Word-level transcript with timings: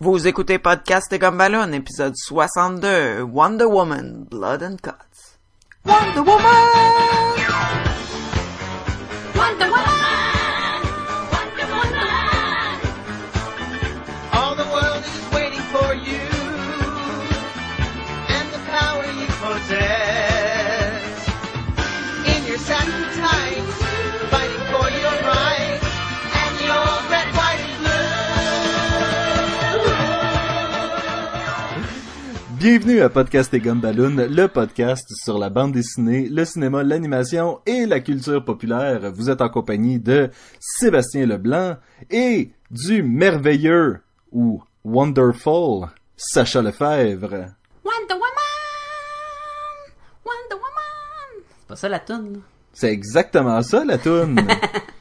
Vous 0.00 0.28
écoutez 0.28 0.60
Podcast 0.60 1.12
et 1.12 1.18
Gumballoon, 1.18 1.72
épisode 1.72 2.14
62, 2.16 3.22
Wonder 3.22 3.64
Woman, 3.64 4.26
Blood 4.30 4.62
and 4.62 4.76
Cuts. 4.80 5.38
Wonder 5.84 6.20
Woman! 6.20 7.37
Bienvenue 32.58 33.00
à 33.02 33.08
Podcast 33.08 33.54
et 33.54 33.60
Gumballoon, 33.60 34.26
le 34.28 34.46
podcast 34.48 35.06
sur 35.22 35.38
la 35.38 35.48
bande 35.48 35.72
dessinée, 35.72 36.28
le 36.28 36.44
cinéma, 36.44 36.82
l'animation 36.82 37.60
et 37.66 37.86
la 37.86 38.00
culture 38.00 38.44
populaire. 38.44 39.12
Vous 39.12 39.30
êtes 39.30 39.40
en 39.40 39.48
compagnie 39.48 40.00
de 40.00 40.30
Sébastien 40.58 41.26
Leblanc 41.26 41.76
et 42.10 42.50
du 42.70 43.02
merveilleux 43.04 44.00
ou 44.32 44.60
wonderful 44.84 45.88
Sacha 46.16 46.60
Lefebvre. 46.60 47.54
Wonder 47.84 48.14
Woman! 48.14 48.24
Wonder 50.24 50.54
Woman! 50.54 51.44
C'est 51.60 51.68
pas 51.68 51.76
ça 51.76 51.88
la 51.88 52.00
toune? 52.00 52.40
C'est 52.72 52.92
exactement 52.92 53.62
ça 53.62 53.84
la 53.84 53.98
toune. 53.98 54.40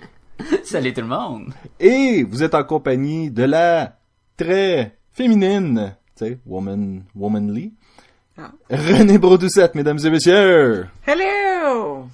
Salut 0.63 0.93
tout 0.93 1.01
le 1.01 1.07
monde. 1.07 1.53
et 1.79 2.23
vous 2.23 2.43
êtes 2.43 2.53
en 2.53 2.63
compagnie 2.63 3.31
de 3.31 3.43
la 3.43 3.97
très 4.37 4.97
féminine, 5.11 5.96
tu 6.17 6.25
sais, 6.25 6.39
woman, 6.45 7.03
womanly. 7.15 7.73
Ah. 8.37 8.51
René 8.69 9.17
Brodoucette, 9.17 9.75
mesdames 9.75 9.99
et 10.03 10.09
messieurs. 10.09 10.87
Hello! 11.05 12.07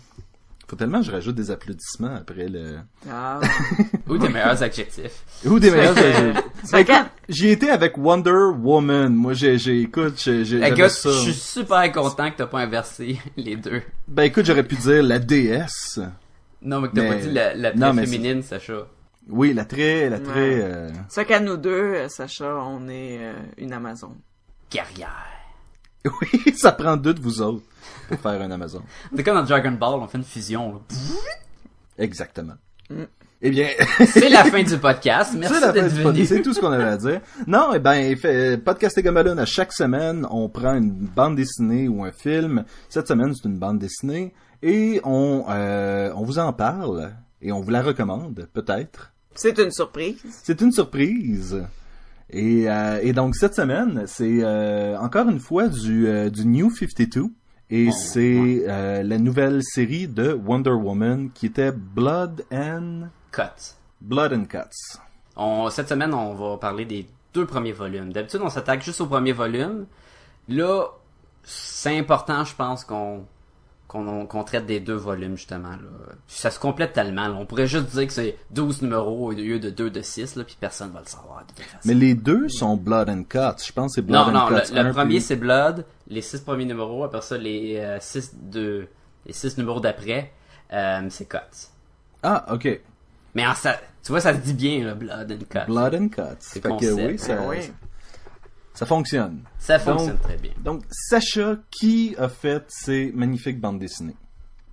Faut 0.67 0.75
tellement 0.77 0.99
que 1.01 1.05
je 1.05 1.11
rajoute 1.11 1.35
des 1.35 1.51
applaudissements 1.51 2.15
après 2.15 2.47
le... 2.47 2.77
Ah, 3.09 3.39
Ou 4.09 4.17
tes 4.17 4.29
meilleurs 4.29 4.63
adjectifs. 4.63 5.23
Ou 5.45 5.59
des 5.59 5.69
meilleurs 5.69 5.93
calme. 5.95 7.07
J'y 7.29 7.49
étais 7.49 7.69
avec 7.69 7.97
Wonder 7.97 8.51
Woman. 8.59 9.13
Moi, 9.13 9.33
j'ai, 9.33 9.57
j'ai, 9.57 9.81
écoute, 9.81 10.13
j'ai, 10.17 10.43
j'ai, 10.45 10.59
j'avais 10.59 10.71
Écoute, 10.71 10.89
ça. 10.89 11.11
je 11.11 11.17
suis 11.19 11.33
super 11.33 11.91
content 11.91 12.31
que 12.31 12.37
t'as 12.37 12.47
pas 12.47 12.59
inversé 12.61 13.19
les 13.37 13.55
deux. 13.55 13.81
Ben, 14.07 14.23
écoute, 14.23 14.45
j'aurais 14.45 14.63
pu 14.63 14.75
dire 14.75 15.03
la 15.03 15.19
déesse. 15.19 15.99
Non, 16.61 16.79
mais 16.81 16.87
que 16.87 16.95
t'as 16.95 17.01
Mais- 17.03 17.09
pas 17.09 17.15
dit 17.21 17.31
la, 17.31 17.53
la 17.53 17.73
Non, 17.73 17.79
très 17.91 17.93
mais 17.93 18.05
féminine, 18.07 18.41
Sacha. 18.41 18.87
Oui, 19.29 19.53
la 19.53 19.65
très, 19.65 20.09
la 20.09 20.19
très, 20.19 20.55
Ouais. 20.55 20.61
euh, 20.63 20.89
ça 21.09 21.23
qu'à 21.25 21.39
nous 21.39 21.57
deux, 21.57 21.69
euh, 21.71 22.09
Sacha, 22.09 22.55
on 22.65 22.87
est 22.89 23.19
euh, 23.21 23.33
une 23.57 23.71
Amazon. 23.73 24.15
Guerrière. 24.69 25.27
oui, 26.21 26.53
ça 26.57 26.71
prend 26.73 26.97
deux 26.97 27.13
de 27.13 27.21
vous 27.21 27.41
autres 27.41 27.63
pour 28.09 28.19
faire 28.19 28.41
un 28.41 28.51
Amazon. 28.51 28.81
C'est 29.15 29.23
comme 29.23 29.35
dans 29.35 29.43
Dragon 29.43 29.71
Ball, 29.71 29.99
on 30.01 30.07
fait 30.07 30.17
une 30.17 30.23
fusion. 30.25 30.73
là. 30.73 30.79
Exactement. 31.97 32.55
Mm. 32.89 33.03
Eh 33.45 33.49
bien, 33.49 33.67
C'est 34.05 34.29
la 34.29 34.43
fin 34.45 34.63
du 34.63 34.77
podcast. 34.77 35.33
Merci 35.37 35.55
c'est 35.55 35.61
la 35.61 35.67
fin 35.67 35.73
d'être 35.73 35.83
du 35.89 35.93
venu. 35.95 36.03
podcast. 36.03 36.27
C'est 36.29 36.41
tout 36.41 36.53
ce 36.53 36.59
qu'on 36.61 36.71
avait 36.71 36.83
à 36.83 36.97
dire. 36.97 37.21
Non, 37.47 37.71
eh 37.73 37.79
ben, 37.79 38.15
fait, 38.17 38.57
podcast 38.57 38.97
et 38.97 39.03
Gumballoon, 39.03 39.37
à 39.37 39.45
chaque 39.45 39.73
semaine, 39.73 40.25
on 40.29 40.47
prend 40.49 40.75
une 40.75 40.91
bande 40.91 41.35
dessinée 41.35 41.87
ou 41.87 42.03
un 42.03 42.11
film. 42.11 42.63
Cette 42.89 43.07
semaine, 43.07 43.33
c'est 43.33 43.47
une 43.47 43.57
bande 43.59 43.79
dessinée. 43.79 44.33
Et 44.61 45.01
on, 45.03 45.45
euh, 45.49 46.11
on 46.15 46.23
vous 46.23 46.39
en 46.39 46.51
parle. 46.53 47.11
Et 47.41 47.51
on 47.51 47.59
vous 47.59 47.71
la 47.71 47.81
recommande, 47.81 48.47
peut-être. 48.53 49.12
C'est 49.35 49.57
une 49.57 49.71
surprise. 49.71 50.41
C'est 50.43 50.61
une 50.61 50.71
surprise. 50.71 51.65
Et, 52.29 52.69
euh, 52.69 52.99
et 53.01 53.13
donc 53.13 53.35
cette 53.35 53.55
semaine, 53.55 54.03
c'est 54.07 54.43
euh, 54.43 54.97
encore 54.97 55.29
une 55.29 55.39
fois 55.39 55.67
du, 55.67 56.07
euh, 56.07 56.29
du 56.29 56.45
New 56.45 56.69
52. 56.69 57.25
Et 57.69 57.87
Oh, 57.89 57.91
c'est 57.91 58.65
euh, 58.67 59.01
la 59.03 59.17
nouvelle 59.17 59.63
série 59.63 60.07
de 60.07 60.33
Wonder 60.33 60.71
Woman 60.71 61.31
qui 61.33 61.47
était 61.47 61.71
Blood 61.71 62.45
and 62.51 63.07
Cut. 63.31 63.75
Blood 64.01 64.33
and 64.33 64.45
Cuts. 64.45 64.99
On, 65.35 65.69
cette 65.69 65.89
semaine, 65.89 66.13
on 66.13 66.33
va 66.35 66.57
parler 66.57 66.85
des 66.85 67.07
deux 67.33 67.45
premiers 67.45 67.71
volumes. 67.71 68.13
D'habitude, 68.13 68.41
on 68.43 68.49
s'attaque 68.49 68.83
juste 68.83 69.01
au 69.01 69.07
premier 69.07 69.31
volume. 69.31 69.85
Là, 70.49 70.85
c'est 71.43 71.97
important, 71.97 72.43
je 72.43 72.55
pense, 72.55 72.83
qu'on 72.83 73.25
qu'on 73.93 74.25
qu'on 74.25 74.43
traite 74.43 74.65
des 74.65 74.81
deux 74.81 74.95
volumes, 74.95 75.37
justement. 75.37 75.69
Là. 75.69 75.77
Ça 76.27 76.51
se 76.51 76.59
complète 76.59 76.91
tellement. 76.91 77.27
là. 77.29 77.35
On 77.39 77.45
pourrait 77.45 77.67
juste 77.67 77.85
dire 77.91 78.05
que 78.07 78.11
c'est 78.13 78.37
12 78.51 78.81
numéros 78.81 79.27
au 79.27 79.31
lieu 79.31 79.59
de 79.59 79.69
2 79.69 79.89
de 79.89 80.01
6, 80.01 80.35
là, 80.35 80.43
puis 80.43 80.57
personne 80.59 80.91
va 80.91 80.99
le 80.99 81.05
savoir 81.05 81.43
de 81.47 81.53
toute 81.53 81.63
façon. 81.63 81.77
Mais 81.85 81.93
les 81.93 82.13
deux 82.15 82.49
sont 82.49 82.75
Blood 82.75 83.09
and 83.09 83.23
Cuts. 83.29 83.63
Je 83.65 83.71
pense 83.71 83.91
que 83.91 84.01
c'est 84.01 84.01
Blood 84.01 84.27
non, 84.33 84.39
and 84.39 84.49
non, 84.49 84.55
le, 84.55 84.59
Cuts 84.61 84.73
le 84.73 84.79
1, 84.81 84.91
premier 84.93 85.15
puis- 85.15 85.21
c'est 85.21 85.35
Blood, 85.37 85.85
les 86.09 86.21
6 86.21 86.41
premiers 86.41 86.65
numéros, 86.65 87.03
après 87.05 87.21
ça, 87.21 87.37
les 87.37 87.97
6 88.01 88.31
de 88.35 88.87
les 89.25 89.31
six 89.31 89.57
numéros 89.57 89.79
d'après, 89.79 90.33
euh, 90.73 91.07
c'est 91.09 91.25
Cut. 91.29 91.37
Ah, 92.23 92.45
ok. 92.53 92.81
Mais 93.35 93.47
en, 93.47 93.53
ça, 93.55 93.77
tu 94.03 94.11
vois, 94.11 94.19
ça 94.19 94.33
se 94.33 94.39
dit 94.39 94.53
bien, 94.53 94.83
là, 94.83 94.95
Blood 94.95 95.31
and 95.31 95.45
Cut. 95.49 95.65
Blood 95.67 95.95
and 95.95 96.07
Cuts. 96.09 96.21
Fait 96.41 96.59
que 96.59 96.67
concept. 96.67 96.93
oui, 96.97 97.17
ça, 97.17 97.35
Ben 97.37 97.43
oui. 97.47 97.57
Ça 98.73 98.85
fonctionne. 98.85 99.41
Ça 99.59 99.79
fonctionne 99.79 100.11
Donc- 100.17 100.21
très 100.21 100.37
bien. 100.37 100.51
Donc, 100.63 100.83
Sacha, 100.89 101.57
qui 101.71 102.15
a 102.17 102.27
fait 102.29 102.63
ces 102.67 103.11
magnifiques 103.13 103.59
bandes 103.59 103.79
dessinées? 103.79 104.15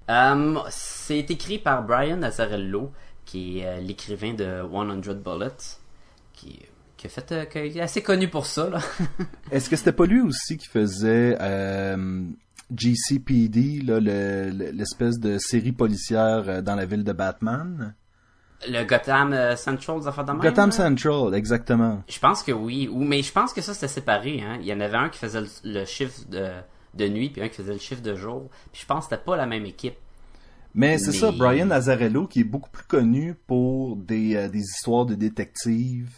Euh, 0.08 0.58
c'est 0.70 1.30
écrit 1.30 1.58
par 1.58 1.84
Brian 1.86 2.22
Azzarello, 2.22 2.92
qui 3.24 3.60
est 3.60 3.66
euh, 3.66 3.80
l'écrivain 3.80 4.34
de 4.34 4.62
100 4.70 5.14
Bullets, 5.22 5.78
qui, 6.32 6.58
qui 6.96 7.06
a 7.06 7.10
fait, 7.10 7.32
euh, 7.32 7.44
qui 7.44 7.58
est 7.58 7.80
assez 7.80 8.02
connu 8.02 8.28
pour 8.28 8.46
ça. 8.46 8.70
Est-ce 9.52 9.70
que 9.70 9.76
c'était 9.76 9.92
pas 9.92 10.06
lui 10.06 10.20
aussi 10.20 10.56
qui 10.56 10.66
faisait 10.66 11.36
euh, 11.40 12.24
GCPD, 12.76 13.82
le- 13.84 14.70
l'espèce 14.72 15.18
de 15.20 15.38
série 15.38 15.72
policière 15.72 16.44
euh, 16.48 16.60
dans 16.62 16.74
la 16.74 16.86
ville 16.86 17.04
de 17.04 17.12
Batman? 17.12 17.94
Le 18.68 18.84
Gotham 18.84 19.32
euh, 19.32 19.56
Central, 19.56 20.00
des 20.00 20.06
affaires 20.06 20.24
de 20.24 20.32
même, 20.32 20.40
Gotham 20.40 20.68
là? 20.70 20.76
Central, 20.76 21.34
exactement. 21.34 22.02
Je 22.08 22.18
pense 22.18 22.42
que 22.42 22.52
oui, 22.52 22.88
ou 22.92 23.02
mais 23.02 23.22
je 23.22 23.32
pense 23.32 23.52
que 23.52 23.62
ça 23.62 23.72
c'était 23.72 23.88
séparé. 23.88 24.42
Hein. 24.42 24.58
Il 24.60 24.66
y 24.66 24.72
en 24.72 24.80
avait 24.80 24.98
un 24.98 25.08
qui 25.08 25.18
faisait 25.18 25.40
le, 25.40 25.48
le 25.64 25.84
chiffre 25.86 26.20
de, 26.28 26.48
de 26.94 27.08
nuit, 27.08 27.30
puis 27.30 27.42
un 27.42 27.48
qui 27.48 27.56
faisait 27.56 27.72
le 27.72 27.78
chiffre 27.78 28.02
de 28.02 28.14
jour. 28.14 28.50
Puis 28.72 28.82
je 28.82 28.86
pense 28.86 29.06
que 29.06 29.10
c'était 29.10 29.24
pas 29.24 29.36
la 29.36 29.46
même 29.46 29.64
équipe. 29.64 29.96
Mais 30.74 30.98
c'est 30.98 31.12
ça, 31.12 31.32
Brian 31.32 31.70
Azzarello, 31.70 32.26
qui 32.26 32.40
est 32.40 32.44
beaucoup 32.44 32.70
plus 32.70 32.84
connu 32.84 33.34
pour 33.46 33.96
des, 33.96 34.36
euh, 34.36 34.48
des 34.48 34.60
histoires 34.60 35.04
de 35.04 35.14
détectives 35.14 36.12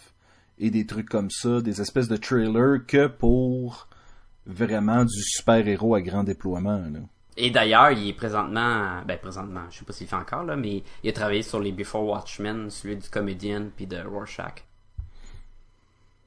et 0.59 0.70
des 0.70 0.84
trucs 0.84 1.09
comme 1.09 1.30
ça, 1.30 1.60
des 1.60 1.80
espèces 1.80 2.09
de 2.09 2.16
trailers, 2.16 2.84
que 2.86 3.06
pour 3.06 3.88
vraiment 4.44 5.04
du 5.04 5.22
super-héros 5.22 5.94
à 5.94 6.03
grand 6.03 6.24
déploiement. 6.24 6.82
Là. 6.92 7.00
Et 7.37 7.50
d'ailleurs, 7.50 7.91
il 7.93 8.09
est 8.09 8.12
présentement, 8.15 9.03
ben 9.06 9.19
présentement, 9.19 9.65
je 9.70 9.78
sais 9.78 9.84
pas 9.84 9.93
s'il 9.93 10.06
fait 10.06 10.16
encore 10.16 10.44
là, 10.44 10.56
mais 10.56 10.82
il 11.03 11.10
a 11.10 11.12
travaillé 11.12 11.43
sur 11.43 11.60
les 11.60 11.72
Before 11.72 12.04
Watchmen, 12.06 12.70
celui 12.70 12.97
du 12.97 13.09
comédien 13.09 13.70
puis 13.76 13.87
de 13.87 13.98
Rorschach. 14.03 14.65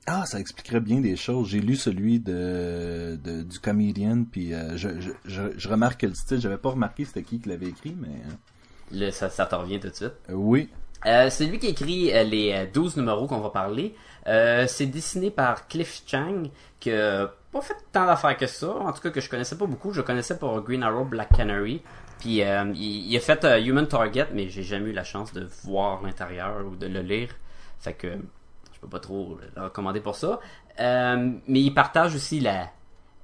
Ah, 0.07 0.25
ça 0.25 0.39
expliquerait 0.39 0.79
bien 0.81 0.99
des 1.01 1.15
choses. 1.15 1.49
J'ai 1.49 1.61
lu 1.61 1.75
celui 1.75 2.19
de, 2.19 3.19
de- 3.23 3.41
du 3.43 3.59
comédien, 3.59 4.23
puis 4.23 4.53
euh, 4.53 4.77
je, 4.77 4.99
je, 5.01 5.11
je, 5.25 5.41
je 5.57 5.69
remarque 5.69 6.03
le 6.03 6.13
style. 6.13 6.39
J'avais 6.41 6.57
pas 6.59 6.69
remarqué 6.71 7.05
c'était 7.05 7.23
qui 7.23 7.39
qui 7.39 7.49
l'avait 7.49 7.69
écrit, 7.69 7.95
mais 7.95 8.21
euh, 8.25 9.11
ça, 9.11 9.29
ça 9.29 9.45
te 9.45 9.55
revient 9.55 9.79
tout 9.79 9.89
de 9.89 9.95
suite? 9.95 10.13
oui. 10.29 10.69
Euh, 11.05 11.29
c'est 11.29 11.45
lui 11.45 11.59
qui 11.59 11.67
écrit 11.67 12.11
euh, 12.13 12.23
les 12.23 12.51
euh, 12.53 12.65
12 12.71 12.97
numéros 12.97 13.27
qu'on 13.27 13.39
va 13.39 13.51
parler. 13.51 13.95
Euh, 14.27 14.65
c'est 14.67 14.87
dessiné 14.87 15.29
par 15.29 15.67
Cliff 15.67 16.01
Chang, 16.07 16.43
qui 16.79 16.91
a 16.91 17.31
pas 17.55 17.61
fait 17.61 17.77
tant 17.93 18.05
d'affaires 18.05 18.35
que 18.35 18.47
ça. 18.47 18.69
En 18.69 18.91
tout 18.91 19.01
cas, 19.01 19.11
que 19.11 19.21
je 19.21 19.29
connaissais 19.29 19.57
pas 19.57 19.65
beaucoup. 19.65 19.93
Je 19.93 20.01
connaissais 20.01 20.37
pour 20.37 20.59
Green 20.61 20.83
Arrow, 20.83 21.05
Black 21.05 21.29
Canary. 21.33 21.81
Puis 22.19 22.43
euh, 22.43 22.65
il, 22.75 23.15
a 23.15 23.19
fait 23.21 23.45
euh, 23.45 23.63
Human 23.63 23.87
Target, 23.87 24.27
mais 24.33 24.49
j'ai 24.49 24.63
jamais 24.63 24.89
eu 24.89 24.93
la 24.93 25.05
chance 25.05 25.31
de 25.31 25.47
voir 25.63 26.03
l'intérieur 26.03 26.65
ou 26.65 26.75
de 26.75 26.87
le 26.87 26.99
lire. 26.99 27.29
Fait 27.79 27.93
que 27.93 28.09
je 28.73 28.79
peux 28.81 28.89
pas 28.89 28.99
trop 28.99 29.39
le 29.55 29.61
recommander 29.61 30.01
pour 30.01 30.15
ça. 30.15 30.41
Euh, 30.81 31.31
mais 31.47 31.61
il 31.61 31.73
partage 31.73 32.13
aussi 32.13 32.41
la, 32.41 32.67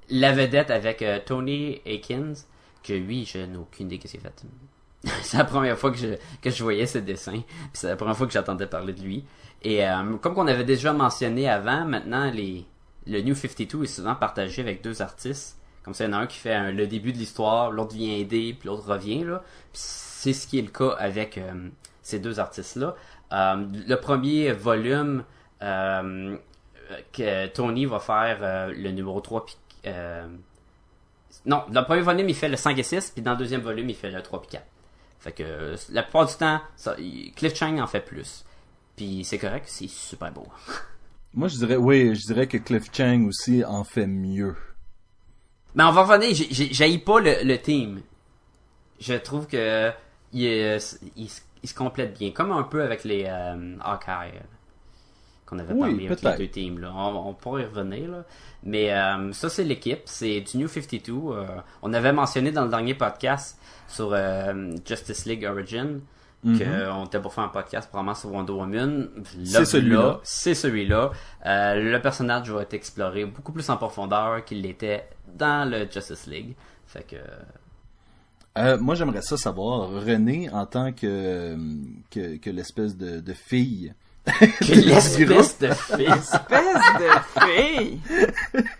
la 0.08 0.32
vedette 0.32 0.70
avec 0.70 1.04
Tony 1.26 1.82
Akins, 1.86 2.32
que 2.82 2.94
lui, 2.94 3.26
je 3.26 3.38
n'ai 3.38 3.58
aucune 3.58 3.86
idée 3.88 3.98
de 3.98 4.08
ce 4.08 4.16
qu'il 4.16 4.26
a 4.26 4.30
fait. 4.30 4.46
c'est 5.22 5.36
la 5.36 5.44
première 5.44 5.76
fois 5.76 5.90
que 5.90 5.98
je, 5.98 6.14
que 6.40 6.48
je 6.48 6.62
voyais 6.62 6.86
ce 6.86 6.98
dessin. 6.98 7.42
C'est 7.74 7.88
la 7.88 7.96
première 7.96 8.16
fois 8.16 8.26
que 8.26 8.32
j'entendais 8.32 8.66
parler 8.66 8.94
de 8.94 9.02
lui. 9.02 9.26
Et 9.62 9.84
comme 10.22 10.34
qu'on 10.34 10.48
avait 10.48 10.64
déjà 10.64 10.92
mentionné 10.92 11.48
avant, 11.48 11.84
maintenant 11.84 12.28
les, 12.32 12.66
le 13.06 13.20
New 13.20 13.34
52 13.34 13.84
est 13.84 13.86
souvent 13.86 14.14
partagé 14.14 14.62
avec 14.62 14.82
deux 14.82 15.02
artistes. 15.02 15.58
Comme 15.82 15.94
ça, 15.94 16.04
il 16.04 16.08
y 16.08 16.10
en 16.10 16.16
a 16.16 16.20
un 16.20 16.26
qui 16.26 16.38
fait 16.38 16.72
le 16.72 16.86
début 16.86 17.12
de 17.12 17.18
l'histoire, 17.18 17.70
l'autre 17.72 17.94
vient 17.94 18.14
aider, 18.14 18.56
puis 18.58 18.68
l'autre 18.68 18.86
revient. 18.86 19.26
C'est 19.72 20.32
ce 20.32 20.46
qui 20.46 20.58
est 20.58 20.62
le 20.62 20.68
cas 20.68 20.94
avec 20.98 21.38
euh, 21.38 21.68
ces 22.02 22.20
deux 22.20 22.38
artistes-là. 22.38 22.94
Euh, 23.32 23.66
le 23.88 23.96
premier 23.96 24.52
volume 24.52 25.24
euh, 25.62 26.36
que 27.12 27.46
Tony 27.48 27.86
va 27.86 27.98
faire 27.98 28.68
le 28.68 28.90
numéro 28.90 29.20
3 29.20 29.46
puis 29.46 29.56
non, 31.44 31.64
dans 31.70 31.80
le 31.80 31.86
premier 31.86 32.02
volume, 32.02 32.28
il 32.28 32.36
fait 32.36 32.48
le 32.48 32.56
5 32.56 32.78
et 32.78 32.82
6, 32.84 33.10
puis 33.10 33.22
dans 33.22 33.32
le 33.32 33.38
deuxième 33.38 33.62
volume, 33.62 33.88
il 33.88 33.96
fait 33.96 34.10
le 34.10 34.22
3 34.22 34.42
puis 34.42 34.50
4. 34.50 34.64
Fait 35.18 35.32
que 35.32 35.74
la 35.90 36.02
plupart 36.02 36.26
du 36.26 36.34
temps, 36.34 36.60
Cliff 37.34 37.54
Chang 37.54 37.78
en 37.78 37.86
fait 37.86 38.00
plus. 38.00 38.44
Puis 38.96 39.24
c'est 39.24 39.38
correct, 39.38 39.64
c'est 39.66 39.88
super 39.88 40.30
beau. 40.30 40.46
Moi, 41.34 41.48
je 41.48 41.56
dirais, 41.56 41.76
oui, 41.76 42.14
je 42.14 42.26
dirais 42.26 42.46
que 42.46 42.58
Cliff 42.58 42.84
Chang 42.92 43.24
aussi 43.26 43.64
en 43.64 43.84
fait 43.84 44.06
mieux. 44.06 44.54
Mais 45.74 45.84
on 45.84 45.92
va 45.92 46.02
revenir, 46.04 46.34
j'haïs 46.72 46.98
pas 46.98 47.20
le, 47.20 47.36
le 47.42 47.56
team. 47.58 48.02
Je 49.00 49.14
trouve 49.14 49.46
que 49.46 49.90
il, 50.32 50.44
est- 50.44 51.00
il, 51.16 51.28
se- 51.30 51.40
il 51.62 51.68
se 51.68 51.74
complète 51.74 52.18
bien, 52.18 52.30
comme 52.32 52.52
un 52.52 52.62
peu 52.64 52.82
avec 52.82 53.04
les 53.04 53.24
euh, 53.26 53.76
Hawkeye 53.80 54.32
euh, 54.36 54.40
qu'on 55.46 55.58
avait 55.58 55.72
Oui, 55.72 55.80
parlé 55.80 56.06
avec 56.08 56.22
les 56.22 56.46
deux 56.46 56.50
teams. 56.52 56.78
Là. 56.78 56.92
On, 56.94 57.28
on 57.30 57.34
pourrait 57.34 57.62
y 57.62 57.66
revenir. 57.66 58.10
Là. 58.10 58.24
Mais 58.64 58.92
euh, 58.92 59.32
ça, 59.32 59.48
c'est 59.48 59.64
l'équipe, 59.64 60.02
c'est 60.04 60.42
du 60.42 60.58
New 60.58 60.68
52. 60.68 61.12
euh, 61.12 61.46
on 61.80 61.92
avait 61.94 62.12
mentionné 62.12 62.52
dans 62.52 62.64
le 62.64 62.70
dernier 62.70 62.94
podcast 62.94 63.58
sur 63.88 64.10
euh, 64.12 64.72
Justice 64.86 65.24
League 65.24 65.46
Origin 65.50 66.00
qu'on 66.42 67.04
était 67.06 67.20
pour 67.20 67.32
faire 67.32 67.44
un 67.44 67.48
podcast 67.48 67.88
probablement 67.88 68.14
sur 68.14 68.32
Wonder 68.32 68.52
Woman. 68.52 69.08
C'est 69.44 69.64
celui-là. 69.64 70.20
C'est 70.24 70.54
celui-là. 70.54 71.10
Euh, 71.46 71.74
le 71.92 72.00
personnage 72.00 72.50
va 72.50 72.62
être 72.62 72.74
exploré 72.74 73.24
beaucoup 73.24 73.52
plus 73.52 73.68
en 73.70 73.76
profondeur 73.76 74.44
qu'il 74.44 74.60
l'était 74.62 75.08
dans 75.34 75.68
le 75.70 75.86
Justice 75.90 76.26
League. 76.26 76.54
Fait 76.86 77.04
que 77.06 77.16
Euh, 78.58 78.76
moi, 78.78 78.94
j'aimerais 78.94 79.22
ça 79.22 79.36
savoir, 79.38 79.88
René, 79.90 80.50
en 80.52 80.66
tant 80.66 80.92
que, 80.92 81.56
que, 82.10 82.36
que 82.36 82.50
l'espèce 82.50 82.96
de, 82.96 83.20
de 83.20 83.32
fille. 83.32 83.94
que 84.26 84.74
l'espèce 84.74 85.58
de 85.58 85.68
fils. 85.70 86.34
Espèce 86.34 86.82
de 87.00 87.40
fille! 87.40 88.00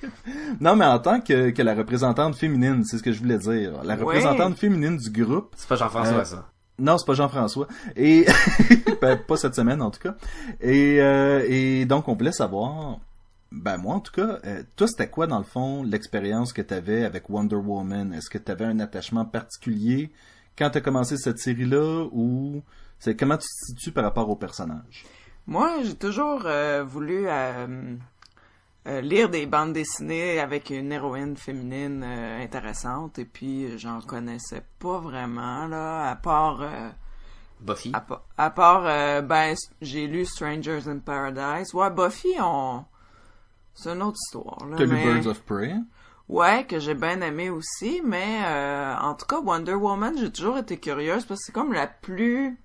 Non, 0.61 0.76
mais 0.76 0.85
en 0.85 0.99
tant 1.00 1.20
que, 1.20 1.50
que 1.50 1.62
la 1.62 1.75
représentante 1.75 2.37
féminine, 2.37 2.85
c'est 2.85 2.99
ce 2.99 3.03
que 3.03 3.11
je 3.12 3.19
voulais 3.19 3.38
dire. 3.38 3.82
La 3.82 3.97
représentante 3.97 4.56
féminine 4.56 4.97
du 4.97 5.11
groupe. 5.11 5.53
C'est 5.56 5.69
pas 5.69 5.75
Jean-François, 5.76 6.19
Euh, 6.19 6.25
ça. 6.25 6.49
Non, 6.79 6.99
c'est 6.99 7.07
pas 7.07 7.15
Jean-François. 7.15 7.69
Et 7.97 8.27
ben, 9.03 9.17
pas 9.17 9.37
cette 9.37 9.55
semaine 9.55 9.83
en 9.83 9.91
tout 9.91 10.01
cas. 10.01 10.15
Et, 10.61 11.01
euh, 11.01 11.45
et 11.49 11.85
donc 11.85 12.09
on 12.09 12.15
voulait 12.15 12.33
savoir. 12.33 12.99
Ben 13.51 13.77
moi 13.77 13.97
en 13.97 14.01
tout 14.01 14.13
cas, 14.13 14.39
euh, 14.47 14.63
toi 14.77 14.89
c'était 14.89 15.11
quoi 15.11 15.27
dans 15.27 15.37
le 15.37 15.45
fond 15.45 15.83
l'expérience 15.83 16.55
que 16.55 16.63
t'avais 16.63 17.05
avec 17.05 17.29
Wonder 17.29 17.57
Woman? 17.57 18.15
Est-ce 18.15 18.31
que 18.31 18.39
t'avais 18.39 18.65
un 18.65 18.81
attachement 18.81 19.27
particulier 19.27 20.11
quand 20.57 20.71
t'as 20.71 20.81
commencé 20.81 21.19
cette 21.19 21.39
série-là 21.39 22.07
ou 22.13 22.63
c'est 22.99 23.15
comment 23.15 23.37
tu 23.37 23.47
te 23.47 23.67
situes 23.67 23.93
par 23.93 24.05
rapport 24.05 24.31
au 24.31 24.37
personnage? 24.37 25.05
Moi, 25.47 25.83
j'ai 25.83 25.97
toujours 25.97 26.47
euh, 26.47 26.85
voulu 26.85 27.27
euh, 28.87 29.00
lire 29.00 29.29
des 29.29 29.46
bandes 29.46 29.73
dessinées 29.73 30.40
avec 30.40 30.70
une 30.70 30.90
héroïne 30.93 31.37
féminine 31.37 32.02
euh, 32.05 32.43
intéressante 32.43 33.19
et 33.19 33.25
puis 33.25 33.64
euh, 33.67 33.79
j'en 33.79 34.00
connaissais 34.00 34.62
pas 34.79 34.99
vraiment 34.99 35.67
là, 35.67 36.11
à 36.11 36.17
part 36.17 36.62
euh, 36.62 36.88
Buffy. 37.61 37.90
à, 37.94 38.00
pa- 38.00 38.25
à 38.38 38.50
part 38.50 38.82
euh, 38.87 39.20
ben 39.23 39.55
j'ai 39.81 40.06
lu 40.08 40.25
Strangers 40.25 40.88
in 40.88 40.99
Paradise. 40.99 41.73
Ouais, 41.75 41.90
Buffy 41.90 42.34
on 42.40 42.84
c'est 43.75 43.90
une 43.90 44.02
autre 44.02 44.19
histoire 44.26 44.67
là. 44.67 44.76
T'as 44.76 44.84
lu 44.84 44.93
mais- 44.93 45.05
Birds 45.14 45.29
of 45.29 45.43
Prey 45.43 45.75
Ouais, 46.29 46.64
que 46.64 46.79
j'ai 46.79 46.94
bien 46.94 47.20
aimé 47.20 47.50
aussi, 47.50 48.00
mais 48.05 48.40
euh, 48.46 48.94
en 48.96 49.14
tout 49.14 49.26
cas, 49.26 49.40
Wonder 49.40 49.75
Woman, 49.75 50.14
j'ai 50.17 50.31
toujours 50.32 50.56
été 50.56 50.79
curieuse 50.79 51.26
parce 51.26 51.40
que 51.40 51.46
c'est 51.46 51.52
comme 51.52 51.73
la 51.75 51.87
plus... 51.87 52.58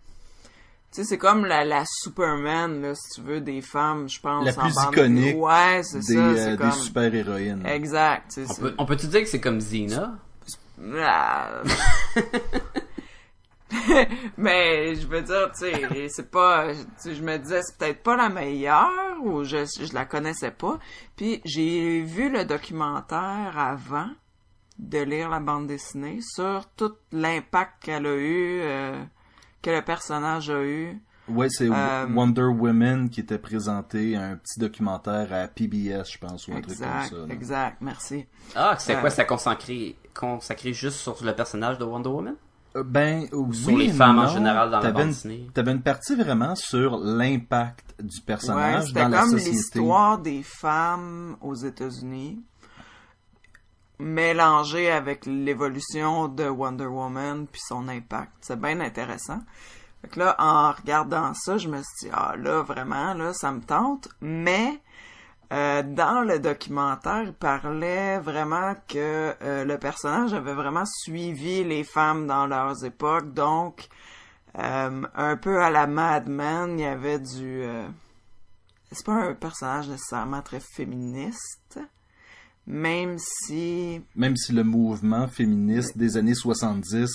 Tu 0.91 1.01
sais, 1.01 1.03
c'est 1.03 1.17
comme 1.17 1.45
la, 1.45 1.65
la 1.65 1.83
Superman, 1.85 2.81
là, 2.81 2.95
si 2.95 3.15
tu 3.15 3.21
veux, 3.21 3.41
des 3.41 3.61
femmes, 3.61 4.07
je 4.09 4.19
pense. 4.21 4.45
La 4.45 4.51
en 4.51 4.65
plus 4.67 4.73
bande- 4.75 4.93
iconique 4.93 5.35
Ouais, 5.37 5.81
c'est 5.83 5.99
des, 5.99 6.13
ça, 6.15 6.19
euh, 6.19 6.35
c'est 6.37 6.51
des 6.51 6.57
comme... 6.57 6.71
super-héroïnes. 6.71 7.65
Exact, 7.65 8.39
On 8.49 8.53
peut, 8.55 8.75
on 8.77 8.85
peut-tu 8.85 9.07
dire 9.07 9.21
que 9.21 9.27
c'est 9.27 9.41
comme 9.41 9.59
Xena? 9.59 10.17
Ah. 10.95 11.61
mais 14.37 14.95
je 14.95 15.07
veux 15.07 15.21
dire, 15.21 15.51
tu 15.51 15.65
sais, 15.71 16.07
c'est 16.09 16.31
pas, 16.31 16.67
tu 17.01 17.13
je 17.15 17.21
me 17.21 17.37
disais 17.37 17.61
c'est 17.63 17.77
peut-être 17.77 18.03
pas 18.03 18.15
la 18.15 18.29
meilleure 18.29 19.17
ou 19.23 19.43
je 19.43 19.65
je 19.65 19.93
la 19.93 20.05
connaissais 20.05 20.51
pas. 20.51 20.79
Puis 21.15 21.41
j'ai 21.45 22.01
vu 22.01 22.29
le 22.31 22.45
documentaire 22.45 23.53
avant 23.57 24.09
de 24.79 24.99
lire 24.99 25.29
la 25.29 25.39
bande 25.39 25.67
dessinée 25.67 26.19
sur 26.21 26.65
tout 26.77 26.93
l'impact 27.11 27.83
qu'elle 27.83 28.05
a 28.05 28.15
eu, 28.15 28.59
euh, 28.61 29.03
que 29.67 29.75
le 29.75 29.81
personnage 29.81 30.49
a 30.49 30.63
eu. 30.63 30.97
Ouais, 31.27 31.49
c'est 31.49 31.69
Euh, 31.69 32.05
Wonder 32.15 32.43
Woman 32.43 33.09
qui 33.09 33.19
était 33.19 33.37
présenté 33.37 34.15
un 34.15 34.37
petit 34.37 34.61
documentaire 34.61 35.27
à 35.33 35.47
PBS, 35.49 36.09
je 36.09 36.17
pense, 36.19 36.47
ou 36.47 36.53
un 36.53 36.61
truc 36.61 36.71
Exact, 36.71 37.09
comme 37.09 37.19
ça. 37.19 37.27
là. 37.27 37.33
exact, 37.33 37.77
merci. 37.81 38.25
Ah, 38.55 38.75
c'est 38.79 38.95
Euh, 38.95 39.01
quoi? 39.01 39.09
Ça 39.09 39.25
consacré, 39.25 39.97
consacré 40.17 40.71
juste 40.71 40.99
sur 40.99 41.17
le 41.21 41.33
personnage 41.35 41.77
de 41.79 41.83
Wonder 41.83 42.07
Woman? 42.09 42.35
Euh, 42.77 42.83
Ben, 42.83 43.27
oui, 43.33 43.55
sur 43.55 43.77
les 43.77 43.89
femmes 43.89 44.19
en 44.19 44.27
général 44.29 44.71
dans 44.71 44.79
la 44.79 44.91
bande 44.91 45.07
dessinée? 45.07 45.49
T'avais 45.53 45.71
une 45.73 45.81
partie 45.81 46.15
vraiment 46.15 46.55
sur 46.55 46.97
l'impact 46.97 47.95
du 48.01 48.21
personnage 48.21 48.85
c'était 48.87 49.01
dans 49.01 49.09
la 49.09 49.19
comme 49.21 49.31
société. 49.31 49.51
l'histoire 49.51 50.19
des 50.19 50.43
femmes 50.43 51.35
aux 51.41 51.55
États-Unis 51.55 52.41
mélangée 53.99 54.91
avec 54.91 55.25
l'évolution 55.25 56.27
de 56.27 56.47
Wonder 56.47 56.85
Woman 56.85 57.47
puis 57.47 57.61
son 57.65 57.87
impact. 57.87 58.31
C'est 58.41 58.59
bien 58.59 58.79
intéressant. 58.79 59.39
Fait 60.01 60.09
que 60.09 60.19
là, 60.19 60.35
en 60.37 60.71
regardant 60.71 61.33
ça, 61.33 61.57
je 61.57 61.67
me 61.67 61.77
suis 61.77 62.07
dit, 62.07 62.09
ah 62.13 62.35
là, 62.37 62.61
vraiment, 62.61 63.13
là, 63.13 63.33
ça 63.33 63.51
me 63.51 63.61
tente. 63.61 64.09
Mais 64.21 64.79
euh, 65.51 65.81
dans 65.81 66.21
le 66.21 66.39
documentaire, 66.39 67.23
il 67.23 67.33
parlait 67.33 68.19
vraiment 68.19 68.75
que 68.87 69.33
euh, 69.41 69.65
le 69.65 69.77
personnage 69.77 70.33
avait 70.33 70.53
vraiment 70.53 70.85
suivi 70.85 71.63
les 71.63 71.83
femmes 71.83 72.27
dans 72.27 72.45
leurs 72.45 72.83
époques. 72.85 73.33
Donc, 73.33 73.87
euh, 74.59 75.03
un 75.15 75.37
peu 75.37 75.61
à 75.61 75.69
la 75.69 75.87
Mad 75.87 76.27
Men, 76.27 76.79
il 76.79 76.83
y 76.83 76.85
avait 76.85 77.19
du... 77.19 77.63
euh, 77.63 77.87
c'est 78.91 79.05
pas 79.05 79.13
un 79.13 79.33
personnage 79.33 79.89
nécessairement 79.89 80.41
très 80.41 80.59
féministe, 80.59 81.79
même 82.67 83.15
si 83.17 84.01
Même 84.15 84.35
si 84.35 84.51
le 84.51 84.63
mouvement 84.63 85.27
féministe 85.27 85.97
des 85.97 86.17
années 86.17 86.35
70 86.35 87.09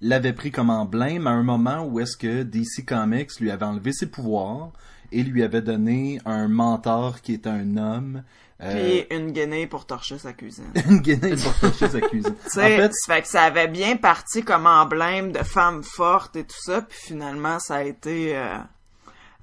l'avait 0.00 0.32
pris 0.32 0.52
comme 0.52 0.70
emblème 0.70 1.26
à 1.26 1.30
un 1.30 1.42
moment 1.42 1.84
où 1.84 1.98
est-ce 1.98 2.16
que 2.16 2.42
DC 2.44 2.86
Comics 2.86 3.40
lui 3.40 3.50
avait 3.50 3.64
enlevé 3.64 3.92
ses 3.92 4.06
pouvoirs 4.06 4.72
et 5.10 5.22
lui 5.22 5.42
avait 5.42 5.62
donné 5.62 6.20
un 6.24 6.48
mentor 6.48 7.20
qui 7.20 7.34
était 7.34 7.48
un 7.50 7.76
homme. 7.76 8.22
euh, 8.60 9.04
puis 9.06 9.16
une 9.16 9.32
guinée 9.32 9.66
pour 9.66 9.86
torcher 9.86 10.18
sa 10.18 10.32
cuisine. 10.32 10.70
une 10.88 10.98
guinée 11.00 11.34
pour 11.36 11.54
toucher 11.58 11.88
sa 11.88 12.00
cuisine. 12.00 12.34
Tu 12.52 12.60
En 12.60 12.62
fait, 12.62 12.92
ça 12.92 13.14
fait 13.14 13.22
que 13.22 13.28
ça 13.28 13.42
avait 13.42 13.68
bien 13.68 13.96
parti 13.96 14.44
comme 14.44 14.66
emblème 14.66 15.32
de 15.32 15.42
femme 15.42 15.82
forte 15.82 16.36
et 16.36 16.44
tout 16.44 16.60
ça, 16.60 16.82
puis 16.82 16.98
finalement 16.98 17.58
ça 17.58 17.76
a 17.76 17.82
été 17.82 18.36
euh, 18.36 18.58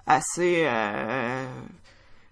assez 0.08 0.64
euh, 0.66 1.46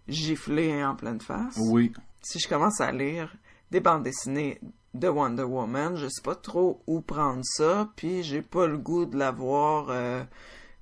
giflé 0.08 0.84
en 0.84 0.96
pleine 0.96 1.20
face. 1.20 1.58
oui. 1.58 1.92
Si 2.22 2.40
je 2.40 2.48
commence 2.48 2.82
à 2.82 2.92
lire 2.92 3.34
des 3.72 3.80
bandes 3.80 4.04
dessinées 4.04 4.60
de 4.94 5.08
Wonder 5.08 5.44
Woman, 5.44 5.96
je 5.96 6.08
sais 6.08 6.22
pas 6.22 6.36
trop 6.36 6.82
où 6.88 7.02
prendre 7.02 7.44
ça, 7.44 7.90
puis 7.96 8.24
j'ai 8.24 8.42
pas 8.42 8.68
le 8.68 8.78
goût 8.78 9.06
de 9.06 9.18
la 9.18 9.32
voir 9.32 9.90
euh, 9.90 10.24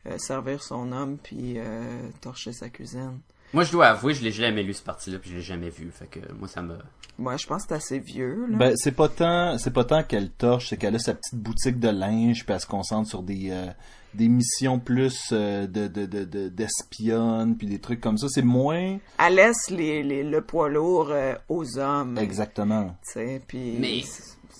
euh, 0.08 0.18
servir 0.18 0.64
son 0.64 0.92
homme 0.92 1.18
puis 1.18 1.56
euh, 1.58 2.10
torcher 2.22 2.54
sa 2.54 2.70
cuisine. 2.70 3.20
Moi, 3.54 3.64
je 3.64 3.72
dois 3.72 3.88
avouer, 3.88 4.14
je 4.14 4.24
l'ai 4.24 4.32
jamais 4.32 4.62
lu, 4.62 4.74
ce 4.74 4.82
parti-là, 4.84 5.20
puis 5.20 5.30
je 5.32 5.36
l'ai 5.38 5.42
jamais 5.42 5.70
vu. 5.70 5.90
Fait 5.92 6.08
que 6.08 6.20
moi, 6.38 6.48
ça 6.48 6.62
me... 6.62 6.76
Moi, 7.18 7.38
je 7.38 7.48
pense 7.48 7.64
que 7.64 7.70
c'est 7.70 7.76
assez 7.76 8.00
vieux, 8.00 8.46
là. 8.50 8.58
Ben, 8.58 8.74
c'est 8.76 8.92
pas 8.92 9.08
tant, 9.10 9.58
c'est 9.58 9.72
pas 9.72 9.86
tant 9.86 10.04
qu'elle 10.04 10.30
torche, 10.30 10.68
c'est 10.70 10.78
qu'elle 10.78 10.96
a 10.96 11.00
sa 11.00 11.14
petite 11.14 11.36
boutique 11.36 11.80
de 11.80 11.88
linge, 11.90 12.46
puis 12.46 12.54
elle 12.54 12.60
se 12.62 12.68
concentre 12.68 13.10
sur 13.10 13.24
des, 13.24 13.48
euh, 13.52 13.68
des 14.14 14.28
missions 14.28 14.78
plus 14.80 15.30
euh, 15.32 15.66
de, 15.66 15.88
de, 15.88 16.06
de, 16.06 16.26
de- 16.26 16.50
d'espionne, 16.50 17.56
puis 17.58 17.68
des 17.68 17.80
trucs 17.80 18.02
comme 18.02 18.18
ça. 18.18 18.28
C'est 18.30 18.42
moins 18.44 18.98
Elle 19.18 19.36
laisse 19.36 19.70
les, 19.70 20.04
les- 20.04 20.24
le 20.24 20.42
poids 20.42 20.70
lourd 20.70 21.10
euh, 21.12 21.34
aux 21.50 21.80
hommes. 21.80 22.18
exactement. 22.18 22.96
Tu 23.06 23.14
sais, 23.14 23.42
puis... 23.48 23.78
Mais- 23.80 24.04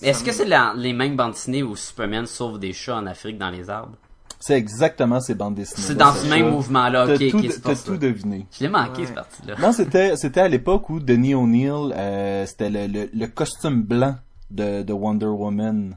est-ce 0.00 0.22
que 0.24 0.32
c'est 0.32 0.44
la- 0.46 0.74
les 0.76 0.92
mêmes 0.92 1.14
bandes 1.16 1.32
dessinées 1.32 1.62
où 1.62 1.76
Superman 1.76 2.24
sauve 2.26 2.58
des 2.58 2.72
chats 2.72 2.96
en 2.96 3.06
Afrique 3.06 3.36
dans 3.38 3.50
les 3.50 3.68
arbres? 3.68 3.96
C'est 4.40 4.54
exactement 4.54 5.20
ces 5.20 5.34
bandes 5.34 5.54
dessinées. 5.56 5.86
C'est 5.86 5.94
dans 5.96 6.12
ce 6.12 6.26
même 6.28 6.50
mouvement-là, 6.50 7.06
T'as 7.06 7.14
ok, 7.14 7.30
tout, 7.30 7.42
t'as 7.62 7.74
tout 7.74 7.96
deviné. 7.96 8.46
Je 8.52 8.64
l'ai 8.64 8.68
manqué, 8.70 9.02
Ouais. 9.02 9.06
ce 9.08 9.12
parti-là. 9.12 9.54
Non, 9.60 9.72
c'était, 9.72 10.16
c'était 10.16 10.40
à 10.40 10.48
l'époque 10.48 10.88
où 10.90 11.00
Denis 11.00 11.34
O'Neill, 11.34 11.92
euh, 11.96 12.46
c'était 12.46 12.70
le, 12.70 12.86
le, 12.86 13.10
le 13.12 13.26
costume 13.26 13.82
blanc 13.82 14.14
de, 14.50 14.82
de 14.82 14.92
Wonder 14.92 15.26
Woman. 15.26 15.96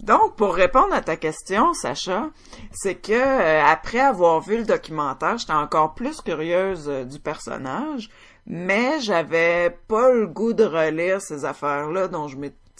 Donc, 0.00 0.34
pour 0.36 0.54
répondre 0.54 0.94
à 0.94 1.02
ta 1.02 1.16
question, 1.16 1.72
Sacha, 1.74 2.30
c'est 2.72 2.94
que 2.96 3.12
euh, 3.12 3.62
après 3.64 4.00
avoir 4.00 4.40
vu 4.40 4.56
le 4.56 4.64
documentaire, 4.64 5.36
j'étais 5.38 5.52
encore 5.52 5.94
plus 5.94 6.22
curieuse 6.22 6.86
euh, 6.88 7.04
du 7.04 7.18
personnage, 7.20 8.08
mais 8.46 8.98
j'avais 9.00 9.76
pas 9.88 10.10
le 10.10 10.26
goût 10.26 10.54
de 10.54 10.64
relire 10.64 11.20
ces 11.20 11.44
affaires-là 11.44 12.08
dont 12.08 12.28
je 12.28 12.36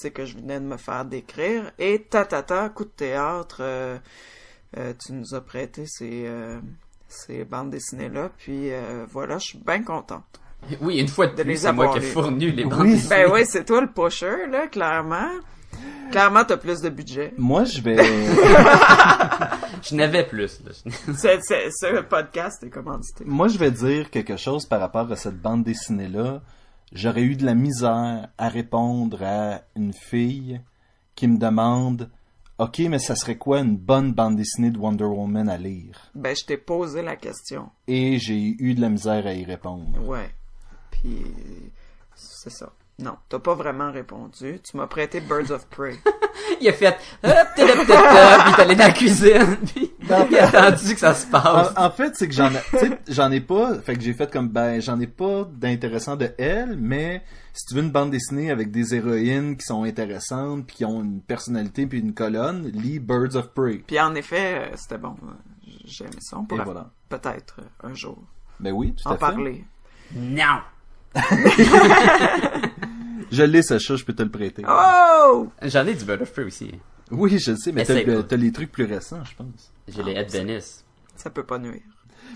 que 0.09 0.25
je 0.25 0.35
venais 0.39 0.59
de 0.59 0.65
me 0.65 0.79
faire 0.79 1.05
décrire. 1.05 1.71
Et 1.79 2.03
ta 2.09 2.25
ta 2.25 2.43
ta, 2.43 2.71
coup 2.71 2.85
de 2.85 2.89
théâtre, 2.91 3.59
euh, 3.61 3.99
euh, 4.77 4.93
tu 5.05 5.13
nous 5.13 5.35
as 5.35 5.41
prêté 5.41 5.85
ces, 5.87 6.25
euh, 6.27 6.59
ces 7.09 7.45
bandes 7.45 7.71
dessinées-là, 7.71 8.31
puis 8.39 8.73
euh, 8.73 9.05
voilà, 9.11 9.39
je 9.39 9.47
suis 9.49 9.59
bien 9.59 9.83
contente. 9.83 10.41
Oui, 10.81 10.99
une 10.99 11.09
fois 11.09 11.27
de 11.27 11.35
De 11.37 11.43
plus, 11.43 11.57
c'est 11.57 11.73
moi 11.73 11.89
qui 11.93 11.99
ai 11.99 12.03
fourni 12.03 12.51
les 12.53 12.65
bandes 12.65 12.81
Oui. 12.83 12.93
dessinées. 12.95 13.25
Ben 13.25 13.33
oui, 13.33 13.41
c'est 13.47 13.65
toi 13.65 13.81
le 13.81 13.91
pusher, 13.91 14.47
là, 14.51 14.67
clairement. 14.69 15.31
Clairement, 16.11 16.45
t'as 16.45 16.57
plus 16.57 16.81
de 16.81 16.89
budget. 16.91 17.33
Moi, 17.39 17.65
je 17.65 17.81
vais... 17.81 17.97
Je 19.83 19.95
n'avais 19.95 20.27
plus. 20.27 20.61
Là. 20.65 20.73
C'est, 21.17 21.41
c'est, 21.43 21.71
ce 21.71 22.03
podcast 22.03 22.63
est 22.63 22.69
commandité. 22.71 23.25
Moi, 23.25 23.49
je 23.49 23.57
vais 23.57 23.71
dire 23.71 24.11
quelque 24.11 24.37
chose 24.37 24.67
par 24.67 24.81
rapport 24.81 25.11
à 25.11 25.17
cette 25.17 25.41
bande 25.41 25.65
dessinée-là. 25.65 26.43
J'aurais 26.93 27.23
eu 27.23 27.37
de 27.37 27.47
la 27.47 27.55
misère 27.55 28.29
à 28.37 28.49
répondre 28.49 29.23
à 29.23 29.63
une 29.77 29.95
fille 29.95 30.61
qui 31.15 31.29
me 31.29 31.39
demande 31.39 32.11
OK, 32.61 32.81
mais 32.91 32.99
ça 32.99 33.17
serait 33.17 33.39
quoi 33.39 33.61
une 33.61 33.79
bonne 33.79 34.13
bande 34.13 34.37
dessinée 34.37 34.71
de 34.71 34.77
Wonder 34.77 35.05
Woman 35.05 35.49
à 35.49 35.57
lire? 35.57 36.11
Ben, 36.15 36.37
je 36.37 36.45
t'ai 36.45 36.59
posé 36.59 37.01
la 37.01 37.17
question. 37.17 37.71
Et 37.89 38.19
j'ai 38.19 38.55
eu 38.59 38.75
de 38.75 38.83
la 38.83 38.91
misère 38.91 39.27
à 39.27 39.33
y 39.33 39.47
répondre. 39.47 40.07
Ouais. 40.07 40.31
Puis, 40.91 41.25
c'est 42.15 42.51
ça. 42.51 42.71
Non, 43.01 43.17
t'as 43.29 43.39
pas 43.39 43.55
vraiment 43.55 43.91
répondu. 43.91 44.61
Tu 44.63 44.77
m'as 44.77 44.87
prêté 44.87 45.21
Birds 45.21 45.51
of 45.51 45.67
Prey. 45.69 45.97
Il 46.61 46.69
a 46.69 46.73
fait 46.73 46.89
hop, 46.89 47.33
puis 47.55 47.63
il 47.65 47.69
est 47.69 48.61
allé 48.61 48.75
dans 48.75 48.85
la 48.85 48.91
cuisine, 48.93 49.57
puis 49.75 49.93
il 50.03 50.13
a 50.39 50.49
attendu 50.49 50.95
que 50.95 51.01
ça 51.01 51.15
se 51.15 51.27
passe. 51.27 51.73
En, 51.77 51.87
en 51.87 51.91
fait, 51.91 52.17
c'est 52.17 52.29
que 52.29 52.35
j'en 52.35 52.51
ai, 52.51 52.61
tu 52.71 52.79
sais, 52.79 52.99
j'en 53.09 53.31
ai 53.31 53.41
pas, 53.41 53.79
fait 53.79 53.95
que 53.95 54.01
j'ai 54.03 54.13
fait 54.15 54.31
comme, 54.31 54.49
ben, 54.49 54.81
j'en 54.81 54.99
ai 55.01 55.07
pas 55.07 55.45
d'intéressant 55.53 56.17
de 56.17 56.31
elle, 56.39 56.77
mais 56.77 57.23
si 57.53 57.67
tu 57.67 57.75
veux 57.75 57.83
une 57.83 57.91
bande 57.91 58.11
dessinée 58.11 58.51
avec 58.51 58.71
des 58.71 58.95
héroïnes 58.95 59.57
qui 59.57 59.65
sont 59.65 59.85
intéressantes, 59.85 60.67
puis 60.67 60.77
qui 60.77 60.85
ont 60.85 61.03
une 61.03 61.21
personnalité 61.23 61.87
puis 61.87 62.01
une 62.01 62.15
colonne, 62.15 62.67
lis 62.75 62.99
Birds 62.99 63.37
of 63.37 63.53
Prey. 63.55 63.83
Puis 63.87 64.01
en 64.01 64.15
effet, 64.15 64.71
euh, 64.73 64.77
c'était 64.77 64.99
bon. 64.99 65.15
J'ai 65.85 66.05
aimé 66.05 66.17
ça. 66.21 66.39
On 66.39 66.45
pourrait 66.45 66.65
voilà. 66.65 66.91
peut-être 67.09 67.61
euh, 67.61 67.89
un 67.89 67.95
jour 67.95 68.19
Ben 68.59 68.73
oui, 68.73 68.95
tout 68.95 69.07
en 69.09 69.13
à 69.13 69.15
fait. 69.15 69.21
parler. 69.21 69.65
Non. 70.15 70.61
Je 73.33 73.43
l'ai, 73.45 73.63
Sacha, 73.63 73.95
je 73.97 74.05
peux 74.05 74.13
te 74.13 74.23
le 74.25 74.31
prêter. 74.31 74.65
Oh! 74.69 75.49
J'en 75.63 75.87
ai 75.87 75.95
du 75.95 76.05
Bird 76.05 76.21
of 76.23 76.33
Prey 76.33 76.45
aussi. 76.45 76.73
Oui, 77.13 77.39
je 77.39 77.53
le 77.53 77.57
sais, 77.57 77.71
mais 77.73 77.85
t'as, 77.85 78.37
les 78.37 78.53
trucs 78.53 78.71
plus 78.73 78.85
récents, 78.85 79.23
je 79.25 79.35
pense. 79.37 79.73
J'ai 79.89 80.03
les 80.03 80.13
Ed 80.13 80.31
Venice. 80.31 80.85
Ça 81.17 81.31
peut 81.31 81.45
pas 81.45 81.59
nuire. 81.59 81.81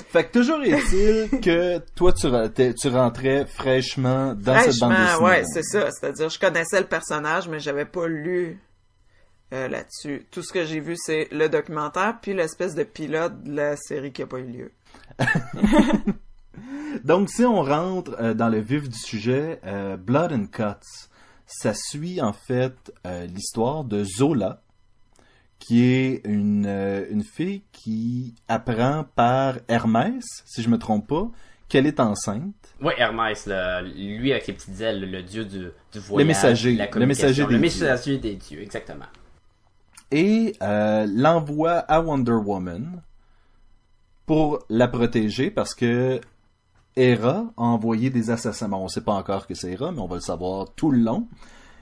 Fait 0.09 0.25
que 0.25 0.38
toujours 0.38 0.62
est-il 0.62 1.31
que 1.40 1.78
toi, 1.97 2.12
tu, 2.12 2.26
re- 2.26 2.50
t'es- 2.52 2.75
tu 2.75 2.88
rentrais 2.88 3.47
fraîchement 3.47 4.35
dans 4.35 4.59
cette 4.61 4.78
bande 4.81 4.93
dessinée. 4.97 5.25
ouais, 5.25 5.45
c'est 5.52 5.62
ça. 5.62 5.90
C'est-à-dire, 5.90 6.28
je 6.28 6.38
connaissais 6.38 6.81
le 6.81 6.87
personnage, 6.87 7.49
mais 7.49 7.61
j'avais 7.61 7.85
pas 7.87 8.07
lu 8.09 8.61
euh, 9.52 9.69
là-dessus. 9.69 10.26
Tout 10.31 10.43
ce 10.43 10.52
que 10.52 10.64
j'ai 10.64 10.81
vu, 10.81 10.95
c'est 10.97 11.28
le 11.33 11.49
documentaire, 11.49 12.19
puis 12.21 12.35
l'espèce 12.35 12.75
de 12.75 12.83
pilote 12.85 13.43
de 13.45 13.52
la 13.54 13.76
série 13.76 14.12
qui 14.12 14.23
a 14.23 14.26
pas 14.26 14.38
eu 14.38 14.47
lieu. 14.47 14.73
Donc, 17.04 17.28
si 17.28 17.44
on 17.44 17.62
rentre 17.62 18.16
euh, 18.20 18.34
dans 18.34 18.49
le 18.49 18.58
vif 18.61 18.88
du 18.88 18.99
sujet, 18.99 19.61
euh, 19.64 19.96
Blood 19.96 20.32
and 20.32 20.46
Cuts, 20.46 21.08
ça 21.46 21.73
suit 21.75 22.20
en 22.20 22.32
fait 22.32 22.75
euh, 23.06 23.26
l'histoire 23.26 23.84
de 23.84 24.04
Zola, 24.04 24.62
qui 25.58 25.82
est 25.84 26.20
une, 26.25 26.66
une 27.11 27.25
fille 27.25 27.62
qui 27.73 28.34
apprend 28.49 29.04
par 29.14 29.54
Hermès, 29.68 30.25
si 30.44 30.62
je 30.62 30.68
me 30.68 30.78
trompe 30.78 31.08
pas, 31.08 31.28
qu'elle 31.68 31.87
est 31.87 32.00
enceinte. 32.00 32.54
Oui, 32.82 32.92
Hermès, 32.99 33.46
lui 33.46 34.32
avec 34.32 34.46
les 34.46 34.52
petites 34.52 34.80
ailes, 34.80 35.00
le, 35.00 35.06
le 35.06 35.23
dieu 35.23 35.44
du, 35.44 35.68
du 35.92 35.99
voyage, 36.00 36.28
messager, 36.28 36.73
de 36.75 36.78
la 36.78 36.90
le 36.90 37.06
messager 37.06 37.34
des 37.34 37.42
le 37.42 37.49
dieux. 37.49 37.58
messager 37.58 38.18
des 38.18 38.34
dieux, 38.37 38.61
exactement. 38.62 39.06
et 40.11 40.54
l'envoie 40.61 41.78
à 41.78 42.00
Wonder 42.00 42.32
Woman 42.32 43.02
pour 44.26 44.64
la 44.68 44.88
protéger 44.88 45.50
parce 45.50 45.75
que 45.75 46.20
Hera 46.96 47.46
a 47.56 47.62
envoyé 47.62 48.10
des 48.10 48.30
assassins. 48.30 48.68
Bon, 48.68 48.78
on 48.78 48.88
sait 48.88 49.00
pas 49.02 49.12
encore 49.14 49.46
que 49.46 49.54
c'est 49.54 49.72
Hera, 49.72 49.90
mais 49.92 50.00
on 50.00 50.06
va 50.06 50.16
le 50.16 50.20
savoir 50.20 50.66
tout 50.76 50.90
le 50.90 50.98
long. 50.98 51.26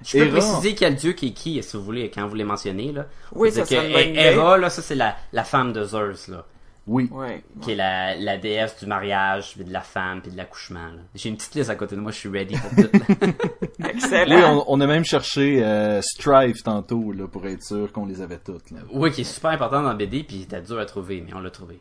Je 0.04 0.18
peux 0.18 0.24
Hera- 0.26 0.32
préciser 0.38 0.74
quel 0.74 0.94
dieu 0.96 1.12
qui 1.12 1.28
est 1.28 1.32
qui, 1.32 1.62
si 1.62 1.76
vous 1.76 1.82
voulez, 1.84 2.10
quand 2.10 2.26
vous 2.26 2.34
les 2.34 2.44
mentionnez, 2.44 2.92
là. 2.92 3.06
Oui, 3.34 3.52
ça 3.52 3.62
que 3.62 3.74
bonne 3.92 4.16
Hera, 4.16 4.58
là, 4.58 4.70
ça 4.70 4.82
c'est 4.82 4.94
la, 4.96 5.16
la 5.32 5.44
femme 5.44 5.72
de 5.72 5.84
Zeus, 5.84 6.28
là. 6.28 6.44
Oui. 6.88 7.08
Ouais. 7.12 7.44
Qui 7.60 7.72
est 7.72 7.76
la, 7.76 8.16
la 8.16 8.38
déesse 8.38 8.76
du 8.80 8.86
mariage, 8.86 9.52
puis 9.54 9.64
de 9.64 9.72
la 9.72 9.82
femme, 9.82 10.20
puis 10.20 10.32
de 10.32 10.36
l'accouchement. 10.36 10.88
J'ai 11.14 11.28
une 11.28 11.36
petite 11.36 11.54
liste 11.54 11.70
à 11.70 11.76
côté 11.76 11.94
de 11.94 12.00
moi, 12.00 12.10
je 12.10 12.16
suis 12.18 12.28
ready 12.28 12.56
pour 12.56 12.70
tout. 12.70 12.90
là. 12.92 13.88
Excellent. 13.90 14.36
Oui, 14.36 14.42
on, 14.44 14.64
on 14.66 14.80
a 14.80 14.86
même 14.88 15.04
cherché 15.04 15.62
euh, 15.62 16.02
Strife 16.02 16.64
tantôt 16.64 17.12
là, 17.12 17.28
pour 17.28 17.46
être 17.46 17.62
sûr 17.62 17.92
qu'on 17.92 18.06
les 18.06 18.20
avait 18.20 18.38
toutes. 18.38 18.72
là. 18.72 18.78
oui, 18.92 19.12
qui 19.12 19.20
est 19.20 19.24
super 19.24 19.50
important 19.52 19.82
dans 19.82 19.94
BD, 19.94 20.24
puis 20.24 20.40
c'était 20.40 20.60
dur 20.62 20.80
à 20.80 20.84
trouver, 20.86 21.22
mais 21.24 21.32
on 21.34 21.40
l'a 21.40 21.50
trouvé. 21.50 21.78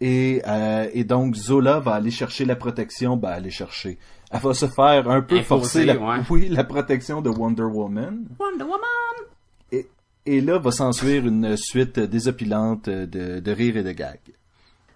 Et, 0.00 0.40
euh, 0.46 0.88
et 0.94 1.04
donc 1.04 1.34
Zola 1.34 1.78
va 1.78 1.92
aller 1.94 2.10
chercher 2.10 2.44
la 2.46 2.56
protection, 2.56 3.16
ben 3.16 3.28
aller 3.30 3.50
chercher. 3.50 3.98
Elle 4.30 4.40
va 4.40 4.54
se 4.54 4.66
faire 4.66 5.10
un 5.10 5.20
peu 5.22 5.42
forcer 5.42 5.84
la, 5.84 5.96
ouais. 5.96 6.18
oui, 6.30 6.48
la 6.48 6.64
protection 6.64 7.20
de 7.20 7.28
Wonder 7.28 7.64
Woman. 7.64 8.24
Wonder 8.38 8.64
Woman! 8.64 9.26
Et, 9.72 9.88
et 10.24 10.40
là 10.40 10.58
va 10.58 10.70
s'ensuivre 10.70 11.26
une 11.26 11.56
suite 11.56 11.98
désopilante 12.00 12.88
de, 12.88 13.40
de 13.40 13.52
rire 13.52 13.76
et 13.76 13.82
de 13.82 13.92
gags. 13.92 14.18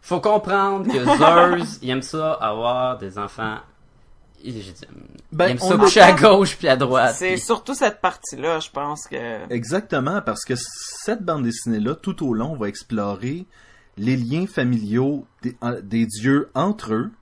Faut 0.00 0.20
comprendre 0.20 0.87
que 0.87 1.04
Zeus, 1.04 1.78
il 1.82 1.90
aime 1.90 2.02
ça 2.02 2.32
avoir 2.34 2.96
des 2.99 3.18
enfants 3.18 3.56
illégitimes. 4.42 4.88
Ben, 5.32 5.46
il 5.46 5.50
aime 5.52 5.58
on 5.62 5.68
ça 5.70 5.76
coucher 5.76 6.00
à 6.00 6.12
gauche 6.12 6.56
puis 6.56 6.68
à 6.68 6.76
droite. 6.76 7.14
C'est 7.18 7.32
puis- 7.32 7.40
surtout 7.40 7.75
cette 7.75 8.00
partie-là, 8.00 8.61
je 8.61 8.70
pense 8.70 9.06
que... 9.06 9.50
Exactement, 9.50 10.20
parce 10.23 10.44
que 10.44 10.54
cette 10.56 11.23
bande 11.23 11.44
dessinée-là, 11.44 11.94
tout 11.94 12.26
au 12.26 12.34
long, 12.34 12.54
va 12.54 12.68
explorer 12.68 13.46
les 13.97 14.17
liens 14.17 14.47
familiaux 14.47 15.27
des, 15.83 16.07
dieux 16.07 16.51
entre 16.55 16.93
eux, 16.93 17.13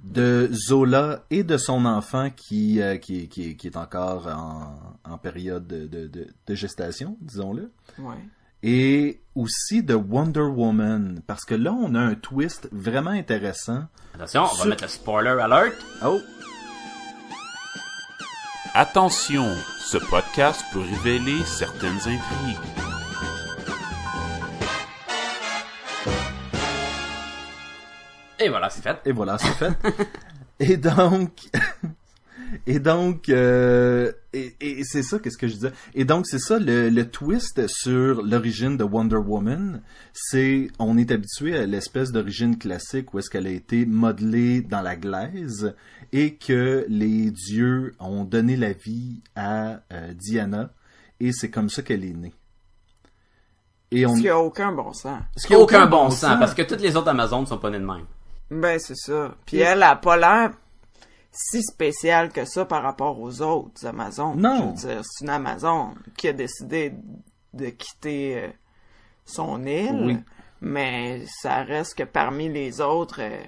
de 0.00 0.50
Zola 0.52 1.24
et 1.30 1.44
de 1.44 1.56
son 1.56 1.84
enfant 1.84 2.30
qui, 2.30 2.80
euh, 2.80 2.96
qui, 2.96 3.28
qui, 3.28 3.56
qui 3.56 3.66
est 3.68 3.76
encore 3.76 4.26
en, 4.26 5.10
en 5.10 5.18
période 5.18 5.66
de, 5.66 5.86
de, 5.86 6.54
gestation, 6.54 7.16
disons-le. 7.20 7.70
Ouais. 7.98 8.16
Et 8.64 9.20
aussi 9.34 9.82
de 9.82 9.94
Wonder 9.94 10.40
Woman, 10.40 11.20
parce 11.26 11.44
que 11.44 11.54
là, 11.54 11.72
on 11.72 11.94
a 11.94 12.00
un 12.00 12.14
twist 12.14 12.68
vraiment 12.72 13.10
intéressant. 13.10 13.84
Attention, 14.14 14.44
on 14.52 14.56
va 14.56 14.64
mettre 14.66 14.84
le 14.84 14.88
spoiler 14.88 15.36
alert. 15.40 15.74
Oh, 16.04 16.20
Attention, 18.74 19.54
ce 19.80 19.98
podcast 19.98 20.64
peut 20.72 20.80
révéler 20.80 21.44
certaines 21.44 21.98
intrigues. 21.98 23.01
Et 28.42 28.48
voilà, 28.48 28.70
c'est 28.70 28.82
fait. 28.82 28.98
Et 29.04 29.12
voilà, 29.12 29.38
c'est 29.38 29.52
fait. 29.52 29.72
et 30.60 30.76
donc, 30.76 31.30
et 32.66 32.78
donc, 32.80 33.28
euh, 33.28 34.10
et, 34.32 34.54
et 34.60 34.84
c'est 34.84 35.02
ça, 35.02 35.18
qu'est-ce 35.18 35.38
que 35.38 35.46
je 35.46 35.54
disais? 35.54 35.72
Et 35.94 36.04
donc, 36.04 36.26
c'est 36.26 36.38
ça, 36.38 36.58
le, 36.58 36.88
le 36.88 37.08
twist 37.08 37.66
sur 37.68 38.22
l'origine 38.22 38.76
de 38.76 38.84
Wonder 38.84 39.16
Woman, 39.16 39.80
c'est, 40.12 40.68
on 40.78 40.98
est 40.98 41.10
habitué 41.10 41.56
à 41.56 41.66
l'espèce 41.66 42.10
d'origine 42.10 42.58
classique 42.58 43.14
où 43.14 43.18
est-ce 43.18 43.30
qu'elle 43.30 43.46
a 43.46 43.50
été 43.50 43.86
modelée 43.86 44.60
dans 44.60 44.82
la 44.82 44.96
glaise 44.96 45.74
et 46.12 46.34
que 46.34 46.84
les 46.88 47.30
dieux 47.30 47.94
ont 48.00 48.24
donné 48.24 48.56
la 48.56 48.72
vie 48.72 49.22
à 49.36 49.80
euh, 49.92 50.12
Diana 50.14 50.70
et 51.20 51.32
c'est 51.32 51.50
comme 51.50 51.70
ça 51.70 51.82
qu'elle 51.82 52.04
est 52.04 52.14
née. 52.14 52.34
Et 53.92 54.06
on, 54.06 54.16
Ce 54.16 54.20
qui 54.22 54.28
a 54.28 54.38
aucun 54.38 54.72
bon 54.72 54.92
sens. 54.92 55.20
ce 55.36 55.46
qui 55.46 55.54
a 55.54 55.58
Aucun 55.58 55.86
bon 55.86 56.10
sens, 56.10 56.38
parce 56.38 56.54
que 56.54 56.62
toutes 56.62 56.80
les 56.80 56.96
autres 56.96 57.08
Amazones 57.08 57.46
sont 57.46 57.58
pas 57.58 57.70
nées 57.70 57.78
de 57.78 57.84
même. 57.84 58.06
Ben, 58.60 58.78
c'est 58.78 58.96
ça. 58.96 59.34
Puis 59.46 59.58
elle 59.58 59.82
a 59.82 59.96
pas 59.96 60.16
l'air 60.16 60.50
si 61.30 61.62
spéciale 61.62 62.30
que 62.30 62.44
ça 62.44 62.64
par 62.66 62.82
rapport 62.82 63.18
aux 63.20 63.40
autres 63.40 63.86
Amazones. 63.86 64.38
Non. 64.40 64.74
Je 64.76 64.86
veux 64.86 64.94
dire, 64.94 65.02
c'est 65.04 65.24
une 65.24 65.30
Amazone 65.30 65.94
qui 66.16 66.28
a 66.28 66.32
décidé 66.32 66.92
de 67.54 67.70
quitter 67.70 68.36
euh, 68.44 68.48
son 69.24 69.64
île. 69.64 70.02
Oui. 70.04 70.18
Mais 70.60 71.24
ça 71.40 71.62
reste 71.64 71.96
que 71.98 72.04
parmi 72.04 72.48
les 72.48 72.80
autres, 72.80 73.20
euh, 73.22 73.42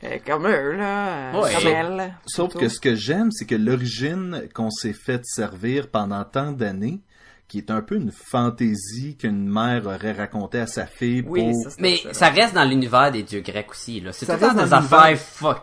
elle 0.00 0.12
est 0.14 0.20
comme 0.20 0.46
eux, 0.46 0.72
là. 0.76 1.34
euh, 1.34 1.42
Ouais. 1.42 1.52
Comme 1.52 1.62
Sauf- 1.62 1.72
elle. 1.72 2.14
Sauf 2.26 2.54
que 2.56 2.68
ce 2.68 2.80
que 2.80 2.94
j'aime, 2.94 3.30
c'est 3.32 3.46
que 3.46 3.54
l'origine 3.56 4.48
qu'on 4.54 4.70
s'est 4.70 4.92
fait 4.92 5.22
servir 5.24 5.90
pendant 5.90 6.24
tant 6.24 6.52
d'années, 6.52 7.00
qui 7.48 7.58
est 7.58 7.70
un 7.70 7.80
peu 7.80 7.96
une 7.96 8.10
fantaisie 8.10 9.16
qu'une 9.16 9.48
mère 9.48 9.86
aurait 9.86 10.12
racontée 10.12 10.58
à 10.60 10.66
sa 10.66 10.86
fille 10.86 11.22
pour... 11.22 11.32
Oui, 11.32 11.54
ça, 11.54 11.70
Mais 11.78 12.00
ça 12.12 12.28
reste 12.28 12.54
dans 12.54 12.64
l'univers 12.64 13.12
des 13.12 13.22
dieux 13.22 13.40
grecs 13.40 13.70
aussi, 13.70 14.00
là. 14.00 14.12
C'est 14.12 14.26
tout 14.26 14.32
des 14.54 14.72
affaires 14.72 15.16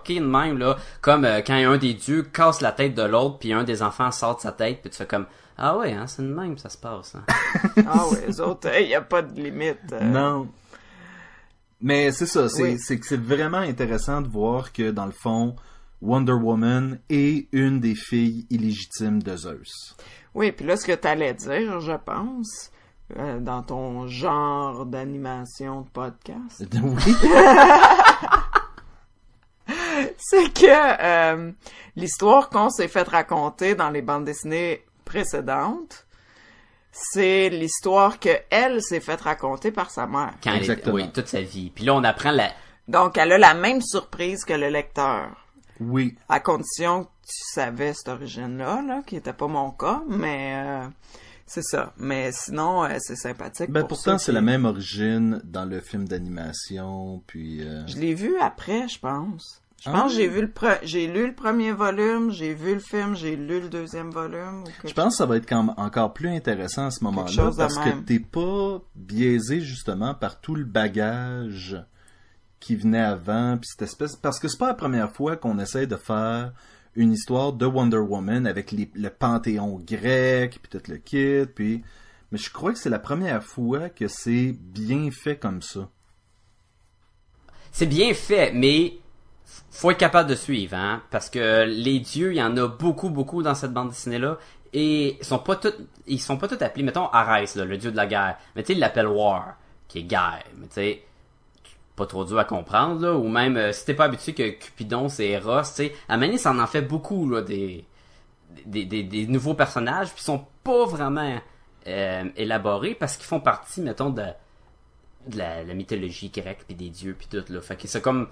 de 0.08 0.20
même, 0.20 0.58
là. 0.58 0.78
Comme 1.02 1.26
euh, 1.26 1.42
quand 1.46 1.54
un 1.56 1.78
des 1.78 1.94
dieux 1.94 2.24
casse 2.24 2.62
la 2.62 2.72
tête 2.72 2.96
de 2.96 3.04
l'autre, 3.04 3.38
puis 3.40 3.52
un 3.54 3.64
des 3.64 3.82
enfants 3.84 4.12
sort 4.12 4.38
de 4.38 4.42
sa 4.42 4.52
tête, 4.54 4.80
puis 4.82 4.90
tu 4.92 4.98
fais 4.98 5.06
comme 5.06 5.26
Ah 5.58 5.78
ouais, 5.78 5.92
hein, 5.92 6.08
c'est 6.08 6.22
de 6.24 6.34
même, 6.34 6.58
ça 6.58 6.70
se 6.70 6.78
passe. 6.78 7.16
Hein. 7.16 7.24
Ah 7.88 8.08
ouais, 8.10 8.24
les 8.28 8.40
autres, 8.40 8.70
il 8.80 8.88
n'y 8.88 8.96
a 8.96 9.02
pas 9.02 9.22
de 9.22 9.42
limite. 9.42 9.78
euh. 9.92 10.04
Non. 10.04 10.48
Mais 11.82 12.12
c'est 12.14 12.26
ça, 12.28 12.48
c'est 12.48 12.64
Oui. 12.64 12.80
c'est 12.80 12.98
que 12.98 13.06
c'est 13.06 13.22
vraiment 13.22 13.58
intéressant 13.58 14.22
de 14.22 14.30
voir 14.30 14.72
que, 14.72 14.92
dans 14.92 15.06
le 15.06 15.12
fond, 15.12 15.56
Wonder 16.02 16.32
Woman 16.34 17.00
est 17.10 17.48
une 17.52 17.80
des 17.82 17.96
filles 17.96 18.46
illégitimes 18.50 19.22
de 19.22 19.36
Zeus. 19.36 19.96
Oui, 20.36 20.52
puis 20.52 20.66
là, 20.66 20.76
ce 20.78 20.86
que 20.86 20.94
tu 20.94 21.08
allais 21.08 21.34
dire, 21.34 21.80
je 21.80 21.94
pense, 21.94 22.72
euh, 23.18 23.40
dans 23.40 23.62
ton 23.64 24.08
genre 24.08 24.86
d'animation 24.86 25.82
de 25.82 25.90
podcast, 25.90 26.64
Oui. 26.84 27.16
c'est 30.18 30.54
que 30.54 31.02
euh, 31.02 31.52
l'histoire 31.96 32.50
qu'on 32.50 32.70
s'est 32.70 32.88
fait 32.88 33.08
raconter 33.08 33.76
dans 33.76 33.90
les 33.90 34.02
bandes 34.02 34.26
dessinées 34.26 34.84
précédentes, 35.06 36.06
c'est 36.92 37.50
l'histoire 37.50 38.20
que 38.20 38.30
elle 38.50 38.82
s'est 38.82 39.00
faite 39.00 39.22
raconter 39.22 39.72
par 39.72 39.90
sa 39.90 40.06
mère. 40.06 40.34
Quand 40.44 40.52
elle 40.52 40.58
était- 40.64 40.72
Exactement. 40.74 40.96
oui, 40.96 41.12
toute 41.12 41.28
sa 41.28 41.42
vie. 41.42 41.72
Puis 41.74 41.86
là, 41.86 41.96
on 41.96 42.04
apprend 42.04 42.32
la... 42.32 42.52
Donc, 42.88 43.18
elle 43.18 43.32
a 43.32 43.38
la 43.38 43.54
même 43.54 43.82
surprise 43.82 44.44
que 44.46 44.54
le 44.54 44.68
lecteur. 44.70 45.30
Oui. 45.80 46.16
À 46.30 46.40
condition 46.40 47.08
savais 47.26 47.94
cette 47.94 48.10
origine-là, 48.10 48.82
là, 48.86 49.02
qui 49.06 49.16
était 49.16 49.34
pas 49.34 49.48
mon 49.48 49.72
cas, 49.72 50.02
mais 50.08 50.62
euh, 50.66 50.88
c'est 51.46 51.64
ça. 51.64 51.94
Mais 51.98 52.32
sinon, 52.32 52.84
euh, 52.84 52.98
c'est 53.00 53.16
sympathique. 53.16 53.70
Ben 53.72 53.82
pour 53.82 53.90
pourtant, 53.90 54.18
c'est 54.18 54.32
la 54.32 54.42
même 54.42 54.66
origine 54.66 55.42
dans 55.44 55.66
le 55.66 55.80
film 55.80 56.08
d'animation, 56.08 57.22
puis... 57.28 57.62
euh, 57.64 57.86
Je 57.88 57.98
l'ai 57.98 58.14
vu 58.14 58.38
après, 58.40 58.88
je 58.88 59.00
pense. 59.00 59.60
Je 59.82 59.90
Ah. 59.90 59.94
pense 59.94 60.12
que 60.14 60.18
j'ai 60.18 60.28
vu 60.30 60.40
le 60.42 60.48
pre- 60.48 60.80
j'ai 60.84 61.08
lu 61.08 61.28
le 61.28 61.34
premier 61.36 61.74
volume, 61.74 62.32
j'ai 62.32 62.54
vu 62.54 62.74
le 62.74 62.80
film, 62.80 63.16
j'ai 63.18 63.36
lu 63.36 63.60
le 63.60 63.68
deuxième 63.68 64.12
volume. 64.12 64.64
ou 64.64 64.88
Je 64.88 64.94
pense 64.94 65.14
que 65.14 65.18
ça 65.18 65.26
va 65.26 65.36
être 65.36 65.46
quand- 65.48 65.74
encore 65.78 66.14
plus 66.14 66.30
intéressant 66.30 66.86
à 66.86 66.92
ce 66.92 67.04
moment-là 67.04 67.52
parce 67.58 67.78
que 67.78 67.90
même. 67.90 68.06
t'es 68.06 68.20
pas 68.20 68.82
biaisé 68.96 69.60
justement 69.60 70.14
par 70.14 70.40
tout 70.40 70.56
le 70.56 70.64
bagage 70.64 71.78
qui 72.62 72.78
venait 72.78 73.02
avant 73.02 73.58
puis 73.58 73.68
cette 73.70 73.82
espèce 73.82 74.16
parce 74.16 74.40
que 74.40 74.48
c'est 74.48 74.58
pas 74.58 74.68
la 74.70 74.74
première 74.74 75.12
fois 75.12 75.36
qu'on 75.36 75.60
essaie 75.60 75.86
de 75.86 75.98
faire 75.98 76.54
une 76.96 77.14
histoire 77.14 77.54
de 77.54 77.66
Wonder 77.66 77.98
Woman 77.98 78.46
avec 78.46 78.72
le 78.72 79.10
panthéon 79.10 79.82
grec 79.86 80.60
puis 80.62 80.70
tout 80.70 80.92
le 80.92 80.98
kit 80.98 81.46
puis 81.54 81.84
mais 82.34 82.40
je 82.40 82.50
crois 82.52 82.74
que 82.74 82.80
c'est 82.80 82.90
la 82.90 82.98
première 82.98 83.44
fois 83.44 83.90
que 83.90 84.08
c'est 84.08 84.54
bien 84.54 85.12
fait 85.12 85.38
comme 85.38 85.62
ça. 85.62 85.88
C'est 87.72 87.86
bien 87.86 88.16
fait, 88.16 88.52
mais 88.52 88.98
faut 89.70 89.92
être 89.92 90.00
capable 90.00 90.32
de 90.32 90.34
suivre, 90.34 90.76
hein, 90.76 91.04
parce 91.12 91.30
que 91.30 91.64
les 91.66 92.00
dieux, 92.00 92.34
il 92.34 92.38
y 92.38 92.42
en 92.42 92.58
a 92.58 92.68
beaucoup, 92.68 93.12
beaucoup 93.12 93.44
dans 93.44 93.54
cette 93.54 93.72
bande 93.72 93.90
dessinée-là, 93.90 94.40
et 94.74 95.18
ils 95.20 95.24
sont 95.24 95.38
pas 95.38 95.58
tous, 95.58 95.74
ils 96.08 96.20
sont 96.20 96.38
pas 96.38 96.48
tous 96.48 96.60
appelés, 96.64 96.82
mettons 96.82 97.08
Arès, 97.10 97.56
là, 97.56 97.66
le 97.66 97.78
dieu 97.78 97.92
de 97.92 97.98
la 97.98 98.08
guerre, 98.08 98.40
mais 98.56 98.64
tu 98.64 98.68
sais, 98.68 98.74
il 98.74 98.80
l'appelle 98.80 99.08
War, 99.08 99.58
qui 99.88 100.00
est 100.00 100.04
guerre, 100.04 100.44
mais 100.58 100.66
tu 100.66 100.74
sais, 100.74 101.04
pas 101.96 102.06
trop 102.06 102.26
dur 102.26 102.40
à 102.40 102.46
comprendre, 102.46 103.02
là, 103.02 103.14
ou 103.16 103.28
même, 103.28 103.56
euh, 103.58 103.72
si 103.72 103.86
t'es 103.86 103.94
pas 103.94 104.06
habitué 104.06 104.34
que 104.34 104.50
Cupidon, 104.50 105.10
c'est 105.10 105.28
Eros, 105.30 105.62
tu 105.62 105.68
sais, 105.74 105.94
ça 106.38 106.52
en 106.52 106.60
en 106.60 106.68
fait 106.68 106.82
beaucoup, 106.82 107.30
là, 107.30 107.42
des, 107.42 107.86
des, 108.66 108.86
des, 108.86 109.04
des 109.04 109.28
nouveaux 109.28 109.54
personnages, 109.54 110.08
puis 110.10 110.22
ils 110.22 110.26
sont 110.26 110.46
pas 110.64 110.86
vraiment 110.86 111.40
euh, 111.88 112.24
élaborés, 112.36 112.96
parce 112.96 113.16
qu'ils 113.18 113.26
font 113.28 113.40
partie, 113.40 113.82
mettons, 113.82 114.10
de, 114.10 114.24
de 115.28 115.38
la, 115.38 115.64
la 115.64 115.74
mythologie 115.74 116.30
grecque 116.30 116.64
puis 116.68 116.76
des 116.76 116.90
dieux 116.90 117.16
puis 117.18 117.28
tout 117.32 117.44
là 117.48 117.62
fait 117.62 117.78
que 117.78 117.88
c'est 117.88 118.02
comme 118.02 118.28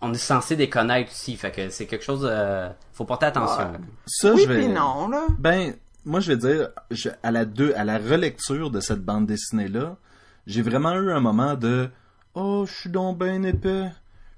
on 0.00 0.14
est 0.14 0.18
censé 0.18 0.54
les 0.54 0.68
connaître 0.70 1.10
aussi 1.10 1.36
fait 1.36 1.50
que 1.50 1.68
c'est 1.68 1.86
quelque 1.86 2.04
chose 2.04 2.24
euh, 2.30 2.68
faut 2.92 3.04
porter 3.04 3.26
attention 3.26 3.72
Ouais. 3.72 3.78
Ça 4.06 4.32
Oui 4.32 4.42
je 4.42 4.48
vais 4.52 4.68
non, 4.68 5.08
là. 5.08 5.26
Ben, 5.38 5.74
moi, 6.04 6.20
je 6.20 6.30
vais 6.32 6.36
dire, 6.36 6.68
je- 6.92 7.08
à 7.24 7.32
la 7.32 7.44
deux, 7.44 7.74
à 7.74 7.82
la 7.84 7.98
relecture 7.98 8.70
de 8.70 8.78
cette 8.78 9.04
bande 9.04 9.26
dessinée-là, 9.26 9.96
j'ai 10.46 10.62
vraiment 10.62 10.92
eu 10.92 11.10
un 11.10 11.18
moment 11.18 11.54
de, 11.54 11.90
oh, 12.36 12.64
je 12.66 12.72
suis 12.72 12.90
donc 12.90 13.18
ben 13.18 13.44
épais. 13.44 13.90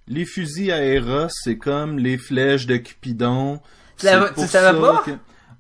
Les 0.06 0.24
fusils 0.24 0.72
à 0.72 0.82
Eros, 0.82 1.28
c'est 1.28 1.58
comme 1.58 1.98
les 1.98 2.16
flèches 2.16 2.66
de 2.66 2.78
Cupidon. 2.78 3.60
Tu 3.98 4.06
savais- 4.06 4.30
tu 4.32 4.80
pas? 4.80 5.02
que- 5.04 5.10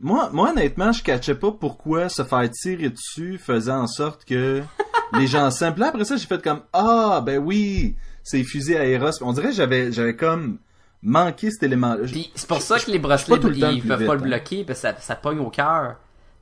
Moi, 0.00 0.30
moi, 0.32 0.50
honnêtement, 0.52 0.92
je 0.92 1.02
catchais 1.02 1.34
pas 1.34 1.52
pourquoi 1.52 2.08
se 2.08 2.22
faire 2.24 2.48
tirer 2.50 2.88
dessus 2.88 3.36
faisait 3.36 3.72
en 3.72 3.86
sorte 3.86 4.24
que 4.24 4.62
les 5.18 5.26
gens 5.26 5.50
simples. 5.50 5.82
Après 5.82 6.04
ça, 6.04 6.16
j'ai 6.16 6.26
fait 6.26 6.40
comme, 6.42 6.62
ah, 6.72 7.20
ben 7.26 7.38
oui, 7.38 7.96
c'est 8.22 8.42
fusils 8.44 8.76
à 8.76 8.86
Eros. 8.86 9.10
On 9.20 9.32
dirait 9.32 9.48
que 9.48 9.54
j'avais, 9.54 9.92
j'avais 9.92 10.16
comme 10.16 10.58
manqué 11.02 11.50
cet 11.50 11.64
élément-là. 11.64 12.06
puis 12.06 12.30
c'est 12.34 12.48
pour 12.48 12.62
ça 12.62 12.78
que 12.78 12.90
les 12.90 12.98
bracelets 12.98 13.38
tout 13.38 13.48
le 13.48 13.58
temps 13.58 13.70
ils 13.70 13.80
plus 13.80 13.88
peuvent 13.88 13.98
vite, 13.98 14.08
pas 14.08 14.14
le 14.14 14.20
hein. 14.20 14.24
bloquer 14.24 14.64
parce 14.64 14.80
que 14.80 14.88
ça, 14.88 14.96
ça 14.98 15.14
pogne 15.14 15.38
au 15.38 15.48
cœur 15.50 15.94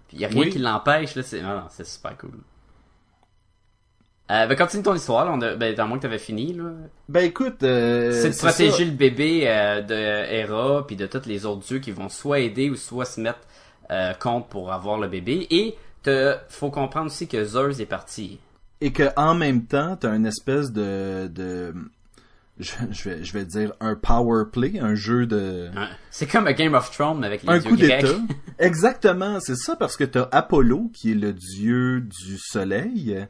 puis 0.09 0.17
y 0.19 0.25
a 0.25 0.29
rien 0.29 0.41
Oui. 0.43 0.51
qui 0.51 0.59
l'empêche 0.59 1.15
là 1.15 1.23
c'est 1.23 1.43
non, 1.43 1.57
non, 1.57 1.63
c'est 1.71 1.87
super 1.87 2.17
cool 2.17 2.31
euh, 4.31 4.47
ben 4.47 4.57
continue 4.57 4.83
ton 4.83 4.95
histoire 4.95 5.25
là, 5.25 5.33
on 5.33 5.41
a, 5.41 5.55
ben 5.55 5.79
à 5.79 5.85
moins 5.87 5.99
que 5.99 6.03
t'avais 6.03 6.19
fini 6.19 6.53
là 6.53 6.65
Ben 7.09 7.25
écoute, 7.25 7.63
euh, 7.63 8.11
c'est 8.13 8.29
de 8.31 8.33
ça. 8.35 8.49
protéger 8.49 8.85
le 8.85 8.91
bébé 8.91 9.45
euh, 9.47 9.83
de 9.83 9.95
Hera 9.95 10.87
puis 10.87 10.97
de 10.97 11.07
tous 11.07 11.27
les 11.27 11.47
autres 11.47 11.65
dieux 11.65 11.79
qui 11.79 11.93
vont 11.93 12.09
soit 12.09 12.41
aider 12.41 12.69
ou 12.71 12.77
soit 12.77 13.05
se 13.05 13.21
mettre 13.21 13.41
euh, 13.91 14.13
contre 14.15 14.49
pour 14.49 14.73
avoir 14.73 14.99
le 14.99 15.07
bébé 15.09 15.47
et 15.51 15.77
te 16.03 16.35
faut 16.49 16.71
comprendre 16.71 17.07
aussi 17.07 17.29
que 17.29 17.45
Zeus 17.45 17.79
est 17.81 17.87
parti 17.87 18.39
et 18.81 18.93
que 18.93 19.05
en 19.17 19.35
même 19.35 19.65
temps, 19.65 19.97
t'as 19.97 20.15
une 20.15 20.27
espèce 20.27 20.71
de, 20.73 21.29
de 21.29 21.73
je, 22.59 22.73
je 22.91 23.09
vais, 23.09 23.25
je 23.25 23.33
vais 23.33 23.45
dire 23.45 23.73
un 23.81 23.95
power 23.95 24.45
play, 24.53 24.79
un 24.81 24.95
jeu 24.95 25.27
de? 25.27 25.71
C'est 26.11 26.27
comme 26.27 26.47
un 26.47 26.53
Game 26.53 26.75
of 26.75 26.91
Thrones 26.91 27.23
avec 27.25 27.43
les 27.43 27.49
un 27.49 27.59
dieux 27.59 27.71
coup 27.71 27.77
grecs. 27.77 28.03
d'état. 28.03 28.19
Exactement, 28.59 29.39
c'est 29.41 29.57
ça 29.57 29.77
parce 29.77 29.97
que 29.97 30.05
t'as 30.05 30.29
Apollo 30.33 30.91
qui 30.95 31.13
est 31.13 31.15
le 31.15 31.33
dieu 31.33 32.01
du 32.01 32.39
soleil 32.39 33.27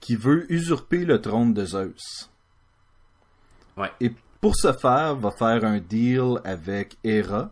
qui 0.00 0.16
veut 0.16 0.50
usurper 0.52 1.04
le 1.04 1.20
trône 1.20 1.54
de 1.54 1.64
Zeus. 1.64 2.30
Ouais. 3.76 3.90
Et 4.00 4.12
pour 4.40 4.56
ce 4.56 4.72
faire, 4.72 5.16
va 5.16 5.30
faire 5.30 5.64
un 5.64 5.78
deal 5.78 6.40
avec 6.44 6.96
Hera 7.02 7.50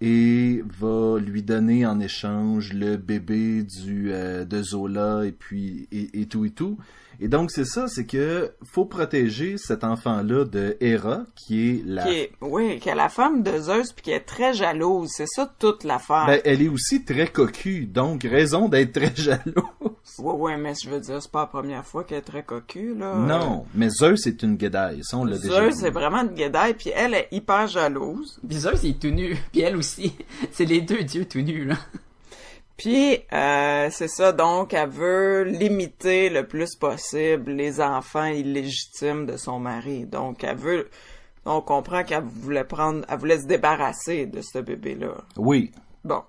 et 0.00 0.62
va 0.78 1.18
lui 1.18 1.42
donner 1.42 1.84
en 1.84 1.98
échange 2.00 2.72
le 2.72 2.96
bébé 2.96 3.64
du 3.64 4.12
euh, 4.12 4.44
de 4.44 4.62
Zola 4.62 5.24
et 5.26 5.32
puis 5.32 5.88
et, 5.90 6.20
et 6.20 6.26
tout 6.26 6.44
et 6.44 6.50
tout. 6.50 6.78
Et 7.20 7.26
donc 7.26 7.50
c'est 7.50 7.64
ça, 7.64 7.88
c'est 7.88 8.06
que 8.06 8.52
faut 8.64 8.84
protéger 8.84 9.58
cet 9.58 9.82
enfant-là 9.82 10.44
de 10.44 10.76
Hera 10.80 11.24
qui 11.34 11.68
est 11.68 11.82
la 11.84 12.04
Qui 12.04 12.14
est, 12.14 12.32
oui, 12.40 12.78
qui 12.78 12.88
est 12.88 12.94
la 12.94 13.08
femme 13.08 13.42
de 13.42 13.58
Zeus 13.58 13.92
puis 13.92 14.04
qui 14.04 14.10
est 14.12 14.20
très 14.20 14.54
jalouse. 14.54 15.10
C'est 15.12 15.26
ça 15.26 15.52
toute 15.58 15.82
l'affaire. 15.82 16.26
ben, 16.26 16.40
elle 16.44 16.62
est 16.62 16.68
aussi 16.68 17.04
très 17.04 17.26
cocu, 17.26 17.86
donc 17.86 18.22
raison 18.22 18.68
d'être 18.68 18.92
très 18.92 19.12
jalouse. 19.16 19.87
Ouais, 20.18 20.32
ouais, 20.32 20.56
mais 20.56 20.72
je 20.74 20.88
veux 20.90 21.00
dire, 21.00 21.22
c'est 21.22 21.30
pas 21.30 21.40
la 21.40 21.46
première 21.46 21.86
fois 21.86 22.04
qu'elle 22.04 22.18
est 22.18 22.22
très 22.22 22.42
cocu, 22.42 22.94
là. 22.94 23.14
Non, 23.14 23.66
mais 23.74 23.88
Zeus 23.88 24.26
est 24.26 24.42
une 24.42 24.56
guédaille, 24.56 25.00
ça 25.02 25.16
on 25.18 25.24
l'a 25.24 25.38
déjà 25.38 25.70
Zeus, 25.70 25.76
c'est 25.76 25.90
vraiment 25.90 26.22
une 26.22 26.34
guédaille, 26.34 26.74
puis 26.74 26.90
elle 26.94 27.14
est 27.14 27.28
hyper 27.30 27.66
jalouse. 27.66 28.40
Puis 28.46 28.58
Zeus, 28.58 28.80
il 28.82 28.90
est 28.90 28.98
tout 29.00 29.10
nu. 29.10 29.36
Puis 29.52 29.60
elle 29.60 29.76
aussi. 29.76 30.14
C'est 30.52 30.64
les 30.64 30.80
deux 30.80 31.02
dieux 31.02 31.26
tout 31.26 31.40
nus, 31.40 31.64
là. 31.64 31.76
Puis, 32.76 33.18
euh, 33.32 33.88
c'est 33.90 34.06
ça, 34.06 34.30
donc, 34.30 34.72
elle 34.72 34.88
veut 34.88 35.42
limiter 35.42 36.30
le 36.30 36.46
plus 36.46 36.76
possible 36.76 37.50
les 37.50 37.80
enfants 37.80 38.26
illégitimes 38.26 39.26
de 39.26 39.36
son 39.36 39.58
mari. 39.58 40.06
Donc, 40.06 40.44
elle 40.44 40.56
veut... 40.56 40.88
On 41.44 41.60
comprend 41.60 42.04
qu'elle 42.04 42.22
voulait 42.22 42.62
prendre... 42.62 43.04
Elle 43.08 43.18
voulait 43.18 43.40
se 43.40 43.46
débarrasser 43.46 44.26
de 44.26 44.40
ce 44.42 44.60
bébé-là. 44.60 45.12
Oui. 45.36 45.72
Bon. 46.04 46.22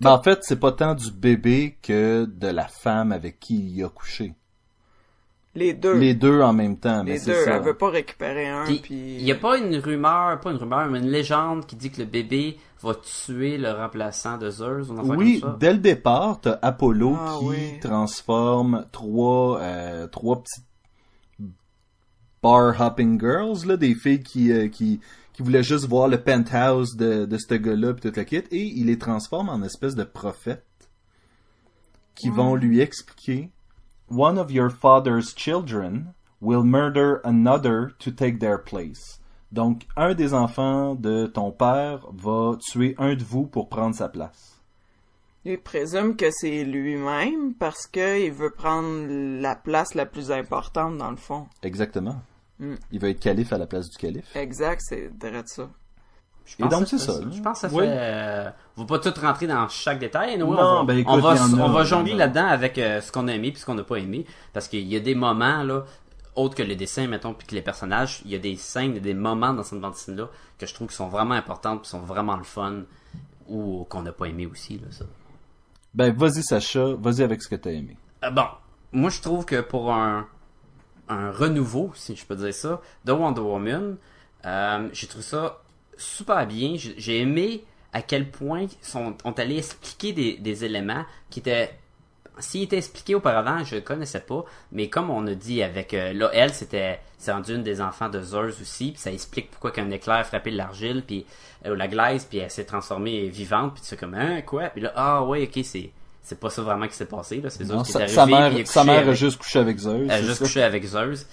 Ben, 0.00 0.10
en 0.10 0.22
fait, 0.22 0.40
c'est 0.42 0.60
pas 0.60 0.72
tant 0.72 0.94
du 0.94 1.10
bébé 1.10 1.78
que 1.82 2.26
de 2.26 2.48
la 2.48 2.68
femme 2.68 3.12
avec 3.12 3.40
qui 3.40 3.56
il 3.74 3.82
a 3.82 3.88
couché. 3.88 4.34
les 5.54 5.72
deux. 5.72 5.96
Les 5.98 6.14
deux 6.14 6.42
en 6.42 6.52
même 6.52 6.76
temps, 6.78 7.02
mais 7.04 7.12
les 7.12 7.18
c'est 7.18 7.32
deux. 7.32 7.44
ça. 7.44 7.56
Elle 7.56 7.62
veut 7.62 7.76
pas 7.76 7.88
récupérer 7.90 8.48
un, 8.48 8.64
Puis, 8.64 8.80
puis... 8.80 8.94
il 9.16 9.22
y 9.22 9.32
a 9.32 9.36
pas 9.36 9.56
une 9.58 9.76
rumeur, 9.76 10.38
pas 10.40 10.50
une 10.50 10.56
rumeur, 10.58 10.86
mais 10.90 10.98
une 10.98 11.08
légende 11.10 11.64
qui 11.66 11.76
dit 11.76 11.90
que 11.90 12.00
le 12.02 12.06
bébé 12.06 12.58
va 12.82 12.94
tuer 12.96 13.56
le 13.56 13.70
remplaçant 13.72 14.36
de 14.36 14.50
Zeus, 14.50 14.88
Oui, 14.90 15.40
comme 15.40 15.52
ça? 15.52 15.56
dès 15.58 15.72
le 15.72 15.78
départ, 15.78 16.40
t'as 16.42 16.58
Apollo 16.60 17.16
Ah, 17.18 17.36
qui 17.38 17.44
oui. 17.46 17.80
transforme 17.80 18.84
trois, 18.92 19.60
euh, 19.62 20.06
trois 20.08 20.42
petites 20.42 20.66
bar 22.42 22.78
hopping 22.78 23.18
girls, 23.18 23.64
là, 23.66 23.76
des 23.78 23.94
filles 23.94 24.22
qui, 24.22 24.52
euh, 24.52 24.68
qui, 24.68 25.00
qui 25.34 25.42
voulaient 25.42 25.62
juste 25.62 25.86
voir 25.86 26.08
le 26.08 26.22
penthouse 26.22 26.96
de, 26.96 27.26
de 27.26 27.38
ce 27.38 27.54
gars-là 27.54 27.92
pis 27.92 28.00
toute 28.00 28.16
la 28.16 28.24
kit, 28.24 28.44
et 28.50 28.64
il 28.64 28.86
les 28.86 28.98
transforme 28.98 29.48
en 29.48 29.62
espèce 29.62 29.94
de 29.94 30.04
prophètes 30.04 30.64
qui 32.14 32.30
vont 32.30 32.54
lui 32.54 32.80
expliquer 32.80 33.50
One 34.10 34.38
of 34.38 34.50
your 34.50 34.70
father's 34.70 35.34
children 35.34 36.14
will 36.40 36.62
murder 36.62 37.20
another 37.24 37.90
to 37.98 38.10
take 38.10 38.38
their 38.38 38.62
place. 38.62 39.18
Donc, 39.50 39.86
un 39.96 40.14
des 40.14 40.34
enfants 40.34 40.94
de 40.94 41.26
ton 41.26 41.50
père 41.52 42.06
va 42.12 42.56
tuer 42.60 42.94
un 42.98 43.14
de 43.14 43.24
vous 43.24 43.46
pour 43.46 43.68
prendre 43.68 43.94
sa 43.94 44.08
place. 44.08 44.60
Il 45.44 45.58
présume 45.58 46.16
que 46.16 46.30
c'est 46.30 46.64
lui-même 46.64 47.54
parce 47.54 47.86
qu'il 47.86 48.32
veut 48.32 48.50
prendre 48.50 49.06
la 49.08 49.54
place 49.54 49.94
la 49.94 50.06
plus 50.06 50.30
importante 50.30 50.98
dans 50.98 51.10
le 51.10 51.16
fond. 51.16 51.46
Exactement. 51.62 52.16
Mm. 52.58 52.74
Il 52.92 53.00
va 53.00 53.08
être 53.08 53.20
calife 53.20 53.52
à 53.52 53.58
la 53.58 53.66
place 53.66 53.90
du 53.90 53.96
calife. 53.96 54.34
Exact, 54.36 54.80
c'est 54.84 55.10
direct 55.18 55.48
ça. 55.48 55.68
Je 56.44 56.54
Et 56.54 56.56
pense 56.58 56.70
donc, 56.70 56.82
que 56.82 56.88
c'est 56.88 56.98
ça, 56.98 57.12
là. 57.20 57.26
Je 57.32 57.40
pense 57.40 57.60
que 57.62 57.68
ça 57.68 57.74
Oui. 57.74 57.84
fait... 57.84 57.90
euh, 57.90 58.50
on 58.76 58.84
va 58.84 58.86
pas 58.86 59.10
tout 59.10 59.18
rentrer 59.20 59.46
dans 59.46 59.66
chaque 59.68 59.98
détail. 59.98 60.36
nous, 60.36 60.46
Non, 60.52 60.60
on 60.60 60.78
va, 60.80 60.84
ben, 60.84 60.98
écoute, 60.98 61.14
on 61.14 61.18
va, 61.18 61.80
a, 61.80 61.84
jongler 61.84 62.14
là-dedans 62.14 62.46
avec 62.46 62.76
euh, 62.78 63.00
ce 63.00 63.10
qu'on 63.10 63.28
a 63.28 63.32
aimé 63.32 63.50
puis 63.50 63.60
ce 63.60 63.66
qu'on 63.66 63.74
n'a 63.74 63.82
pas 63.82 63.96
aimé. 63.96 64.26
Parce 64.52 64.68
qu'il 64.68 64.86
y 64.86 64.94
a 64.94 65.00
des 65.00 65.14
moments, 65.14 65.62
là, 65.62 65.84
autres 66.34 66.54
que 66.54 66.62
les 66.62 66.76
dessins, 66.76 67.06
mettons, 67.06 67.32
puis 67.32 67.46
que 67.46 67.54
les 67.54 67.62
personnages, 67.62 68.20
il 68.26 68.30
y 68.30 68.34
a 68.34 68.38
des 68.38 68.56
scènes, 68.56 68.90
il 68.90 68.94
y 68.96 68.98
a 68.98 69.02
des 69.02 69.14
moments 69.14 69.54
dans 69.54 69.62
cette 69.62 69.80
bande 69.80 69.92
dessinée-là 69.92 70.28
que 70.58 70.66
je 70.66 70.74
trouve 70.74 70.88
qui 70.88 70.96
sont 70.96 71.08
vraiment 71.08 71.34
importantes 71.34 71.80
puis 71.82 71.88
sont 71.88 72.00
vraiment 72.00 72.36
le 72.36 72.44
fun 72.44 72.82
ou 73.48 73.86
qu'on 73.88 74.02
n'a 74.02 74.12
pas 74.12 74.26
aimé 74.26 74.46
aussi, 74.46 74.78
là, 74.78 74.88
ça. 74.90 75.04
Ben, 75.94 76.12
vas-y, 76.14 76.42
Sacha, 76.42 76.94
vas-y 76.98 77.22
avec 77.22 77.42
ce 77.42 77.48
que 77.48 77.54
t'as 77.56 77.70
aimé. 77.70 77.96
Euh, 78.24 78.30
bon, 78.30 78.46
moi 78.92 79.10
je 79.10 79.20
trouve 79.22 79.44
que 79.46 79.60
pour 79.60 79.92
un, 79.92 80.26
un 81.08 81.30
renouveau, 81.30 81.92
si 81.94 82.16
je 82.16 82.24
peux 82.24 82.36
dire 82.36 82.54
ça, 82.54 82.80
de 83.04 83.12
Wonder 83.12 83.40
Woman, 83.40 83.96
euh, 84.46 84.88
j'ai 84.92 85.06
trouvé 85.06 85.24
ça 85.24 85.60
super 85.96 86.46
bien. 86.46 86.74
J'ai 86.76 87.20
aimé 87.20 87.64
à 87.92 88.02
quel 88.02 88.30
point 88.30 88.66
sont, 88.82 89.16
ont 89.24 89.32
allé 89.32 89.58
expliquer 89.58 90.12
des, 90.12 90.64
éléments 90.64 91.04
qui 91.30 91.40
étaient 91.40 91.74
s'il 92.40 92.62
était 92.62 92.78
expliqué 92.78 93.14
auparavant, 93.14 93.62
je 93.62 93.76
le 93.76 93.80
connaissais 93.80 94.18
pas, 94.18 94.44
mais 94.72 94.88
comme 94.88 95.08
on 95.08 95.24
a 95.28 95.34
dit 95.34 95.62
avec 95.62 95.94
euh, 95.94 96.12
là, 96.12 96.30
elle 96.32 96.52
c'était 96.52 96.98
c'est 97.16 97.30
rendu 97.30 97.54
une 97.54 97.62
des 97.62 97.80
enfants 97.80 98.08
de 98.08 98.20
Zeus 98.20 98.60
aussi, 98.60 98.90
puis 98.90 99.00
ça 99.00 99.12
explique 99.12 99.52
pourquoi 99.52 99.70
qu'un 99.70 99.88
éclair 99.92 100.26
frappait 100.26 100.50
l'argile 100.50 101.04
puis 101.06 101.26
euh, 101.64 101.76
la 101.76 101.86
glaise, 101.86 102.24
puis 102.24 102.38
elle 102.38 102.50
s'est 102.50 102.64
transformée 102.64 103.28
vivante, 103.28 103.74
puis 103.74 103.82
tu 103.82 103.88
fais 103.90 103.96
comme 103.96 104.14
hein 104.14 104.42
quoi, 104.42 104.64
puis 104.70 104.82
là 104.82 104.92
ah 104.96 105.22
ouais 105.22 105.44
ok 105.44 105.64
c'est 105.64 105.92
c'est 106.24 106.40
pas 106.40 106.50
ça 106.50 106.62
vraiment 106.62 106.88
qui 106.88 106.94
s'est 106.94 107.04
passé 107.06 107.40
là, 107.40 107.50
c'est 107.50 107.64
Zeus 107.64 107.76
Non, 107.76 107.82
qui 107.84 107.90
est 107.90 107.92
sa, 107.92 107.98
arrivé, 108.00 108.14
sa 108.14 108.24
il 108.24 108.30
mère, 108.56 108.66
sa 108.66 108.84
mère 108.84 109.08
a 109.08 109.12
juste 109.14 109.38
couché 109.38 109.58
avec 109.60 109.78
Zeus. 109.78 110.08
elle 110.10 110.10
a 110.10 110.22
juste 110.22 110.38
ça? 110.38 110.44
couché 110.44 110.62
avec 110.62 110.84
Zeus. 110.84 111.26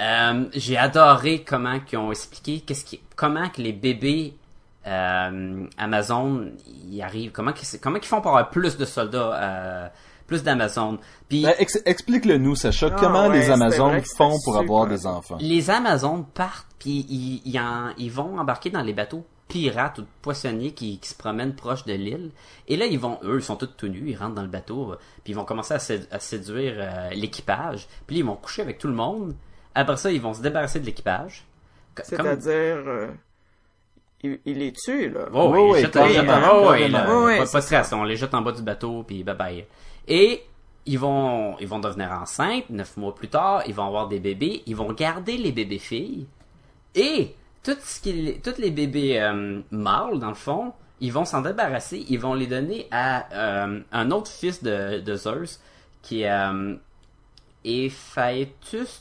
Euh, 0.00 0.44
j'ai 0.54 0.76
adoré 0.78 1.42
comment 1.42 1.78
ils 1.92 1.96
ont 1.98 2.10
expliqué 2.10 2.60
qu'est-ce 2.60 2.84
qui, 2.84 3.00
comment 3.16 3.48
que 3.50 3.60
les 3.60 3.72
bébés 3.72 4.34
euh, 4.86 5.66
Amazon 5.78 6.52
y 6.90 7.02
arrivent, 7.02 7.32
comment 7.32 7.52
qu'ils, 7.52 7.80
comment 7.80 7.98
qu'ils 7.98 8.08
font 8.08 8.20
pour 8.20 8.30
avoir 8.32 8.50
plus 8.50 8.76
de 8.78 8.84
soldats, 8.84 9.34
euh, 9.34 9.88
plus 10.26 10.42
d'Amazon. 10.42 10.98
Puis 11.28 11.42
Ben, 11.42 11.54
ex- 11.58 11.80
Explique-le 11.84 12.38
nous, 12.38 12.54
Sacha, 12.56 12.88
Ah 12.92 12.96
comment 12.98 13.28
ouais, 13.28 13.38
les 13.38 13.50
Amazones 13.50 14.00
font 14.16 14.38
pour 14.44 14.56
avoir 14.58 14.86
des 14.86 15.06
enfants? 15.06 15.38
les 15.40 15.70
Amazones 15.70 16.24
partent 16.34 16.66
puis 16.78 17.04
ils, 17.08 17.42
ils, 17.44 17.58
en- 17.58 17.92
ils 17.98 18.10
vont 18.12 18.38
embarquer 18.38 18.70
dans 18.70 18.82
les 18.82 18.92
bateaux 18.92 19.24
pirates 19.48 19.98
ou 20.00 20.04
poissonniers 20.22 20.72
qui, 20.72 20.98
qui 20.98 21.08
se 21.08 21.14
promènent 21.14 21.54
proche 21.54 21.84
de 21.84 21.92
l'île. 21.92 22.30
Et 22.68 22.76
là, 22.76 22.86
ils 22.86 22.98
vont, 22.98 23.18
eux, 23.22 23.36
ils 23.38 23.42
sont 23.44 23.56
tous 23.56 23.66
tout 23.66 23.88
nus, 23.88 24.10
ils 24.10 24.16
rentrent 24.16 24.34
dans 24.34 24.42
le 24.42 24.48
bateau, 24.48 24.92
euh, 24.92 24.96
puis 25.22 25.32
ils 25.32 25.36
vont 25.36 25.44
commencer 25.44 25.74
à, 25.74 25.78
sé- 25.78 26.06
à 26.10 26.18
séduire 26.18 26.74
euh, 26.78 27.10
l'équipage. 27.10 27.86
Puis 28.06 28.16
là, 28.16 28.20
ils 28.20 28.26
vont 28.26 28.36
coucher 28.36 28.62
avec 28.62 28.78
tout 28.78 28.88
le 28.88 28.94
monde. 28.94 29.34
Après 29.74 29.96
ça, 29.96 30.10
ils 30.10 30.20
vont 30.20 30.34
se 30.34 30.42
débarrasser 30.42 30.80
de 30.80 30.86
l'équipage. 30.86 31.44
C'est-à-dire, 32.02 32.82
euh, 32.86 33.06
il, 34.22 34.40
il 34.46 34.58
les 34.58 34.72
tue, 34.72 35.10
là. 35.10 35.26
Oh, 35.32 35.50
Oui, 35.52 35.58
oui, 35.60 35.70
oui, 35.74 35.80
jette 35.82 35.94
les 35.96 36.12
jette 36.14 36.26
carrément, 36.26 36.46
en- 36.46 36.50
oh, 36.66 36.70
oui, 36.72 36.78
carrément. 36.90 36.98
là, 36.98 37.18
Oui, 37.18 37.24
oui, 37.32 37.38
pas, 37.38 37.46
c'est 37.46 37.52
pas 37.52 37.58
de 37.60 37.64
stress, 37.64 37.92
on 37.92 38.04
les 38.04 38.16
jette 38.16 38.34
en 38.34 38.42
bas 38.42 38.52
du 38.52 38.62
bateau, 38.62 39.02
puis 39.04 39.22
bye 39.22 39.36
bye. 39.36 39.64
Et 40.08 40.42
ils 40.86 40.98
vont, 40.98 41.56
ils 41.58 41.68
vont 41.68 41.78
devenir 41.78 42.10
enceintes, 42.12 42.68
neuf 42.70 42.96
mois 42.96 43.14
plus 43.14 43.28
tard, 43.28 43.62
ils 43.66 43.74
vont 43.74 43.86
avoir 43.86 44.08
des 44.08 44.18
bébés, 44.20 44.62
ils 44.66 44.76
vont 44.76 44.92
garder 44.92 45.36
les 45.36 45.52
bébés 45.52 45.78
filles, 45.78 46.26
et 46.94 47.34
tout 47.66 47.76
ce 47.84 48.00
qui, 48.00 48.40
tous 48.42 48.58
les 48.58 48.70
bébés 48.70 49.20
euh, 49.20 49.60
mâles, 49.72 50.18
dans 50.20 50.28
le 50.28 50.34
fond, 50.34 50.72
ils 51.00 51.12
vont 51.12 51.24
s'en 51.24 51.42
débarrasser, 51.42 52.06
ils 52.08 52.18
vont 52.20 52.34
les 52.34 52.46
donner 52.46 52.86
à 52.90 53.26
euh, 53.34 53.80
un 53.92 54.10
autre 54.12 54.30
fils 54.30 54.62
de, 54.62 55.00
de 55.00 55.16
Zeus, 55.16 55.60
qui 56.02 56.22
est 56.22 56.30
euh, 56.30 56.76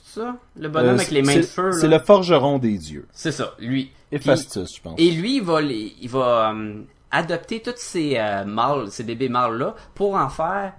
ça? 0.04 0.36
Le 0.56 0.68
bonhomme 0.70 0.90
Euh, 0.90 0.96
avec 0.96 1.12
les 1.12 1.22
mains 1.22 1.36
de 1.38 1.42
feu, 1.44 1.72
C'est 1.72 1.88
le 1.88 2.00
forgeron 2.00 2.58
des 2.58 2.78
dieux. 2.78 3.08
C'est 3.12 3.32
ça, 3.32 3.54
lui. 3.60 3.92
Je 4.76 4.82
pense. 4.82 4.96
et 4.98 5.12
lui, 5.12 5.38
il 5.38 5.44
va, 5.44 5.62
les- 5.62 5.94
il 6.02 6.10
va 6.10 6.54
adopter 7.12 7.62
tous 7.62 7.74
ces 7.78 8.18
mâles, 8.46 8.90
ces 8.92 9.04
bébés 9.04 9.30
mâles-là, 9.30 9.76
pour 9.94 10.16
en 10.16 10.30
faire, 10.30 10.74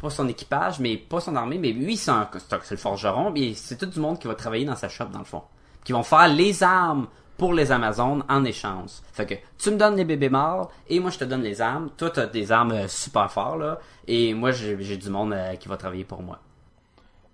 pas 0.00 0.10
son 0.10 0.28
équipage, 0.28 0.78
mais 0.78 0.96
pas 0.96 1.20
son 1.20 1.34
armée, 1.34 1.58
mais 1.58 1.72
lui, 1.72 1.96
c'est 1.96 2.12
le 2.12 2.76
forgeron, 2.76 3.30
mais 3.32 3.54
c'est 3.54 3.76
tout 3.76 3.86
du 3.86 3.98
monde 3.98 4.18
qui 4.20 4.28
va 4.28 4.34
travailler 4.36 4.64
dans 4.64 4.76
sa 4.76 4.88
shop, 4.88 5.06
dans 5.06 5.18
le 5.18 5.24
fond. 5.24 5.42
Qui 5.88 5.92
vont 5.94 6.02
faire 6.02 6.28
les 6.28 6.62
armes 6.62 7.06
pour 7.38 7.54
les 7.54 7.72
Amazones 7.72 8.22
en 8.28 8.44
échange. 8.44 8.90
Fait 9.14 9.24
que, 9.24 9.34
tu 9.56 9.70
me 9.70 9.76
donnes 9.78 9.96
les 9.96 10.04
bébés 10.04 10.28
mâles, 10.28 10.66
et 10.86 11.00
moi, 11.00 11.08
je 11.10 11.16
te 11.16 11.24
donne 11.24 11.40
les 11.40 11.62
armes. 11.62 11.88
Toi, 11.96 12.10
t'as 12.10 12.26
des 12.26 12.52
armes 12.52 12.72
euh, 12.72 12.88
super 12.88 13.30
fortes, 13.32 13.58
là, 13.58 13.78
et 14.06 14.34
moi, 14.34 14.50
j'ai 14.50 14.76
j'ai 14.80 14.98
du 14.98 15.08
monde 15.08 15.32
euh, 15.32 15.54
qui 15.54 15.66
va 15.66 15.78
travailler 15.78 16.04
pour 16.04 16.20
moi. 16.22 16.40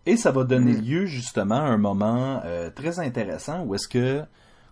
Et 0.06 0.16
ça 0.16 0.30
va 0.30 0.44
donner 0.44 0.74
Mm. 0.74 0.82
lieu 0.82 1.06
justement 1.06 1.56
à 1.56 1.62
un 1.62 1.78
moment 1.78 2.42
euh, 2.44 2.70
très 2.70 3.00
intéressant 3.00 3.64
où 3.64 3.74
est-ce 3.74 3.88
que 3.88 4.22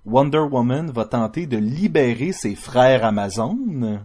Wonder 0.06 0.38
Woman 0.38 0.88
va 0.92 1.04
tenter 1.06 1.46
de 1.46 1.56
libérer 1.56 2.30
ses 2.30 2.54
frères 2.54 3.04
Amazones? 3.04 3.98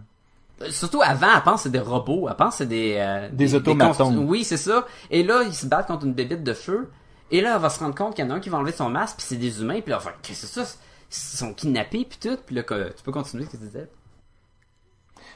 Surtout 0.70 1.02
avant, 1.02 1.28
elle 1.36 1.42
pense 1.44 1.54
que 1.54 1.60
c'est 1.68 1.70
des 1.70 1.78
robots, 1.78 2.26
elle 2.28 2.34
pense 2.34 2.54
que 2.54 2.58
c'est 2.64 2.66
des... 2.66 2.96
euh, 2.98 3.28
Des 3.30 3.54
automatons. 3.54 4.10
constru- 4.10 4.26
oui, 4.26 4.42
c'est 4.42 4.56
ça. 4.56 4.84
Et 5.08 5.22
là, 5.22 5.42
ils 5.46 5.54
se 5.54 5.66
battent 5.66 5.86
contre 5.86 6.04
une 6.04 6.14
bébite 6.14 6.42
de 6.42 6.52
feu. 6.52 6.90
Et 7.30 7.40
là, 7.40 7.56
elle 7.56 7.62
va 7.62 7.70
se 7.70 7.80
rendre 7.80 7.94
compte 7.94 8.14
qu'il 8.14 8.24
y 8.24 8.28
en 8.28 8.30
a 8.30 8.34
un 8.34 8.40
qui 8.40 8.48
va 8.48 8.58
enlever 8.58 8.72
son 8.72 8.88
masque, 8.88 9.16
puis 9.18 9.26
c'est 9.28 9.36
des 9.36 9.60
humains, 9.60 9.80
puis 9.80 9.90
là, 9.90 9.98
enfin, 9.98 10.12
qu'est-ce 10.22 10.42
que 10.42 10.46
c'est 10.48 10.64
ça? 10.64 10.76
Ils 11.10 11.38
sont 11.38 11.54
kidnappés, 11.54 12.06
puis 12.08 12.18
tout. 12.20 12.38
Puis 12.44 12.54
là, 12.54 12.62
tu 12.62 13.02
peux 13.02 13.12
continuer 13.12 13.44
ce 13.44 13.50
que 13.50 13.56
tu 13.56 13.64
disais. 13.64 13.88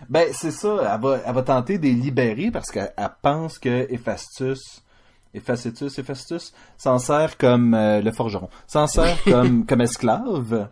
Ben, 0.08 0.28
c'est 0.32 0.50
ça, 0.50 0.94
elle 0.94 1.00
va, 1.00 1.20
elle 1.24 1.34
va 1.34 1.42
tenter 1.42 1.78
de 1.78 1.84
les 1.84 1.92
libérer 1.92 2.50
parce 2.50 2.70
qu'elle 2.70 2.92
elle 2.96 3.10
pense 3.20 3.58
que 3.58 3.86
Héphaïstus, 3.90 4.82
Héphaïstus, 5.34 5.98
Héphaïstus, 5.98 6.52
s'en 6.76 6.98
sert 6.98 7.38
comme 7.38 7.74
euh, 7.74 8.00
le 8.00 8.12
forgeron, 8.12 8.48
s'en 8.66 8.86
sert 8.86 9.22
comme, 9.24 9.64
comme 9.64 9.80
esclave. 9.80 10.68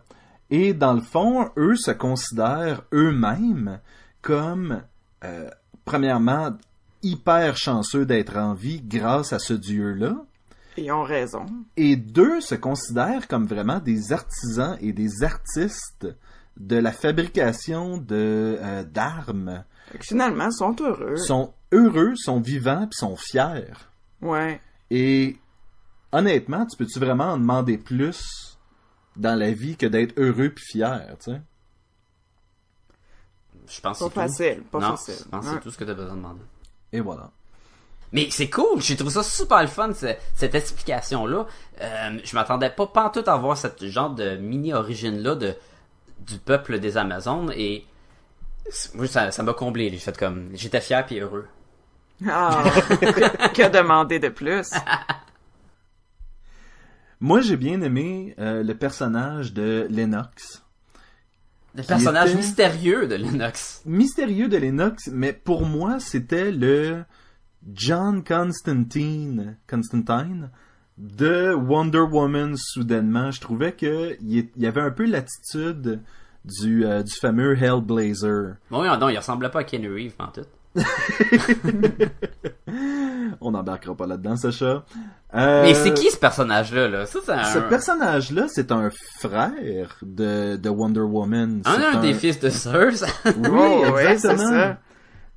Et 0.49 0.73
dans 0.73 0.93
le 0.93 1.01
fond, 1.01 1.49
eux 1.57 1.75
se 1.75 1.91
considèrent 1.91 2.83
eux-mêmes 2.93 3.79
comme, 4.21 4.83
euh, 5.23 5.49
premièrement, 5.85 6.51
hyper 7.01 7.55
chanceux 7.57 8.05
d'être 8.05 8.37
en 8.37 8.53
vie 8.53 8.81
grâce 8.81 9.33
à 9.33 9.39
ce 9.39 9.53
dieu-là. 9.53 10.15
Ils 10.77 10.91
ont 10.91 11.03
raison. 11.03 11.45
Et 11.77 11.95
deux 11.95 12.39
se 12.41 12.55
considèrent 12.55 13.27
comme 13.27 13.45
vraiment 13.45 13.79
des 13.79 14.13
artisans 14.13 14.77
et 14.79 14.93
des 14.93 15.23
artistes 15.23 16.07
de 16.57 16.75
la 16.77 16.91
fabrication 16.91 17.97
de 17.97 18.57
euh, 18.59 18.83
d'armes. 18.83 19.63
Fait 19.91 19.97
que 19.97 20.05
finalement, 20.05 20.45
ils 20.45 20.53
sont 20.53 20.75
heureux. 20.81 21.17
Sont 21.17 21.53
heureux, 21.71 22.13
sont 22.15 22.39
vivants, 22.39 22.87
puis 22.87 22.97
sont 22.97 23.15
fiers. 23.17 23.73
Ouais. 24.21 24.61
Et 24.89 25.37
honnêtement, 26.11 26.65
tu 26.65 26.77
peux-tu 26.77 26.99
vraiment 26.99 27.25
en 27.31 27.37
demander 27.37 27.77
plus 27.77 28.57
dans 29.17 29.37
la 29.37 29.51
vie 29.51 29.75
que 29.75 29.85
d'être 29.85 30.17
heureux 30.17 30.49
puis 30.49 30.63
fier, 30.65 31.15
tu 31.23 31.31
sais? 31.31 31.41
Je 33.67 33.79
pense 33.81 33.99
que 33.99 34.03
Pas 34.09 34.27
c'est 34.27 34.37
tout. 34.37 34.53
facile, 34.55 34.63
pas 34.63 34.79
non, 34.79 34.89
facile. 34.97 35.15
je 35.23 35.29
pense 35.29 35.45
que 35.45 35.51
c'est 35.53 35.59
tout 35.61 35.71
ce 35.71 35.77
que 35.77 35.83
tu 35.85 35.91
as 35.91 35.93
besoin 35.93 36.11
de 36.13 36.17
demander. 36.17 36.41
Et 36.91 36.99
voilà. 36.99 37.31
Mais 38.13 38.27
c'est 38.29 38.49
cool, 38.49 38.81
j'ai 38.81 38.95
trouvé 38.97 39.11
ça 39.11 39.23
super 39.23 39.61
le 39.61 39.67
fun, 39.67 39.93
ce- 39.93 40.15
cette 40.35 40.53
explication-là. 40.55 41.45
Euh, 41.81 42.19
je 42.23 42.35
m'attendais 42.35 42.69
pas 42.69 42.87
pantoute 42.87 43.27
à 43.27 43.37
voir 43.37 43.57
cette 43.57 43.85
genre 43.85 44.09
de 44.09 44.35
mini-origine-là 44.35 45.35
de, 45.35 45.55
du 46.19 46.37
peuple 46.37 46.79
des 46.79 46.97
Amazones, 46.97 47.53
et 47.55 47.85
moi, 48.93 49.07
ça 49.07 49.31
ça 49.31 49.43
m'a 49.43 49.53
comblé. 49.53 49.89
J'ai 49.89 49.97
fait 49.97 50.17
comme, 50.17 50.49
j'étais 50.53 50.81
fier 50.81 51.05
puis 51.05 51.19
heureux. 51.19 51.47
Ah, 52.29 52.63
que, 52.89 53.47
que 53.53 53.69
demander 53.69 54.19
de 54.19 54.29
plus? 54.29 54.71
Moi, 57.19 57.41
j'ai 57.41 57.55
bien 57.57 57.81
aimé 57.81 58.35
euh, 58.39 58.63
le 58.63 58.75
personnage 58.75 59.53
de 59.53 59.85
Lennox. 59.89 60.63
Le 61.75 61.83
personnage 61.83 62.35
mystérieux 62.35 63.07
de 63.07 63.15
Lennox. 63.15 63.81
Mystérieux 63.85 64.47
de 64.47 64.57
Lennox, 64.57 65.07
mais 65.11 65.31
pour 65.31 65.65
moi, 65.65 65.99
c'était 65.99 66.51
le 66.51 67.03
John 67.73 68.23
Constantine, 68.23 69.57
Constantine 69.69 70.49
de 70.97 71.53
Wonder 71.53 71.99
Woman 71.99 72.55
soudainement. 72.57 73.31
Je 73.31 73.39
trouvais 73.41 73.71
que 73.73 74.15
il 74.21 74.37
est- 74.39 74.51
il 74.55 74.63
y 74.63 74.67
avait 74.67 74.81
un 74.81 74.91
peu 74.91 75.05
l'attitude 75.05 76.01
du, 76.43 76.85
euh, 76.85 77.03
du 77.03 77.13
fameux 77.13 77.55
Hellblazer. 77.55 78.55
Bon, 78.69 78.81
oui, 78.81 78.87
non, 78.99 79.09
il 79.09 79.17
ressemblait 79.17 79.49
pas 79.49 79.59
à 79.59 79.63
Ken 79.63 79.85
Reeves, 79.85 80.13
en 80.19 80.27
tout. 80.27 80.41
On 83.41 83.51
n'embarquera 83.51 83.95
pas 83.95 84.07
là-dedans, 84.07 84.35
Sacha. 84.37 84.85
Euh, 85.33 85.63
Mais 85.63 85.73
c'est 85.73 85.93
qui 85.93 86.09
ce 86.11 86.17
personnage-là, 86.17 86.87
là? 86.87 87.05
Ça, 87.05 87.19
c'est 87.25 87.31
un, 87.31 87.43
Ce 87.43 87.59
personnage-là, 87.59 88.45
c'est 88.49 88.71
un 88.71 88.89
frère 89.19 89.97
de, 90.01 90.55
de 90.57 90.69
Wonder 90.69 91.01
Woman. 91.01 91.61
un, 91.65 91.73
C'est 91.75 91.85
un 91.97 92.01
des 92.01 92.13
fils 92.13 92.39
de 92.39 92.49
Zeus. 92.49 93.03
Oui, 93.25 93.33
Oh, 93.49 93.91
ouais, 93.93 94.11
exactement. 94.13 94.49
c'est 94.49 94.55
ça. 94.55 94.77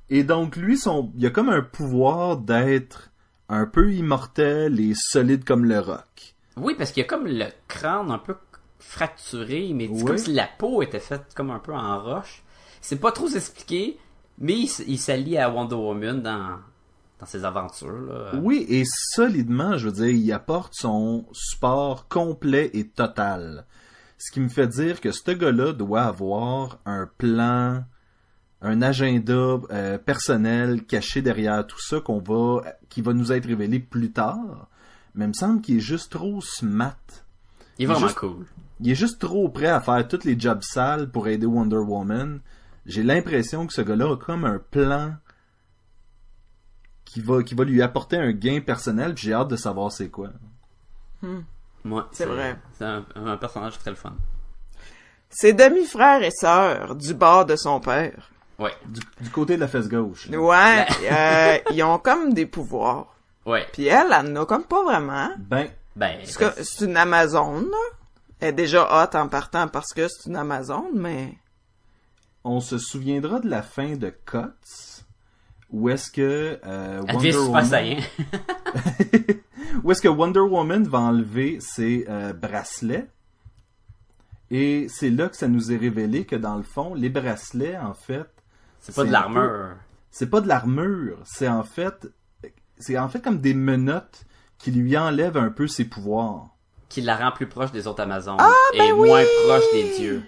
Et 0.09 0.23
donc, 0.23 0.55
lui, 0.55 0.77
son... 0.77 1.11
il 1.17 1.25
a 1.25 1.29
comme 1.29 1.49
un 1.49 1.61
pouvoir 1.61 2.37
d'être 2.37 3.11
un 3.49 3.65
peu 3.65 3.93
immortel 3.93 4.79
et 4.79 4.93
solide 4.95 5.43
comme 5.43 5.65
le 5.65 5.79
roc. 5.79 6.35
oui, 6.57 6.73
parce 6.77 6.91
qu'il 6.91 7.01
y 7.01 7.05
a 7.05 7.07
comme 7.09 7.27
le 7.27 7.45
crâne 7.67 8.11
un 8.11 8.17
peu 8.17 8.35
fracturé, 8.79 9.71
mais 9.73 9.87
c'est 9.87 9.93
Oui. 9.93 10.03
comme 10.05 10.17
si 10.17 10.33
la 10.33 10.47
peau 10.57 10.81
était 10.81 10.99
faite 10.99 11.33
comme 11.35 11.51
un 11.51 11.59
peu 11.59 11.73
en 11.73 12.01
roche. 12.01 12.43
C'est 12.81 12.97
pas 12.99 13.11
trop 13.11 13.27
expliqué, 13.29 13.97
mais 14.37 14.53
il, 14.87 14.99
s'allie 14.99 15.37
à 15.37 15.49
Wonder 15.49 15.75
Woman 15.75 16.21
dans, 16.21 16.59
dans 17.19 17.25
ses 17.25 17.45
aventures, 17.45 17.91
là. 17.91 18.31
Oui, 18.41 18.65
et 18.69 18.83
solidement, 18.85 19.77
je 19.77 19.87
veux 19.87 19.93
dire, 19.93 20.09
il 20.09 20.31
apporte 20.31 20.73
son 20.75 21.25
support 21.31 22.07
complet 22.07 22.69
et 22.73 22.87
total. 22.87 23.65
Ce 24.17 24.31
qui 24.31 24.39
me 24.39 24.49
fait 24.49 24.67
dire 24.67 25.01
que 25.01 25.11
ce 25.11 25.31
gars-là 25.31 25.73
doit 25.73 26.03
avoir 26.03 26.79
un 26.85 27.07
plan, 27.17 27.83
un 28.67 28.81
agenda 28.81 29.59
euh, 29.71 29.97
personnel 29.97 30.85
caché 30.85 31.21
derrière 31.21 31.65
tout 31.67 31.79
ça 31.79 31.99
qu'on 31.99 32.19
va, 32.19 32.63
qui 32.89 33.01
va 33.01 33.13
nous 33.13 33.31
être 33.31 33.45
révélé 33.45 33.79
plus 33.79 34.11
tard. 34.11 34.67
Mais 35.13 35.25
il 35.25 35.29
me 35.29 35.33
semble 35.33 35.61
qu'il 35.61 35.77
est 35.77 35.81
juste 35.81 36.11
trop 36.11 36.41
smart. 36.41 36.97
Il 37.77 37.83
est 37.83 37.85
vraiment 37.85 38.07
juste- 38.07 38.17
cool. 38.19 38.45
Il 38.81 38.91
est 38.91 38.95
juste 38.95 39.19
trop 39.21 39.47
prêt 39.49 39.67
à 39.67 39.79
faire 39.79 40.05
tous 40.07 40.25
les 40.25 40.37
jobs 40.37 40.61
sales 40.61 41.09
pour 41.09 41.27
aider 41.29 41.45
Wonder 41.45 41.77
Woman. 41.77 42.41
J'ai 42.85 43.03
l'impression 43.03 43.65
que 43.67 43.73
ce 43.73 43.81
gars-là 43.81 44.13
a 44.13 44.17
comme 44.17 44.43
un 44.45 44.59
plan 44.59 45.15
qui 47.05 47.21
va, 47.21 47.41
qui 47.43 47.55
va 47.55 47.63
lui 47.63 47.81
apporter 47.81 48.17
un 48.17 48.31
gain 48.33 48.59
personnel, 48.59 49.13
puis 49.13 49.25
j'ai 49.25 49.33
hâte 49.33 49.47
de 49.47 49.55
savoir 49.55 49.91
c'est 49.91 50.09
quoi. 50.09 50.29
Moi, 51.83 52.09
C'est 52.11 52.25
vrai. 52.25 52.59
C'est 52.73 52.83
un, 52.85 53.05
un 53.15 53.37
personnage 53.37 53.77
très 53.79 53.91
le 53.91 53.95
fun. 53.95 54.15
C'est 55.29 55.53
demi-frère 55.53 56.21
et 56.23 56.31
sœur 56.31 56.95
du 56.95 57.13
bord 57.13 57.45
de 57.45 57.55
son 57.55 57.79
père. 57.79 58.29
Ouais, 58.57 58.71
Du, 58.85 59.01
du 59.21 59.29
côté 59.31 59.55
de 59.55 59.61
la 59.61 59.67
fesse 59.67 59.89
gauche. 59.89 60.29
là. 60.29 60.39
Ouais, 60.39 60.85
euh, 61.11 61.57
ils 61.73 61.83
ont 61.83 61.99
comme 61.99 62.33
des 62.33 62.45
pouvoirs. 62.45 63.13
ouais. 63.45 63.65
Puis 63.73 63.87
elle, 63.87 64.07
elle 64.17 64.31
n'en 64.31 64.43
a 64.43 64.45
comme 64.45 64.63
pas 64.63 64.83
vraiment. 64.83 65.29
Ben, 65.37 65.67
Ben, 65.95 66.17
Parce 66.19 66.37
que 66.37 66.63
c'est 66.63 66.85
une 66.85 66.97
Amazone, 66.97 67.65
là. 67.69 67.77
Elle 68.39 68.49
est 68.49 68.53
déjà 68.53 68.83
hot 69.03 69.15
en 69.17 69.27
partant 69.29 69.67
parce 69.67 69.93
que 69.93 70.07
c'est 70.07 70.29
une 70.29 70.35
Amazone, 70.35 70.91
mais... 70.93 71.37
on 72.43 72.59
se 72.59 72.77
souviendra 72.77 73.39
de 73.39 73.49
la 73.49 73.61
fin 73.61 73.95
de 73.95 74.09
Cuts, 74.09 75.03
où 75.71 75.89
est-ce 75.89 76.11
que 76.11 76.59
euh, 76.65 77.01
Wonder 77.13 77.35
Woman... 77.37 77.63
où 79.83 79.91
est-ce 79.91 80.01
que 80.01 80.07
Wonder 80.07 80.39
Woman 80.41 80.83
va 80.87 80.99
enlever 80.99 81.57
ses 81.61 82.05
euh, 82.09 82.33
bracelets? 82.33 83.07
Et 84.51 84.87
c'est 84.89 85.09
là 85.09 85.27
que 85.29 85.35
ça 85.37 85.47
nous 85.47 85.71
est 85.71 85.77
révélé 85.77 86.25
que 86.25 86.35
dans 86.35 86.55
le 86.55 86.63
fond, 86.63 86.93
les 86.93 87.09
bracelets, 87.09 87.77
en 87.77 87.93
fait, 87.93 88.25
C'est 88.85 88.93
pas 88.95 89.03
de 89.03 89.11
l'armure. 89.11 89.75
c'est 90.11 90.29
pas 90.29 90.41
de 90.41 90.47
l'armure, 90.47 91.17
c'est 91.25 91.47
en 91.47 91.63
fait, 91.63 92.07
c'est 92.77 92.97
en 92.99 93.09
fait 93.09 93.19
comme 93.19 93.39
des 93.39 93.55
menottes 93.55 94.25
qui 94.59 94.69
lui 94.71 94.95
enlèvent 94.95 95.37
un 95.37 95.49
peu 95.49 95.67
ses 95.67 95.85
pouvoirs. 95.85 96.49
Qui 96.87 97.01
la 97.01 97.17
rend 97.17 97.31
plus 97.31 97.47
proche 97.47 97.71
des 97.71 97.87
autres 97.87 98.03
Amazones. 98.03 98.37
Ah, 98.39 98.51
et 98.73 98.77
ben 98.77 98.95
moins 98.95 99.21
oui! 99.21 99.27
proche 99.47 99.63
des 99.73 99.97
dieux. 99.97 100.23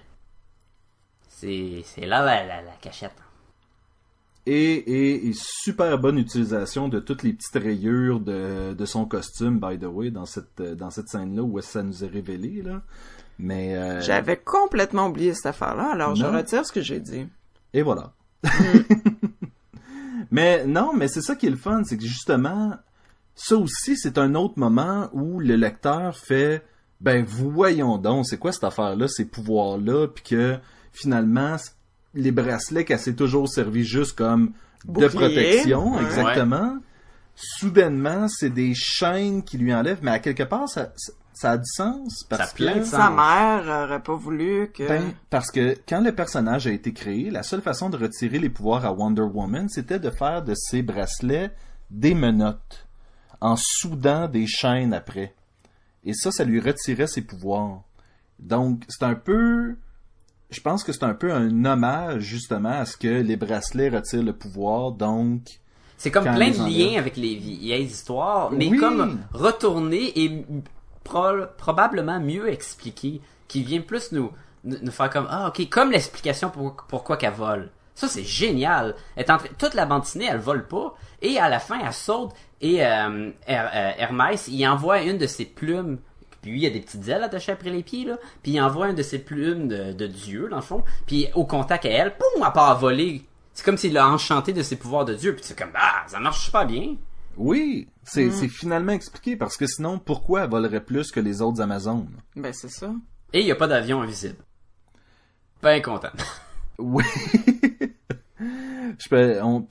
C'est, 1.30 1.84
c'est 1.86 2.08
là 2.08 2.26
la, 2.26 2.44
la, 2.46 2.62
la 2.64 2.72
cachette. 2.82 3.14
Et, 4.48 4.74
et, 4.74 5.28
et 5.28 5.34
super 5.36 6.00
bonne 6.00 6.18
utilisation 6.18 6.88
de 6.88 7.00
toutes 7.00 7.22
les 7.22 7.34
petites 7.34 7.62
rayures 7.62 8.20
de, 8.20 8.74
de 8.74 8.86
son 8.86 9.06
costume, 9.06 9.60
by 9.60 9.78
the 9.78 9.84
way, 9.86 10.10
dans 10.10 10.26
cette, 10.26 10.62
dans 10.62 10.90
cette 10.90 11.10
scène-là 11.10 11.44
où 11.44 11.62
ça 11.62 11.84
nous 11.84 12.04
est 12.04 12.08
révélé, 12.08 12.64
là. 12.64 12.82
Mais, 13.38 13.76
euh, 13.78 14.02
J'avais 14.02 14.38
complètement 14.38 15.08
oublié 15.08 15.36
cette 15.36 15.46
affaire-là, 15.46 15.92
alors 15.92 16.16
je 16.16 16.26
retire 16.26 16.66
ce 16.66 16.72
que 16.72 16.82
j'ai 16.82 17.00
dit. 17.00 17.28
Et 17.74 17.84
voilà. 17.84 18.14
mais 20.32 20.66
non, 20.66 20.94
mais 20.94 21.08
c'est 21.08 21.22
ça 21.22 21.36
qui 21.36 21.48
est 21.48 21.52
le 21.52 21.58
fun, 21.58 21.84
c'est 21.86 21.98
que 21.98 22.06
justement, 22.06 22.76
ça 23.36 23.56
aussi, 23.56 23.98
c'est 23.98 24.18
un 24.18 24.36
autre 24.36 24.56
moment 24.58 25.10
où 25.14 25.40
le 25.40 25.56
lecteur 25.56 26.18
fait, 26.18 26.64
ben 27.02 27.24
voyons 27.26 27.98
donc, 27.98 28.26
c'est 28.26 28.38
quoi 28.38 28.52
cette 28.52 28.64
affaire-là, 28.64 29.08
ces 29.08 29.26
pouvoirs-là, 29.26 30.08
puis 30.08 30.24
que 30.24 30.58
finalement, 30.92 31.58
les 32.14 32.32
bracelets 32.32 32.86
qu'elle 32.86 33.00
s'est 33.00 33.16
toujours 33.16 33.48
servi 33.48 33.84
juste 33.84 34.18
comme 34.18 34.54
de 34.86 35.08
protection, 35.08 35.98
Ouais. 36.26 36.82
Soudainement, 37.40 38.28
c'est 38.28 38.50
des 38.50 38.74
chaînes 38.74 39.44
qui 39.44 39.60
lui 39.60 39.72
enlèvent, 39.72 40.00
mais 40.02 40.10
à 40.10 40.18
quelque 40.18 40.42
part, 40.42 40.68
ça, 40.68 40.92
ça, 40.96 41.14
ça 41.34 41.52
a 41.52 41.58
du 41.58 41.70
sens 41.72 42.26
parce 42.28 42.52
a 42.52 42.56
plein 42.56 42.74
que 42.74 42.80
de 42.80 42.84
sens. 42.84 43.00
Sa 43.00 43.10
mère 43.12 43.84
aurait 43.84 44.02
pas 44.02 44.16
voulu 44.16 44.72
que... 44.74 44.88
ben, 44.88 45.14
parce 45.30 45.52
que 45.52 45.78
quand 45.88 46.02
le 46.02 46.16
personnage 46.16 46.66
a 46.66 46.72
été 46.72 46.94
créé, 46.94 47.30
la 47.30 47.44
seule 47.44 47.62
façon 47.62 47.92
de 47.92 47.98
retirer 47.98 48.40
les 48.40 48.50
pouvoirs 48.50 48.86
à 48.86 48.92
Wonder 48.92 49.22
Woman, 49.22 49.70
c'était 49.70 50.00
de 50.00 50.10
faire 50.10 50.42
de 50.42 50.56
ses 50.56 50.82
bracelets 50.82 51.52
des 51.92 52.16
menottes, 52.16 52.88
en 53.40 53.56
soudant 53.56 54.28
des 54.28 54.48
chaînes 54.48 54.96
après. 54.96 55.36
Et 56.04 56.14
ça, 56.16 56.32
ça 56.32 56.44
lui 56.44 56.60
retirait 56.60 57.06
ses 57.06 57.22
pouvoirs. 57.22 57.84
Donc, 58.40 58.84
c'est 58.88 59.06
un 59.06 59.14
peu... 59.14 59.76
Je 60.50 60.62
pense 60.62 60.84
que 60.84 60.92
c'est 60.92 61.04
un 61.04 61.14
peu 61.14 61.32
un 61.32 61.66
hommage, 61.66 62.24
justement, 62.24 62.80
à 62.80 62.86
ce 62.86 62.98
que 62.98 63.22
les 63.22 63.36
bracelets 63.36 63.90
retirent 63.90 64.24
le 64.24 64.34
pouvoir, 64.34 64.92
donc... 64.92 65.60
C'est 65.98 66.12
comme 66.12 66.26
Quand 66.26 66.36
plein 66.36 66.52
de 66.52 66.58
liens 66.70 67.00
avec 67.00 67.18
les 67.18 67.36
vieilles 67.36 67.84
histoires, 67.86 68.52
mais 68.52 68.68
Oui. 68.70 68.78
comme 68.78 69.20
retourné 69.34 70.12
et 70.20 70.46
pro- 71.04 71.46
probablement 71.58 72.20
mieux 72.20 72.50
expliqué, 72.50 73.20
qui 73.48 73.64
vient 73.64 73.82
plus 73.82 74.12
nous, 74.12 74.32
nous 74.64 74.92
faire 74.92 75.10
comme 75.10 75.28
ah 75.30 75.48
ok 75.48 75.68
comme 75.70 75.92
l'explication 75.92 76.50
pour, 76.50 76.76
pourquoi 76.88 77.18
qu'elle 77.18 77.34
vole. 77.34 77.70
Ça 77.96 78.08
c'est 78.08 78.24
génial. 78.24 78.96
Elle 79.16 79.24
est 79.26 79.32
en 79.32 79.38
train- 79.38 79.48
toute 79.58 79.74
la 79.74 79.86
bande 79.88 80.02
dessinée 80.04 80.28
elle 80.30 80.38
vole 80.40 80.68
pas 80.68 80.94
et 81.22 81.40
à 81.40 81.50
la 81.50 81.60
fin 81.60 81.80
elle 81.84 81.94
saute 81.94 82.32
et 82.62 82.86
euh, 82.86 83.32
Her- 83.48 83.70
euh, 83.74 83.92
Hermès 83.98 84.48
il 84.50 84.68
envoie 84.68 85.02
une 85.02 85.18
de 85.18 85.26
ses 85.28 85.46
plumes. 85.46 85.98
Puis 86.44 86.52
lui, 86.52 86.60
il 86.60 86.64
y 86.64 86.68
a 86.68 86.70
des 86.70 86.82
petites 86.82 87.08
ailes 87.08 87.24
attachées 87.24 87.52
après 87.54 87.72
les 87.72 87.82
pieds, 87.82 88.06
là. 88.06 88.18
Puis 88.44 88.52
il 88.54 88.62
envoie 88.62 88.90
une 88.90 88.96
de 88.96 89.02
ses 89.02 89.18
plumes 89.18 89.68
de, 89.68 89.92
de 89.94 90.06
dieu, 90.06 90.48
dans 90.52 90.58
le 90.58 90.62
fond. 90.62 90.84
Puis 91.08 91.28
au 91.34 91.46
contact 91.46 91.86
à 91.86 91.90
elle, 91.90 92.16
poum, 92.16 92.44
elle 92.46 92.54
part 92.54 92.70
à 92.70 92.76
voler. 92.76 93.24
C'est 93.58 93.64
comme 93.64 93.78
s'il 93.78 93.94
l'a 93.94 94.08
enchanté 94.08 94.54
de 94.54 94.62
ses 94.62 94.76
pouvoirs 94.76 95.04
de 95.04 95.16
dieu. 95.16 95.34
Puis 95.34 95.44
c'est 95.44 95.58
comme, 95.58 95.72
ah, 95.74 96.04
ça 96.06 96.20
marche 96.20 96.46
super 96.46 96.68
bien. 96.68 96.96
Oui, 97.38 97.88
c'est 98.04 98.30
c'est 98.30 98.50
finalement 98.50 98.92
expliqué, 98.92 99.36
parce 99.36 99.58
que 99.58 99.66
sinon, 99.66 99.98
pourquoi 99.98 100.44
elle 100.44 100.50
volerait 100.52 100.84
plus 100.84 101.10
que 101.12 101.20
les 101.20 101.42
autres 101.42 101.60
Amazones? 101.60 102.08
Ben, 102.36 102.54
c'est 102.54 102.70
ça. 102.70 102.94
Et 103.34 103.40
il 103.40 103.46
n'y 103.46 103.52
a 103.52 103.56
pas 103.56 103.66
d'avion 103.66 104.04
invisible. 104.04 104.38
Ben 105.62 105.82
content. 105.82 106.12
Oui. 106.78 107.04
je 108.40 109.10
peux, 109.10 109.42
on, 109.42 109.68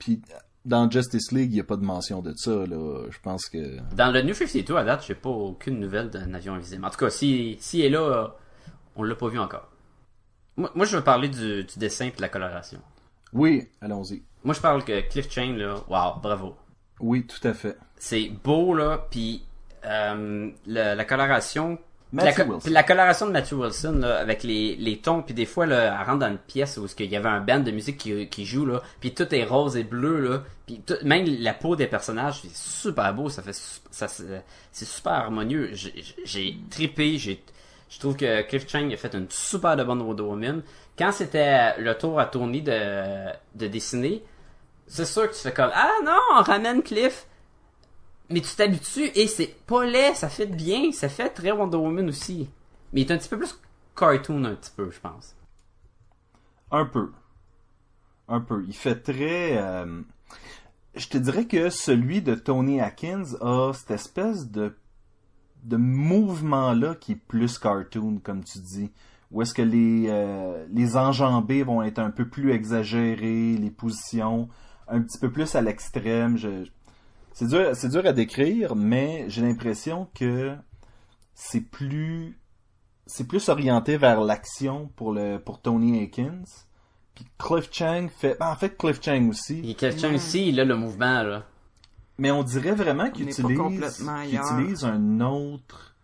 dans 0.65 0.91
Justice 0.91 1.31
League, 1.31 1.51
il 1.51 1.55
n'y 1.55 1.61
a 1.61 1.63
pas 1.63 1.77
de 1.77 1.85
mention 1.85 2.21
de 2.21 2.33
ça, 2.35 2.51
là. 2.51 3.05
Je 3.09 3.19
pense 3.19 3.47
que. 3.47 3.77
Dans 3.95 4.11
le 4.11 4.21
New 4.21 4.33
52, 4.33 4.75
à 4.75 4.83
date, 4.83 5.05
j'ai 5.07 5.15
pas 5.15 5.29
aucune 5.29 5.79
nouvelle 5.79 6.09
d'un 6.09 6.33
avion 6.33 6.55
invisible. 6.55 6.83
En 6.83 6.89
tout 6.89 6.97
cas, 6.97 7.09
si, 7.09 7.55
si 7.61 7.79
elle 7.79 7.85
est 7.85 7.97
là, 7.97 8.35
on 8.97 9.03
l'a 9.03 9.15
pas 9.15 9.29
vu 9.29 9.39
encore. 9.39 9.69
Moi, 10.57 10.69
moi, 10.75 10.85
je 10.85 10.97
veux 10.97 11.03
parler 11.05 11.29
du, 11.29 11.63
du 11.63 11.79
dessin 11.79 12.07
et 12.07 12.11
de 12.11 12.19
la 12.19 12.27
coloration. 12.27 12.81
Oui, 13.37 13.67
allons-y. 13.81 14.23
Moi, 14.43 14.53
je 14.55 14.59
parle 14.61 14.83
que 14.83 15.01
Cliff 15.09 15.29
Chain, 15.31 15.55
là, 15.57 15.75
wow, 15.87 16.19
bravo. 16.21 16.55
Oui, 16.99 17.25
tout 17.27 17.45
à 17.47 17.53
fait. 17.53 17.77
C'est 17.97 18.29
beau, 18.43 18.73
là, 18.73 19.07
puis 19.09 19.43
euh, 19.85 20.49
la 20.65 21.05
coloration... 21.05 21.77
La, 22.13 22.31
co- 22.31 22.43
coloration 22.83 23.27
de 23.27 23.31
Matthew 23.33 23.53
Wilson, 23.55 23.97
là, 23.99 24.17
avec 24.19 24.43
les, 24.43 24.77
les 24.77 24.97
tons, 24.99 25.21
puis 25.21 25.33
des 25.33 25.45
fois, 25.45 25.65
là, 25.65 25.97
elle 25.99 26.05
rentre 26.07 26.19
dans 26.19 26.29
une 26.29 26.37
pièce 26.37 26.77
où 26.77 26.87
il 26.99 27.11
y 27.11 27.17
avait 27.17 27.27
un 27.27 27.41
band 27.41 27.59
de 27.59 27.71
musique 27.71 27.97
qui, 27.97 28.29
qui 28.29 28.45
joue, 28.45 28.65
là, 28.65 28.81
puis 29.01 29.13
tout 29.13 29.35
est 29.35 29.43
rose 29.43 29.75
et 29.75 29.83
bleu, 29.83 30.21
là, 30.21 30.43
puis 30.65 30.79
tout- 30.85 30.95
même 31.03 31.25
la 31.25 31.53
peau 31.53 31.75
des 31.75 31.87
personnages, 31.87 32.41
c'est 32.41 32.55
super 32.55 33.13
beau, 33.13 33.27
ça 33.29 33.41
fait... 33.43 33.53
ça 33.91 34.07
C'est 34.07 34.85
super 34.85 35.11
harmonieux. 35.13 35.71
J'ai- 35.73 36.57
trippé, 36.69 37.17
j'ai... 37.17 37.43
Je 37.89 37.99
trouve 37.99 38.15
que 38.17 38.41
Cliff 38.43 38.67
Chang 38.69 38.89
a 38.91 38.97
fait 38.97 39.13
une 39.13 39.27
super 39.29 39.75
de 39.77 39.83
bonne 39.83 40.01
Wonder 40.01 40.23
Woman. 40.23 40.61
Quand 40.97 41.11
c'était 41.11 41.77
le 41.79 41.95
tour 41.97 42.19
à 42.19 42.25
Tony 42.25 42.61
de, 42.61 43.27
de 43.55 43.67
dessiner, 43.67 44.23
c'est 44.87 45.05
sûr 45.05 45.29
que 45.29 45.35
tu 45.35 45.41
fais 45.41 45.53
comme 45.53 45.71
Ah 45.73 45.91
non, 46.03 46.17
on 46.37 46.41
ramène 46.41 46.81
Cliff. 46.81 47.27
Mais 48.29 48.41
tu 48.41 48.55
t'habitues 48.55 49.09
et 49.15 49.27
c'est 49.27 49.55
pas 49.65 49.85
laid, 49.85 50.13
ça 50.15 50.27
fait 50.27 50.47
bien, 50.47 50.91
ça 50.91 51.07
fait 51.07 51.29
très 51.29 51.51
Wonder 51.51 51.77
Woman 51.77 52.09
aussi. 52.09 52.49
Mais 52.91 53.01
il 53.01 53.09
est 53.09 53.13
un 53.13 53.17
petit 53.17 53.29
peu 53.29 53.37
plus 53.37 53.57
cartoon 53.95 54.43
un 54.43 54.55
petit 54.55 54.71
peu, 54.75 54.89
je 54.91 54.99
pense. 54.99 55.35
Un 56.71 56.85
peu. 56.85 57.11
Un 58.27 58.41
peu. 58.41 58.65
Il 58.67 58.73
fait 58.75 58.95
très. 58.97 59.57
euh, 59.57 60.01
Je 60.95 61.07
te 61.07 61.17
dirais 61.17 61.45
que 61.45 61.69
celui 61.69 62.21
de 62.21 62.35
Tony 62.35 62.81
Atkins 62.81 63.35
a 63.39 63.71
cette 63.73 63.91
espèce 63.91 64.49
de 64.51 64.75
de 65.63 65.77
mouvement-là 65.77 66.95
qui 66.95 67.13
est 67.13 67.15
plus 67.15 67.57
cartoon, 67.59 68.19
comme 68.23 68.43
tu 68.43 68.59
dis. 68.59 68.91
Où 69.31 69.41
est-ce 69.41 69.53
que 69.53 69.61
les, 69.61 70.05
euh, 70.07 70.65
les 70.71 70.95
enjambées 70.95 71.63
vont 71.63 71.81
être 71.81 71.99
un 71.99 72.11
peu 72.11 72.27
plus 72.27 72.51
exagérées, 72.51 73.57
les 73.57 73.71
positions 73.71 74.47
un 74.87 75.01
petit 75.01 75.19
peu 75.19 75.31
plus 75.31 75.55
à 75.55 75.61
l'extrême. 75.61 76.37
Je... 76.37 76.65
C'est 77.33 77.47
dur, 77.47 77.75
c'est 77.75 77.89
dur 77.89 78.05
à 78.05 78.13
décrire, 78.13 78.75
mais 78.75 79.25
j'ai 79.27 79.41
l'impression 79.41 80.07
que 80.15 80.55
c'est 81.33 81.61
plus 81.61 82.39
c'est 83.05 83.27
plus 83.27 83.47
orienté 83.47 83.95
vers 83.97 84.21
l'action 84.21 84.89
pour 84.95 85.13
le 85.13 85.37
pour 85.37 85.61
Tony 85.61 86.01
Akins. 86.03 86.43
Puis 87.15 87.25
Cliff 87.37 87.69
Chang 87.71 88.07
fait 88.09 88.37
ben, 88.39 88.49
en 88.49 88.55
fait 88.55 88.77
Cliff 88.77 89.01
Chang 89.01 89.27
aussi, 89.29 89.69
Et 89.69 89.75
Cliff 89.75 89.99
Chang 89.99 90.13
aussi, 90.13 90.49
il 90.49 90.59
a 90.59 90.65
le 90.65 90.75
mouvement, 90.75 91.23
là. 91.23 91.43
mais 92.17 92.31
on 92.31 92.43
dirait 92.43 92.75
vraiment 92.75 93.09
qu'il 93.09 93.29
utilise 93.29 94.07
utilise 94.31 94.85
un 94.85 95.19
autre 95.19 95.96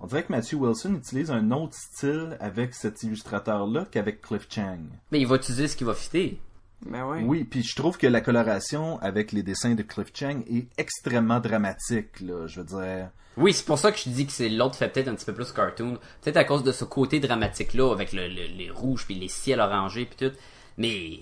on 0.00 0.06
dirait 0.06 0.22
que 0.24 0.32
Matthew 0.32 0.54
Wilson 0.54 0.94
utilise 0.94 1.30
un 1.30 1.50
autre 1.50 1.74
style 1.74 2.36
avec 2.40 2.74
cet 2.74 3.02
illustrateur 3.02 3.66
là 3.66 3.86
qu'avec 3.90 4.20
Cliff 4.22 4.46
Chang. 4.48 4.78
Mais 5.12 5.20
il 5.20 5.26
va 5.26 5.36
utiliser 5.36 5.68
ce 5.68 5.76
qui 5.76 5.84
va 5.84 5.94
fitter. 5.94 6.40
Ben 6.86 7.04
oui. 7.08 7.22
Oui, 7.24 7.44
puis 7.44 7.62
je 7.64 7.74
trouve 7.74 7.98
que 7.98 8.06
la 8.06 8.20
coloration 8.20 9.00
avec 9.00 9.32
les 9.32 9.42
dessins 9.42 9.74
de 9.74 9.82
Cliff 9.82 10.12
Chang 10.14 10.42
est 10.48 10.68
extrêmement 10.78 11.40
dramatique 11.40 12.20
là, 12.20 12.46
je 12.46 12.60
veux 12.60 12.66
dire. 12.66 13.10
Oui, 13.36 13.52
c'est 13.52 13.64
pour 13.66 13.78
ça 13.78 13.92
que 13.92 13.98
je 13.98 14.08
dis 14.10 14.26
que 14.26 14.32
c'est 14.32 14.48
l'autre 14.48 14.74
fait 14.76 14.88
peut-être 14.88 15.08
un 15.08 15.14
petit 15.14 15.24
peu 15.26 15.34
plus 15.34 15.52
cartoon. 15.52 15.98
Peut-être 16.22 16.36
à 16.36 16.44
cause 16.44 16.62
de 16.64 16.72
ce 16.72 16.84
côté 16.84 17.20
dramatique-là, 17.20 17.92
avec 17.92 18.12
le, 18.12 18.26
le- 18.28 18.56
les 18.56 18.68
rouges, 18.70 19.04
puis 19.06 19.14
les 19.14 19.28
ciels 19.28 19.60
orangés, 19.60 20.06
puis 20.06 20.28
tout. 20.28 20.36
Mais, 20.76 21.20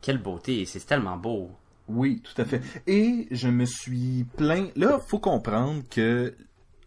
quelle 0.00 0.18
beauté, 0.18 0.64
c'est 0.66 0.84
tellement 0.84 1.16
beau. 1.16 1.50
Oui, 1.86 2.20
tout 2.22 2.40
à 2.42 2.44
fait. 2.44 2.62
Et 2.88 3.28
je 3.30 3.46
me 3.48 3.64
suis 3.64 4.24
plaint. 4.36 4.72
Là, 4.76 4.98
faut 4.98 5.18
comprendre 5.20 5.82
que, 5.88 6.34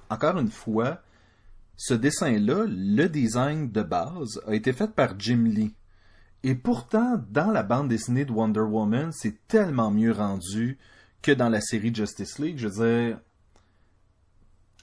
encore 0.10 0.38
une 0.38 0.52
fois, 0.52 1.02
ce 1.76 1.94
dessin-là, 1.94 2.66
le 2.68 3.08
design 3.08 3.72
de 3.72 3.84
base, 3.84 4.42
a 4.48 4.56
été 4.56 4.74
fait 4.74 4.94
par 4.94 5.20
Jim 5.20 5.44
Lee. 5.46 5.76
Et 6.44 6.56
pourtant, 6.56 7.22
dans 7.30 7.52
la 7.52 7.64
bande 7.64 7.90
dessinée 7.90 8.26
de 8.26 8.32
Wonder 8.32 8.62
Woman, 8.62 9.12
c'est 9.12 9.48
tellement 9.48 9.92
mieux 9.92 10.12
rendu 10.12 10.78
que 11.22 11.32
dans 11.32 11.50
la 11.50 11.62
série 11.62 11.94
Justice 11.94 12.40
League. 12.40 12.58
Je 12.58 12.68
veux 12.68 12.86
dire, 12.86 13.20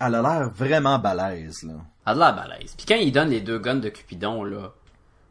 Elle 0.00 0.14
a 0.16 0.22
l'air 0.22 0.50
vraiment 0.50 0.98
balèze, 0.98 1.62
là. 1.62 1.74
Elle 2.06 2.12
a 2.12 2.14
de 2.14 2.18
la 2.18 2.32
balèze. 2.32 2.74
Puis 2.76 2.86
quand 2.86 2.96
il 2.96 3.12
donne 3.12 3.30
les 3.30 3.40
deux 3.40 3.58
guns 3.58 3.76
de 3.76 3.88
Cupidon, 3.88 4.44
là, 4.44 4.72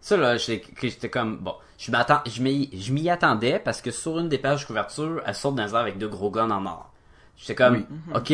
ça, 0.02 0.18
là, 0.18 0.38
j'étais 0.38 1.10
comme, 1.10 1.38
bon, 1.38 1.56
je 1.78 2.92
m'y, 2.92 3.10
attendais 3.10 3.60
parce 3.60 3.82
que 3.82 3.92
sur 3.92 4.20
une 4.20 4.30
des 4.30 4.38
pages 4.38 4.62
de 4.62 4.68
couverture, 4.68 5.22
elle 5.26 5.36
saute 5.36 5.56
dans 5.56 5.66
les 5.66 5.72
airs 5.72 5.78
avec 5.78 5.98
deux 5.98 6.08
gros 6.10 6.32
guns 6.32 6.52
en 6.52 6.66
or. 6.66 6.92
J'étais 7.38 7.56
comme, 7.56 7.86
ok. 8.14 8.34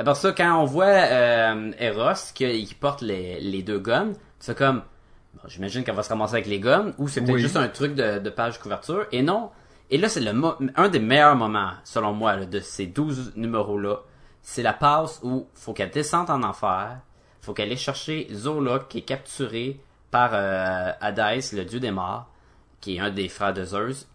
Après 0.00 0.14
ça, 0.14 0.32
quand 0.32 0.58
on 0.60 0.64
voit 0.64 0.86
euh, 0.86 1.72
Eros 1.78 2.32
qui, 2.34 2.64
qui 2.64 2.74
porte 2.74 3.02
les, 3.02 3.38
les 3.40 3.62
deux 3.62 3.78
guns, 3.78 4.12
c'est 4.38 4.56
comme, 4.56 4.82
bon, 5.34 5.42
j'imagine 5.46 5.84
qu'elle 5.84 5.94
va 5.94 6.02
se 6.02 6.08
ramasser 6.08 6.34
avec 6.34 6.46
les 6.46 6.58
guns, 6.58 6.92
ou 6.98 7.06
c'est 7.06 7.20
peut-être 7.20 7.34
Oui. 7.34 7.42
juste 7.42 7.56
un 7.56 7.68
truc 7.68 7.94
de, 7.94 8.18
de 8.18 8.30
page 8.30 8.58
couverture. 8.58 9.04
Et 9.12 9.20
non. 9.22 9.50
Et 9.90 9.98
là, 9.98 10.08
c'est 10.08 10.20
le 10.20 10.32
un 10.76 10.88
des 10.88 11.00
meilleurs 11.00 11.36
moments, 11.36 11.72
selon 11.84 12.12
moi, 12.14 12.36
là, 12.36 12.46
de 12.46 12.60
ces 12.60 12.86
12 12.86 13.32
numéros-là. 13.36 13.96
C'est 14.40 14.62
la 14.62 14.72
passe 14.72 15.20
où 15.22 15.48
faut 15.54 15.74
qu'elle 15.74 15.90
descende 15.90 16.30
en 16.30 16.42
enfer, 16.44 16.98
faut 17.42 17.52
qu'elle 17.52 17.70
aille 17.70 17.76
chercher 17.76 18.26
Zola, 18.32 18.80
qui 18.88 18.98
est 18.98 19.02
capturé 19.02 19.80
par 20.10 20.30
euh, 20.32 20.92
Hadès, 21.00 21.52
le 21.52 21.64
dieu 21.64 21.78
des 21.78 21.90
morts, 21.90 22.26
qui 22.80 22.96
est 22.96 23.00
un 23.00 23.10
des 23.10 23.28
frères 23.28 23.52
de 23.52 23.64
Zeus. 23.64 24.08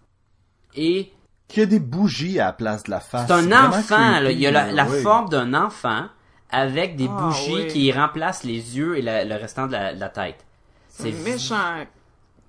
Et 0.75 1.11
Qui 1.47 1.61
a 1.61 1.65
des 1.65 1.79
bougies 1.79 2.39
à 2.39 2.45
la 2.47 2.53
place 2.53 2.83
de 2.83 2.91
la 2.91 2.99
face. 2.99 3.27
c'est 3.27 3.33
un 3.33 3.51
enfant, 3.51 4.19
là. 4.19 4.31
Il 4.31 4.39
y 4.39 4.47
a 4.47 4.51
la, 4.51 4.71
la 4.71 4.85
oui. 4.87 5.01
forme 5.01 5.29
d'un 5.29 5.53
enfant 5.53 6.05
avec 6.49 6.95
des 6.95 7.07
Ah, 7.09 7.21
bougies 7.21 7.53
oui. 7.55 7.67
qui 7.67 7.91
remplacent 7.91 8.43
les 8.43 8.77
yeux 8.77 8.97
et 8.97 9.01
la- 9.01 9.23
le 9.25 9.35
restant 9.35 9.67
de 9.67 9.73
la, 9.73 9.93
de 9.93 9.99
la 9.99 10.09
tête. 10.09 10.43
C'est 10.89 11.11
méchant, 11.11 11.83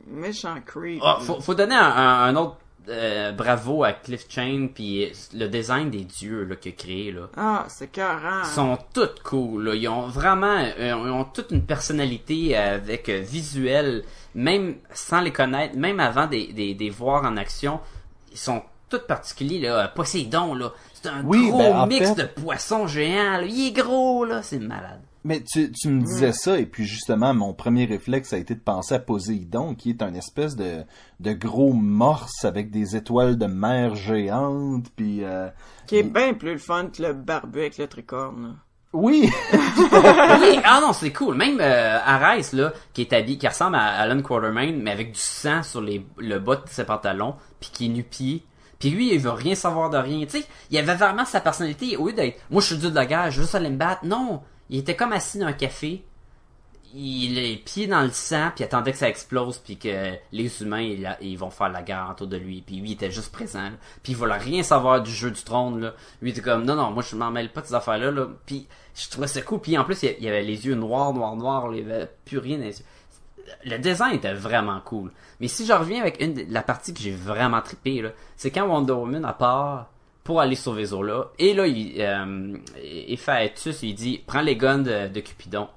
méchant 0.07 0.55
creep. 0.65 1.01
Ah, 1.05 1.19
faut, 1.21 1.41
faut 1.41 1.55
donner 1.55 1.75
un, 1.75 1.81
un- 1.91 2.25
un 2.25 2.37
autre 2.37 2.57
euh, 2.89 3.33
bravo 3.33 3.83
à 3.83 3.93
Cliff 3.93 4.27
Chain 4.29 4.69
puis 4.73 5.11
le 5.35 5.49
design 5.49 5.91
des 5.91 6.05
dieux 6.05 6.45
là, 6.45 6.55
qu'il 6.55 6.73
a 6.73 6.77
créé 6.77 7.11
là. 7.11 7.23
Ah, 7.37 7.65
c'est 7.69 7.91
carré. 7.91 8.43
Ils 8.45 8.47
sont 8.49 8.79
toutes 8.95 9.23
cool. 9.25 9.65
Là. 9.65 9.75
Ils 9.75 9.89
ont 9.89 10.07
vraiment, 10.07 10.57
euh, 10.57 10.73
ils 11.05 11.11
ont 11.11 11.25
toute 11.25 11.51
une 11.51 11.65
personnalité 11.67 12.57
euh, 12.57 12.77
avec 12.77 13.09
euh, 13.09 13.19
visuel, 13.19 14.05
même 14.37 14.77
sans 14.95 15.21
les 15.21 15.33
connaître, 15.33 15.77
même 15.77 15.99
avant 15.99 16.27
des, 16.29 16.53
des, 16.53 16.75
des 16.75 16.91
voir 16.91 17.25
en 17.25 17.37
action, 17.37 17.81
ils 18.31 18.39
sont 18.39 18.63
toutes 18.89 19.07
particuliers. 19.07 19.61
Là. 19.61 19.89
Poséidon, 19.89 20.55
là, 20.55 20.73
c'est 20.95 21.09
un 21.09 21.23
Oui, 21.25 21.49
gros 21.49 21.59
ben, 21.59 21.77
en 21.77 21.87
mix 21.87 22.09
fait- 22.11 22.15
de 22.23 22.41
poissons 22.43 22.87
géants. 22.87 23.39
là. 23.39 23.43
Il 23.45 23.69
est 23.69 23.73
gros 23.73 24.25
là, 24.25 24.43
c'est 24.43 24.59
malade. 24.59 25.01
Mais 25.25 25.43
tu, 25.43 25.73
tu 25.73 25.89
me 25.89 26.03
disais 26.03 26.31
ça, 26.31 26.57
et 26.57 26.67
puis 26.67 26.85
justement, 26.85 27.35
mon 27.35 27.53
premier 27.53 27.85
réflexe 27.85 28.33
a 28.33 28.39
été 28.39 28.55
de 28.55 28.61
penser 28.61 28.95
à 28.95 29.01
Poséidon, 29.01 29.75
qui 29.75 29.91
est 29.91 30.01
un 30.03 30.15
espèce 30.15 30.55
de, 30.55 30.85
de 31.19 31.33
gros 31.33 31.73
morse 31.73 32.45
avec 32.45 32.71
des 32.71 32.95
étoiles 32.95 33.37
de 33.37 33.47
mer 33.47 33.97
géantes, 33.97 34.87
puis... 34.95 35.25
euh, 35.25 35.49
Qui 35.89 35.97
est 35.97 36.03
bien 36.05 36.33
plus 36.35 36.53
le 36.53 36.59
fun 36.59 36.87
que 36.97 37.03
le 37.03 37.13
barbu 37.13 37.59
avec 37.59 37.77
le 37.79 37.89
tricorne. 37.89 38.43
là. 38.43 38.49
Oui! 38.93 39.29
Oui, 40.41 40.61
ah 40.65 40.79
non, 40.81 40.93
c'est 40.93 41.13
cool. 41.13 41.35
Même 41.37 41.59
euh, 41.61 41.99
Arès, 42.05 42.53
là, 42.53 42.73
qui 42.93 43.03
est 43.03 43.13
habillé, 43.13 43.37
qui 43.39 43.49
ressemble 43.49 43.77
à 43.77 43.83
Alan 44.01 44.23
Quartermain, 44.23 44.73
mais 44.73 44.91
avec 44.93 45.13
du 45.13 45.19
sang 45.21 45.63
sur 45.63 45.81
les, 45.81 46.07
le 46.19 46.39
bas 46.39 46.57
de 46.57 46.63
ses 46.67 46.85
pantalons, 46.85 47.35
puis 47.61 47.71
qui 47.73 47.87
est 47.87 47.89
nu-pied. 47.89 48.45
Puis 48.79 48.91
lui, 48.91 49.13
il 49.13 49.19
veut 49.19 49.31
rien 49.31 49.55
savoir 49.55 49.91
de 49.91 49.97
rien. 49.97 50.25
Tu 50.27 50.41
sais, 50.41 50.47
il 50.71 50.79
avait 50.79 50.95
vraiment 50.95 51.25
sa 51.25 51.41
personnalité. 51.41 51.97
Au 51.97 52.09
lieu 52.09 52.13
d'être, 52.13 52.39
moi, 52.51 52.61
je 52.61 52.69
suis 52.69 52.77
dieu 52.77 52.91
de 52.91 52.95
la 52.95 53.07
guerre, 53.07 53.31
je 53.31 53.39
veux 53.39 53.43
juste 53.45 53.55
aller 53.55 53.71
me 53.71 53.77
battre. 53.77 54.05
Non, 54.05 54.43
il 54.71 54.81
était 54.81 54.97
comme 54.97 55.13
assis 55.13 55.39
dans 55.39 55.47
un 55.47 55.53
café. 55.53 56.05
Il 56.95 57.35
les 57.35 57.57
pieds 57.57 57.87
dans 57.87 58.03
le 58.03 58.11
sang, 58.11 58.51
puis 58.55 58.63
il 58.63 58.65
attendait 58.65 58.93
que 58.93 58.99
ça 58.99 59.09
explose, 59.09 59.59
puis 59.59 59.77
que 59.77 60.15
les 60.33 60.63
humains, 60.63 60.95
ils, 61.21 61.37
vont 61.37 61.51
faire 61.51 61.69
la 61.69 61.83
guerre 61.83 62.09
autour 62.11 62.27
de 62.27 62.37
lui. 62.37 62.63
Puis 62.63 62.77
lui, 62.77 62.91
il 62.91 62.93
était 62.93 63.11
juste 63.11 63.33
présent. 63.33 63.65
là. 63.65 63.73
Puis 64.03 64.13
il 64.13 64.17
voulait 64.17 64.39
rien 64.39 64.63
savoir 64.63 65.03
du 65.03 65.11
jeu 65.11 65.31
du 65.31 65.43
trône. 65.43 65.81
Là. 65.81 65.95
Lui, 66.23 66.31
il 66.31 66.33
était 66.33 66.43
comme, 66.43 66.65
non, 66.65 66.75
non, 66.75 66.93
moi, 66.93 67.03
je 67.03 67.17
m'en 67.17 67.31
mêle 67.31 67.53
pas 67.53 67.61
de 67.61 67.67
ces 67.67 67.75
affaires-là. 67.75 68.11
Là. 68.11 68.29
Puis 68.47 68.67
je 68.95 69.11
trouvais 69.11 69.27
ça 69.27 69.43
cool. 69.43 69.61
Puis 69.61 69.77
en 69.77 69.85
plus, 69.85 70.03
il 70.03 70.27
avait 70.29 70.43
les 70.43 70.67
yeux 70.67 70.75
noirs, 70.75 71.13
noirs, 71.13 71.37
noirs. 71.37 71.75
Il 71.75 71.91
avait 71.91 72.09
plus 72.25 72.39
rien 72.39 72.57
dans 72.57 72.65
les 72.65 72.79
yeux. 72.79 72.85
Le 73.65 73.79
design 73.79 74.15
était 74.15 74.35
vraiment 74.35 74.81
cool. 74.85 75.13
Mais 75.41 75.49
si 75.49 75.67
je 75.67 75.73
reviens 75.73 76.01
avec 76.01 76.21
une 76.23 76.35
la 76.51 76.63
partie 76.63 76.93
que 76.95 77.01
j'ai 77.01 77.13
vraiment 77.15 77.61
trippé, 77.61 78.03
là, 78.03 78.11
c'est 78.37 78.51
quand 78.51 78.67
Wonder 78.67 78.93
Woman 78.93 79.25
à 79.25 79.33
part 79.33 79.91
pour 80.25 80.41
aller 80.41 80.57
sauver 80.57 80.87
Zola. 80.87 81.27
Et 81.39 81.55
là, 81.55 81.67
il, 81.67 81.95
euh, 82.01 82.57
Héphaïstus, 82.83 83.83
il 83.83 83.95
dit, 83.95 84.23
prends 84.27 84.41
les 84.41 84.57
guns 84.57 84.79
de, 84.79 85.09
de 85.09 85.21
Cupidon. 85.21 85.69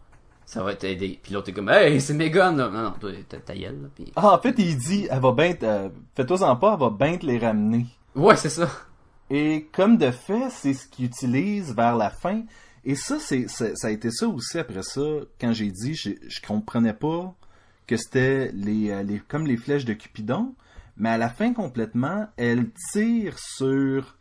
Ça 0.46 0.64
va 0.64 0.74
t'aider. 0.74 1.20
Puis 1.22 1.34
l'autre 1.34 1.50
est 1.50 1.54
comme, 1.54 1.70
hey, 1.70 2.02
c'est 2.02 2.16
mes 2.16 2.32
guns, 2.32 2.56
là. 2.56 2.70
Non, 2.70 2.82
non, 2.82 2.94
toi, 3.00 3.12
ta, 3.46 3.54
gueule, 3.54 3.84
là. 3.84 3.88
Puis... 3.94 4.12
Ah, 4.16 4.34
en 4.34 4.40
fait, 4.40 4.56
il 4.58 4.76
dit, 4.78 5.08
elle 5.12 5.20
va 5.20 5.32
bien, 5.32 5.54
euh, 5.62 5.90
fais-toi-en 6.16 6.56
pas, 6.56 6.74
elle 6.74 6.80
va 6.80 6.90
bien 6.90 7.18
te 7.18 7.26
les 7.28 7.38
ramener. 7.38 7.86
Ouais, 8.16 8.36
c'est 8.36 8.50
ça. 8.50 8.68
Et 9.30 9.68
comme 9.72 9.98
de 9.98 10.10
fait, 10.10 10.50
c'est 10.50 10.74
ce 10.74 10.88
qu'il 10.88 11.06
utilise 11.06 11.76
vers 11.76 11.96
la 11.96 12.10
fin. 12.10 12.42
Et 12.84 12.96
ça, 12.96 13.20
c'est, 13.20 13.48
c'est- 13.48 13.76
ça 13.76 13.90
a 13.90 13.92
été 13.92 14.10
ça 14.10 14.28
aussi 14.28 14.58
après 14.58 14.82
ça, 14.82 15.02
quand 15.40 15.54
j'ai 15.54 15.70
dit, 15.70 15.94
je, 15.94 16.12
je 16.28 16.42
comprenais 16.42 16.94
pas 16.94 17.36
que 17.90 17.98
c'était 17.98 18.52
les, 18.54 18.92
euh, 18.92 19.02
les, 19.04 19.20
comme 19.20 19.48
les 19.48 19.58
flèches 19.58 19.86
de 19.86 19.94
Cupidon. 19.94 20.54
Mais 20.98 21.10
à 21.10 21.18
la 21.18 21.30
fin, 21.30 21.54
complètement, 21.54 22.28
elle 22.38 22.70
tire 22.92 23.38
sur 23.40 24.16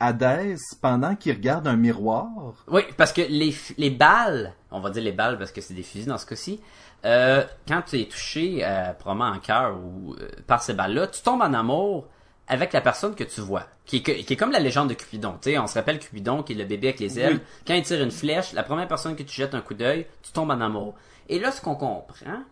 Hadès 0.00 0.56
pendant 0.80 1.16
qu'il 1.16 1.32
regarde 1.32 1.66
un 1.66 1.76
miroir. 1.76 2.28
Oui, 2.68 2.82
parce 2.96 3.12
que 3.12 3.22
les, 3.22 3.90
balles, 3.90 4.52
on 4.70 4.80
va 4.80 4.90
dire 4.90 5.02
les 5.02 5.12
balles 5.12 5.38
parce 5.38 5.50
que 5.50 5.60
c'est 5.60 5.74
des 5.74 5.82
fusils 5.82 6.06
dans 6.06 6.18
ce 6.18 6.26
cas-ci, 6.26 6.60
euh, 7.04 7.44
quand 7.66 7.82
tu 7.82 8.00
es 8.00 8.04
touché, 8.04 8.60
euh, 8.62 8.92
probablement 8.92 9.30
en 9.36 9.38
cœur 9.40 9.76
ou 9.76 10.14
euh, 10.14 10.28
par 10.46 10.62
ces 10.62 10.74
balles-là, 10.74 11.08
tu 11.08 11.22
tombes 11.22 11.40
en 11.42 11.52
amour 11.54 12.06
avec 12.46 12.72
la 12.72 12.80
personne 12.80 13.14
que 13.14 13.24
tu 13.24 13.40
vois, 13.40 13.64
qui 13.84 13.96
est, 13.96 14.02
que- 14.02 14.12
qui 14.22 14.32
est 14.32 14.36
comme 14.36 14.52
la 14.52 14.60
légende 14.60 14.88
de 14.88 14.94
Cupidon. 14.94 15.36
Sais, 15.40 15.58
on 15.58 15.66
se 15.66 15.74
rappelle 15.74 15.98
Cupidon 15.98 16.42
qui 16.42 16.52
est 16.52 16.56
le 16.56 16.64
bébé 16.64 16.88
avec 16.88 17.00
les 17.00 17.18
ailes. 17.18 17.40
Quand 17.66 17.74
il 17.74 17.82
tire 17.82 18.02
une 18.02 18.10
flèche, 18.10 18.52
la 18.52 18.62
première 18.62 18.86
personne 18.88 19.16
que 19.16 19.22
tu 19.22 19.34
jettes 19.34 19.54
un 19.54 19.60
coup 19.60 19.74
d'œil, 19.74 20.06
tu 20.22 20.32
tombes 20.32 20.50
en 20.50 20.60
amour. 20.60 20.94
Et 21.28 21.38
là, 21.38 21.50
ce 21.52 21.60
qu'on 21.60 21.74
comprend, 21.74 22.42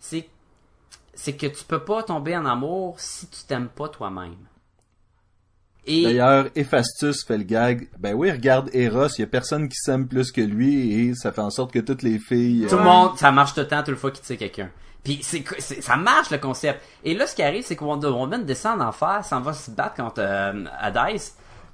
c'est 0.00 0.28
c'est 1.14 1.34
que 1.34 1.46
tu 1.46 1.64
peux 1.64 1.84
pas 1.84 2.02
tomber 2.02 2.36
en 2.36 2.46
amour 2.46 2.98
si 2.98 3.28
tu 3.28 3.44
t'aimes 3.46 3.68
pas 3.68 3.88
toi-même. 3.88 4.36
Et 5.86 6.04
D'ailleurs, 6.04 6.46
Héphaïstus 6.54 7.24
fait 7.24 7.38
le 7.38 7.44
gag. 7.44 7.88
Ben 7.98 8.14
oui, 8.14 8.30
regarde 8.30 8.70
Eros, 8.72 9.08
il 9.18 9.20
y 9.20 9.24
a 9.24 9.26
personne 9.26 9.68
qui 9.68 9.76
s'aime 9.76 10.06
plus 10.06 10.30
que 10.30 10.40
lui 10.40 10.92
et 10.92 11.14
ça 11.14 11.32
fait 11.32 11.40
en 11.40 11.50
sorte 11.50 11.72
que 11.72 11.78
toutes 11.78 12.02
les 12.02 12.18
filles... 12.18 12.66
Tout 12.68 12.74
euh, 12.74 12.78
le 12.78 12.84
monde, 12.84 13.18
ça 13.18 13.32
marche 13.32 13.54
tout 13.54 13.60
le 13.60 13.68
temps, 13.68 13.78
toute 13.78 13.88
le 13.88 13.96
fois 13.96 14.10
qu'il 14.10 14.22
tire 14.22 14.38
quelqu'un. 14.38 14.70
Puis 15.02 15.20
c'est, 15.22 15.42
c'est- 15.58 15.80
ça 15.80 15.96
marche 15.96 16.30
le 16.30 16.38
concept. 16.38 16.82
Et 17.04 17.14
là, 17.14 17.26
ce 17.26 17.34
qui 17.34 17.42
arrive, 17.42 17.64
c'est 17.64 17.76
que 17.76 17.84
Wonder 17.84 18.08
Woman 18.08 18.44
descend 18.44 18.80
en 18.80 18.88
enfer, 18.88 19.24
s'en 19.24 19.40
va 19.40 19.52
se 19.52 19.70
battre 19.70 19.96
contre 19.96 20.20
euh, 20.20 20.66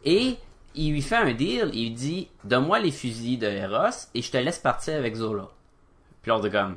et 0.05 0.37
il 0.77 0.93
lui 0.93 1.03
fait 1.03 1.17
un 1.17 1.33
deal. 1.33 1.71
Il 1.73 1.89
lui 1.89 1.91
dit, 1.91 2.29
donne-moi 2.45 2.79
les 2.79 2.93
fusils 2.93 3.39
de 3.39 3.47
Eros 3.47 4.09
et 4.15 4.23
je 4.23 4.31
te 4.31 4.37
laisse 4.37 4.59
partir 4.59 4.97
avec 4.97 5.17
Zola. 5.17 5.49
Puis 6.23 6.31
l'autre 6.31 6.49
comme, 6.49 6.77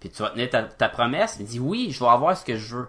puis 0.00 0.10
tu 0.10 0.22
vas 0.22 0.30
tenir 0.30 0.50
ta, 0.50 0.62
ta 0.64 0.88
promesse. 0.88 1.36
Il 1.40 1.46
dit, 1.46 1.60
oui, 1.60 1.88
je 1.92 2.00
vais 2.00 2.10
avoir 2.10 2.36
ce 2.36 2.44
que 2.44 2.56
je 2.56 2.76
veux. 2.76 2.88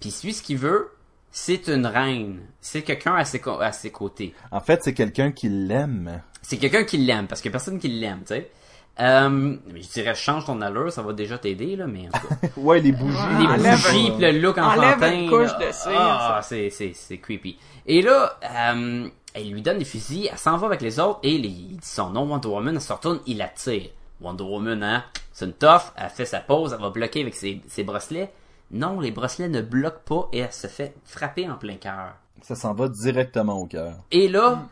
Puis 0.00 0.14
lui, 0.24 0.32
ce 0.34 0.42
qu'il 0.42 0.58
veut, 0.58 0.90
c'est 1.30 1.68
une 1.68 1.86
reine. 1.86 2.40
C'est 2.60 2.82
quelqu'un 2.82 3.14
à 3.14 3.24
ses, 3.24 3.40
à 3.60 3.72
ses 3.72 3.90
côtés. 3.90 4.34
En 4.50 4.60
fait, 4.60 4.82
c'est 4.82 4.94
quelqu'un 4.94 5.32
qui 5.32 5.48
l'aime. 5.48 6.20
C'est 6.42 6.58
quelqu'un 6.58 6.84
qui 6.84 6.98
l'aime, 6.98 7.26
parce 7.26 7.40
qu'il 7.40 7.50
y 7.50 7.52
a 7.52 7.56
personne 7.58 7.78
qui 7.78 7.88
l'aime, 7.88 8.20
tu 8.20 8.28
sais. 8.34 8.50
Euh, 8.98 9.28
mais 9.28 9.82
je 9.82 9.88
dirais, 9.90 10.14
change 10.14 10.46
ton 10.46 10.62
allure, 10.62 10.90
ça 10.90 11.02
va 11.02 11.12
déjà 11.12 11.36
t'aider, 11.36 11.76
là, 11.76 11.86
mais 11.86 12.08
en 12.08 12.18
tout 12.18 12.26
cas. 12.28 12.48
Ouais, 12.56 12.80
les 12.80 12.92
bougies. 12.92 13.18
Les 13.40 13.46
Enlève 13.46 13.72
bougies, 13.82 14.08
un- 14.10 14.16
pis 14.16 14.22
le 14.22 14.32
look 14.40 14.56
enlève 14.56 14.96
enfantin. 14.96 15.12
une 15.12 15.28
couche 15.28 15.50
là. 15.58 15.66
de 15.66 15.72
cire, 15.72 15.92
Ah, 15.94 16.40
c'est, 16.42 16.70
c'est, 16.70 16.92
c'est 16.94 17.18
creepy. 17.18 17.58
Et 17.84 18.00
là, 18.00 18.38
euh, 18.42 19.08
elle 19.34 19.50
lui 19.50 19.60
donne 19.60 19.78
des 19.78 19.84
fusils, 19.84 20.28
elle 20.32 20.38
s'en 20.38 20.56
va 20.56 20.66
avec 20.68 20.80
les 20.80 20.98
autres, 20.98 21.18
et 21.22 21.36
les- 21.36 21.48
il 21.48 21.76
dit 21.76 21.86
son 21.86 22.08
nom, 22.10 22.22
Wonder 22.24 22.48
Woman, 22.48 22.74
elle 22.76 22.80
se 22.80 22.90
retourne, 22.92 23.20
il 23.26 23.36
la 23.36 23.48
tire. 23.48 23.90
Wonder 24.20 24.44
Woman, 24.44 24.82
hein, 24.82 25.04
c'est 25.32 25.44
une 25.44 25.52
toffe, 25.52 25.92
elle 25.96 26.08
fait 26.08 26.24
sa 26.24 26.40
pause, 26.40 26.72
elle 26.72 26.80
va 26.80 26.90
bloquer 26.90 27.20
avec 27.20 27.34
ses, 27.34 27.62
ses 27.68 27.84
bracelets. 27.84 28.32
Non, 28.70 29.00
les 29.00 29.10
bracelets 29.10 29.48
ne 29.48 29.60
bloquent 29.60 30.02
pas, 30.04 30.28
et 30.32 30.38
elle 30.38 30.52
se 30.52 30.66
fait 30.66 30.94
frapper 31.04 31.48
en 31.48 31.56
plein 31.56 31.76
cœur. 31.76 32.14
Ça 32.42 32.54
s'en 32.54 32.74
va 32.74 32.88
directement 32.88 33.58
au 33.58 33.66
cœur. 33.66 33.94
Et 34.10 34.28
là, 34.28 34.62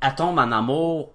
elle 0.00 0.14
tombe 0.14 0.38
en 0.38 0.52
amour 0.52 1.12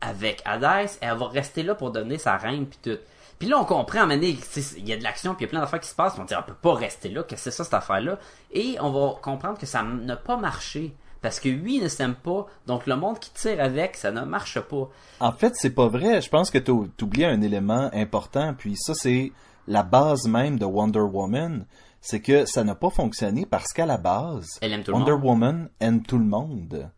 avec 0.00 0.42
Hadès, 0.44 0.98
et 1.02 1.06
elle 1.06 1.18
va 1.18 1.28
rester 1.28 1.62
là 1.62 1.74
pour 1.74 1.90
donner 1.90 2.18
sa 2.18 2.36
reine 2.36 2.66
puis 2.66 2.78
tout. 2.82 2.98
Puis 3.38 3.48
là, 3.48 3.58
on 3.58 3.64
comprend, 3.64 4.08
il 4.08 4.88
y 4.88 4.92
a 4.92 4.96
de 4.96 5.02
l'action, 5.02 5.34
puis 5.34 5.44
il 5.44 5.46
y 5.46 5.48
a 5.48 5.50
plein 5.50 5.60
d'affaires 5.60 5.80
qui 5.80 5.88
se 5.88 5.94
passent, 5.94 6.18
on 6.18 6.24
dit, 6.24 6.34
on 6.34 6.42
peut 6.42 6.54
pas 6.54 6.74
rester 6.74 7.10
là, 7.10 7.22
que 7.22 7.36
c'est 7.36 7.50
ça, 7.50 7.64
cette 7.64 7.74
affaire-là? 7.74 8.18
Et 8.50 8.76
on 8.80 8.90
va 8.90 9.16
comprendre 9.20 9.58
que 9.58 9.66
ça 9.66 9.82
n'a 9.82 10.16
pas 10.16 10.36
marché. 10.36 10.94
Parce 11.26 11.40
que 11.40 11.48
lui, 11.48 11.78
il 11.78 11.82
ne 11.82 11.88
s'aime 11.88 12.14
pas, 12.14 12.46
donc 12.68 12.86
le 12.86 12.94
monde 12.94 13.18
qui 13.18 13.30
tire 13.32 13.60
avec, 13.60 13.96
ça 13.96 14.12
ne 14.12 14.20
marche 14.20 14.60
pas. 14.60 14.88
En 15.18 15.32
fait, 15.32 15.54
c'est 15.56 15.74
pas 15.74 15.88
vrai. 15.88 16.22
Je 16.22 16.28
pense 16.28 16.52
que 16.52 16.58
t'ou- 16.58 16.86
t'oublies 16.96 17.24
un 17.24 17.40
élément 17.40 17.90
important, 17.92 18.54
puis 18.56 18.76
ça, 18.76 18.94
c'est 18.94 19.32
la 19.66 19.82
base 19.82 20.28
même 20.28 20.56
de 20.56 20.64
Wonder 20.64 21.00
Woman. 21.00 21.66
C'est 22.00 22.20
que 22.20 22.44
ça 22.46 22.62
n'a 22.62 22.76
pas 22.76 22.90
fonctionné 22.90 23.44
parce 23.44 23.72
qu'à 23.72 23.86
la 23.86 23.96
base, 23.96 24.46
Elle 24.60 24.72
aime 24.72 24.84
tout 24.84 24.92
le 24.92 24.98
Wonder 24.98 25.10
monde. 25.14 25.24
Woman 25.24 25.68
aime 25.80 26.04
tout 26.04 26.18
le 26.18 26.24
monde. 26.26 26.90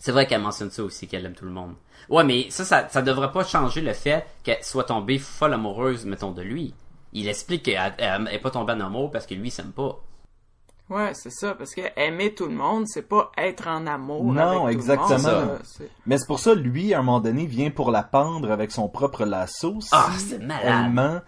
C'est 0.00 0.12
vrai 0.12 0.26
qu'elle 0.26 0.40
mentionne 0.40 0.70
ça 0.70 0.82
aussi, 0.82 1.06
qu'elle 1.06 1.26
aime 1.26 1.34
tout 1.34 1.44
le 1.44 1.50
monde. 1.50 1.74
Ouais, 2.08 2.24
mais 2.24 2.46
ça, 2.48 2.64
ça, 2.64 2.88
ça 2.88 3.02
devrait 3.02 3.32
pas 3.32 3.44
changer 3.44 3.82
le 3.82 3.92
fait 3.92 4.24
qu'elle 4.44 4.64
soit 4.64 4.84
tombée 4.84 5.18
folle 5.18 5.52
amoureuse, 5.52 6.06
mettons, 6.06 6.30
de 6.32 6.40
lui. 6.40 6.72
Il 7.12 7.28
explique 7.28 7.64
qu'elle 7.64 7.92
elle, 7.98 8.24
elle 8.28 8.34
est 8.34 8.38
pas 8.38 8.50
tombée 8.50 8.72
en 8.72 8.80
amour 8.80 9.10
parce 9.10 9.26
que 9.26 9.34
lui, 9.34 9.50
s'aime 9.50 9.72
pas. 9.72 9.98
Ouais, 10.90 11.10
c'est 11.12 11.30
ça, 11.30 11.54
parce 11.54 11.74
que 11.74 11.82
aimer 11.96 12.34
tout 12.34 12.46
le 12.46 12.54
monde, 12.54 12.84
c'est 12.86 13.06
pas 13.06 13.30
être 13.36 13.68
en 13.68 13.86
amour 13.86 14.24
Non, 14.32 14.64
avec 14.66 14.78
tout 14.78 14.90
exactement. 14.90 15.40
le 15.40 15.46
monde. 15.46 15.58
C'est- 15.64 15.90
Mais 16.06 16.16
c'est 16.16 16.26
pour 16.26 16.38
ça, 16.40 16.54
lui, 16.54 16.94
à 16.94 17.00
un 17.00 17.02
moment 17.02 17.20
donné, 17.20 17.44
vient 17.44 17.70
pour 17.70 17.90
la 17.90 18.02
pendre 18.02 18.50
avec 18.50 18.70
son 18.72 18.88
propre 18.88 19.24
lasso. 19.26 19.80
Si 19.82 19.88
Ah, 19.92 20.08
c'est 20.16 20.36
elle 20.36 20.46
malade. 20.46 20.92
ment, 20.94 21.20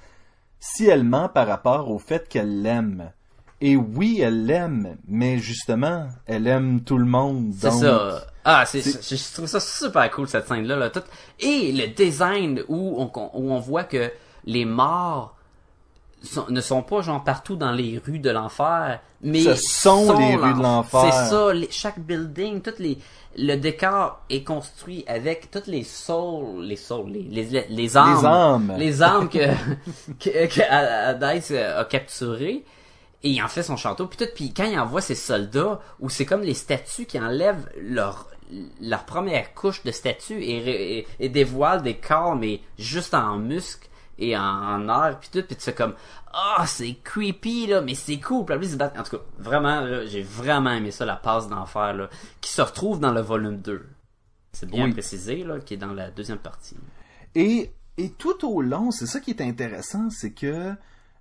si 0.59 0.87
elle 0.87 1.05
ment 1.05 1.29
par 1.29 1.47
rapport 1.47 1.91
au 1.91 1.99
fait 1.99 2.27
qu'elle 2.29 2.63
l'aime. 2.63 3.13
Et 3.61 3.77
oui, 3.77 4.21
elle 4.23 4.47
l'aime, 4.47 4.97
mais 5.07 5.37
justement, 5.39 6.07
elle 6.27 6.47
aime 6.47 6.81
tout 6.83 6.97
le 6.97 7.05
monde. 7.05 7.53
C'est 7.55 7.71
ça. 7.71 8.25
Ah, 8.43 8.65
c'est, 8.65 8.81
c'est- 8.81 9.07
je, 9.07 9.23
je 9.23 9.35
trouve 9.35 9.47
ça 9.47 9.61
super 9.61 10.11
cool 10.11 10.27
cette 10.27 10.49
scène-là. 10.49 10.77
Là, 10.77 10.89
tout. 10.89 11.03
Et 11.39 11.71
le 11.73 11.89
design 11.89 12.63
où 12.69 12.95
on, 12.99 13.11
où 13.35 13.53
on 13.53 13.59
voit 13.61 13.85
que 13.85 14.11
les 14.47 14.65
morts 14.65 15.37
sont- 16.23 16.47
ne 16.49 16.61
sont 16.61 16.83
pas 16.83 17.01
genre 17.03 17.23
partout 17.25 17.57
dans 17.57 17.73
les 17.73 18.01
rues 18.05 18.19
de 18.19 18.31
l'enfer, 18.31 19.01
mais 19.23 19.41
Ce 19.43 19.55
sont 19.55 20.19
les 20.19 20.35
rues 20.37 20.55
de 20.55 20.63
l'enfer. 20.63 21.01
C'est 21.13 21.31
ça. 21.31 21.53
les- 21.53 21.71
chaque 21.71 21.99
building, 21.99 22.61
toutes 22.63 22.79
les, 22.79 22.99
le 23.37 23.57
décor 23.57 24.21
est 24.29 24.43
construit 24.45 25.05
avec 25.07 25.51
toutes 25.51 25.67
les 25.67 25.85
souls, 25.85 26.63
les 26.63 26.77
souls, 26.77 27.11
les, 27.11 27.23
les, 27.23 27.45
les, 27.45 27.67
les 27.69 27.97
âmes, 27.97 28.19
Les 28.19 28.25
âmes. 28.27 28.75
les 28.79 29.03
âmes 29.03 29.29
que 29.31 29.39
que, 30.19 30.47
que 30.47 30.61
a 30.71 31.85
capturées. 31.85 32.65
Et 33.23 33.29
il 33.31 33.43
en 33.43 33.49
fait 33.49 33.63
son 33.63 33.77
château, 33.77 34.07
puis 34.07 34.17
tout, 34.17 34.33
puis 34.35 34.55
quand 34.55 34.65
il 34.65 34.79
envoie 34.79 35.03
ses 35.03 35.15
soldats, 35.15 35.79
où 36.01 36.09
c'est 36.09 36.25
comme 36.25 36.41
les 36.41 36.55
statues 36.55 37.05
qui 37.05 37.21
enlèvent 37.21 37.69
leur 37.79 38.27
leur 38.81 39.05
première 39.05 39.55
couche 39.55 39.85
de 39.85 39.93
statues 39.93 40.43
et, 40.43 40.99
et, 41.01 41.07
et 41.21 41.29
dévoilent 41.29 41.83
des 41.83 41.95
corps, 41.99 42.35
mais 42.35 42.61
juste 42.79 43.15
en 43.15 43.37
muscles 43.37 43.89
et 44.21 44.37
en, 44.37 44.43
en 44.43 44.89
air, 44.89 45.19
puis 45.19 45.29
tout, 45.33 45.43
puis 45.43 45.57
tu 45.57 45.63
fais 45.63 45.75
comme 45.75 45.95
ah 46.33 46.65
c'est 46.67 46.95
creepy 47.03 47.67
là, 47.67 47.81
mais 47.81 47.95
c'est 47.95 48.21
cool. 48.21 48.45
Puis 48.45 48.69
se 48.69 48.77
battent. 48.77 48.97
En 48.99 49.03
tout 49.03 49.17
cas, 49.17 49.23
vraiment, 49.39 49.81
là, 49.81 50.07
j'ai 50.07 50.23
vraiment 50.23 50.71
aimé 50.71 50.91
ça, 50.93 51.05
la 51.05 51.17
passe 51.17 51.49
d'enfer 51.49 51.95
là, 51.95 52.09
qui 52.41 52.53
se 52.53 52.63
retrouve 52.63 53.01
dans 53.01 53.13
le 53.13 53.21
volume 53.21 53.57
2. 53.59 53.85
C'est 54.53 54.69
bien 54.71 54.85
Oui. 54.85 54.93
précisé 54.93 55.43
là, 55.45 55.59
qui 55.61 55.75
est 55.75 55.79
dans 55.79 55.93
la 55.93 56.11
deuxième 56.11 56.39
partie. 56.39 56.77
Et, 57.35 57.73
et 57.97 58.11
tout 58.11 58.47
au 58.47 58.63
long, 58.63 58.91
c'est 58.91 59.07
ça 59.07 59.21
qui 59.21 59.31
est 59.31 59.41
intéressant, 59.41 60.09
c'est 60.11 60.33
que 60.33 60.73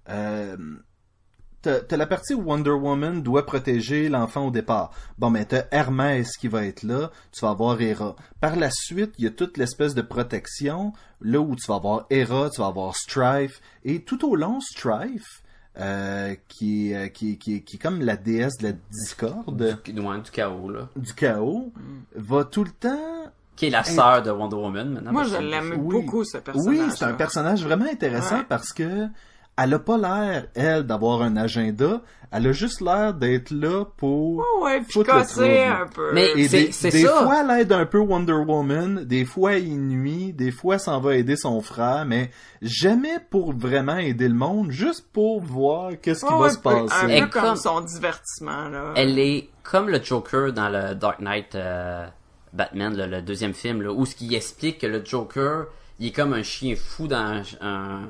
euh, 0.09 0.57
t'as 1.61 1.97
la 1.97 2.05
partie 2.05 2.33
où 2.33 2.41
Wonder 2.43 2.71
Woman 2.71 3.21
doit 3.21 3.45
protéger 3.45 4.07
l'enfant 4.09 4.47
au 4.47 4.51
départ. 4.51 4.91
Bon, 5.17 5.29
mais 5.29 5.45
t'as 5.45 5.63
Hermès 5.71 6.37
qui 6.37 6.47
va 6.47 6.65
être 6.65 6.83
là, 6.83 7.11
tu 7.31 7.41
vas 7.41 7.51
avoir 7.51 7.79
Hera. 7.81 8.15
Par 8.39 8.55
la 8.55 8.69
suite, 8.71 9.13
il 9.17 9.25
y 9.25 9.27
a 9.27 9.31
toute 9.31 9.57
l'espèce 9.57 9.93
de 9.95 10.01
protection, 10.01 10.93
là 11.21 11.39
où 11.39 11.55
tu 11.55 11.67
vas 11.67 11.75
avoir 11.75 12.05
Hera, 12.09 12.49
tu 12.49 12.61
vas 12.61 12.67
avoir 12.67 12.95
Strife, 12.95 13.61
et 13.83 14.01
tout 14.01 14.27
au 14.29 14.35
long, 14.35 14.59
Strife, 14.61 15.43
euh, 15.79 16.35
qui, 16.47 16.91
est, 16.91 16.95
euh, 16.95 17.07
qui, 17.07 17.31
est- 17.33 17.35
qui, 17.37 17.55
est- 17.55 17.61
qui 17.61 17.75
est 17.75 17.79
comme 17.79 18.01
la 18.01 18.17
déesse 18.17 18.57
de 18.57 18.67
la 18.69 18.73
discorde, 18.91 19.77
Du, 19.85 19.99
ouais, 20.01 20.19
du 20.21 20.31
chaos 20.31 20.69
là. 20.69 20.89
du 20.95 21.13
chaos, 21.13 21.71
va 22.15 22.43
tout 22.43 22.63
le 22.63 22.71
temps 22.71 23.31
Qui 23.55 23.67
est 23.67 23.69
la 23.69 23.83
sœur 23.83 24.21
de 24.23 24.31
Wonder 24.31 24.55
Woman 24.55 24.89
maintenant. 24.93 25.11
Moi, 25.11 25.23
je 25.25 25.35
l'aime 25.37 25.75
Oui. 25.77 26.01
beaucoup, 26.01 26.23
ce 26.25 26.37
personnage. 26.37 26.79
Oui, 26.79 26.91
c'est 26.95 27.05
un 27.05 27.13
personnage 27.13 27.63
vraiment 27.63 27.85
intéressant 27.91 28.37
Ouais. 28.39 28.45
parce 28.47 28.71
que 28.73 29.07
elle 29.61 29.73
a 29.73 29.79
pas 29.79 29.97
l'air, 29.97 30.47
elle, 30.55 30.83
d'avoir 30.83 31.21
un 31.21 31.35
agenda. 31.37 32.01
Elle 32.31 32.45
a 32.45 32.51
juste 32.51 32.79
l'air 32.81 33.15
d'être 33.15 33.49
là 33.49 33.85
pour... 33.97 34.37
Ouais, 34.37 34.43
ouais, 34.61 34.81
puis 34.87 35.01
casser 35.03 35.63
un 35.63 35.87
peu. 35.87 36.11
Mais- 36.13 36.29
Et 36.35 36.47
des, 36.47 36.71
c'est 36.71 36.91
des 36.91 37.01
ça. 37.03 37.23
fois, 37.23 37.41
elle 37.43 37.61
aide 37.61 37.71
un 37.71 37.87
peu 37.87 37.97
Wonder 37.97 38.33
Woman, 38.33 39.03
des 39.03 39.25
fois, 39.25 39.55
il 39.55 39.79
nuit, 39.79 40.31
des 40.33 40.51
fois, 40.51 40.75
elle 40.75 40.79
s'en 40.79 40.99
va 40.99 41.15
aider 41.15 41.35
son 41.35 41.59
frère, 41.61 42.05
mais 42.05 42.29
jamais 42.61 43.17
pour 43.31 43.53
vraiment 43.53 43.97
aider 43.97 44.27
le 44.27 44.35
monde, 44.35 44.69
juste 44.69 45.07
pour 45.11 45.41
voir 45.41 45.93
qu'est-ce 45.99 46.23
qui 46.23 46.31
Ouais, 46.31 46.39
va 46.39 46.49
se 46.51 46.59
peu- 46.59 46.69
Un 46.69 46.85
passer. 46.85 47.05
peu 47.07 47.11
Et 47.13 47.19
comme 47.21 47.29
comme- 47.41 47.55
son 47.55 47.81
divertissement, 47.81 48.69
là. 48.69 48.93
Elle 48.95 49.17
est 49.17 49.49
comme 49.63 49.89
le 49.89 49.99
Joker 50.03 50.53
dans 50.53 50.69
le 50.69 50.93
Dark 50.93 51.19
Knight 51.21 51.55
euh, 51.55 52.05
Batman, 52.53 52.95
le, 52.95 53.07
le 53.07 53.21
deuxième 53.23 53.53
film, 53.55 53.81
là, 53.81 53.91
où 53.91 54.05
ce 54.05 54.13
qui 54.13 54.35
explique 54.35 54.77
que 54.81 54.87
le 54.87 55.03
Joker, 55.03 55.65
il 55.97 56.07
est 56.07 56.11
comme 56.11 56.33
un 56.33 56.43
chien 56.43 56.75
fou 56.75 57.07
dans 57.07 57.17
un, 57.17 57.41
un, 57.61 58.01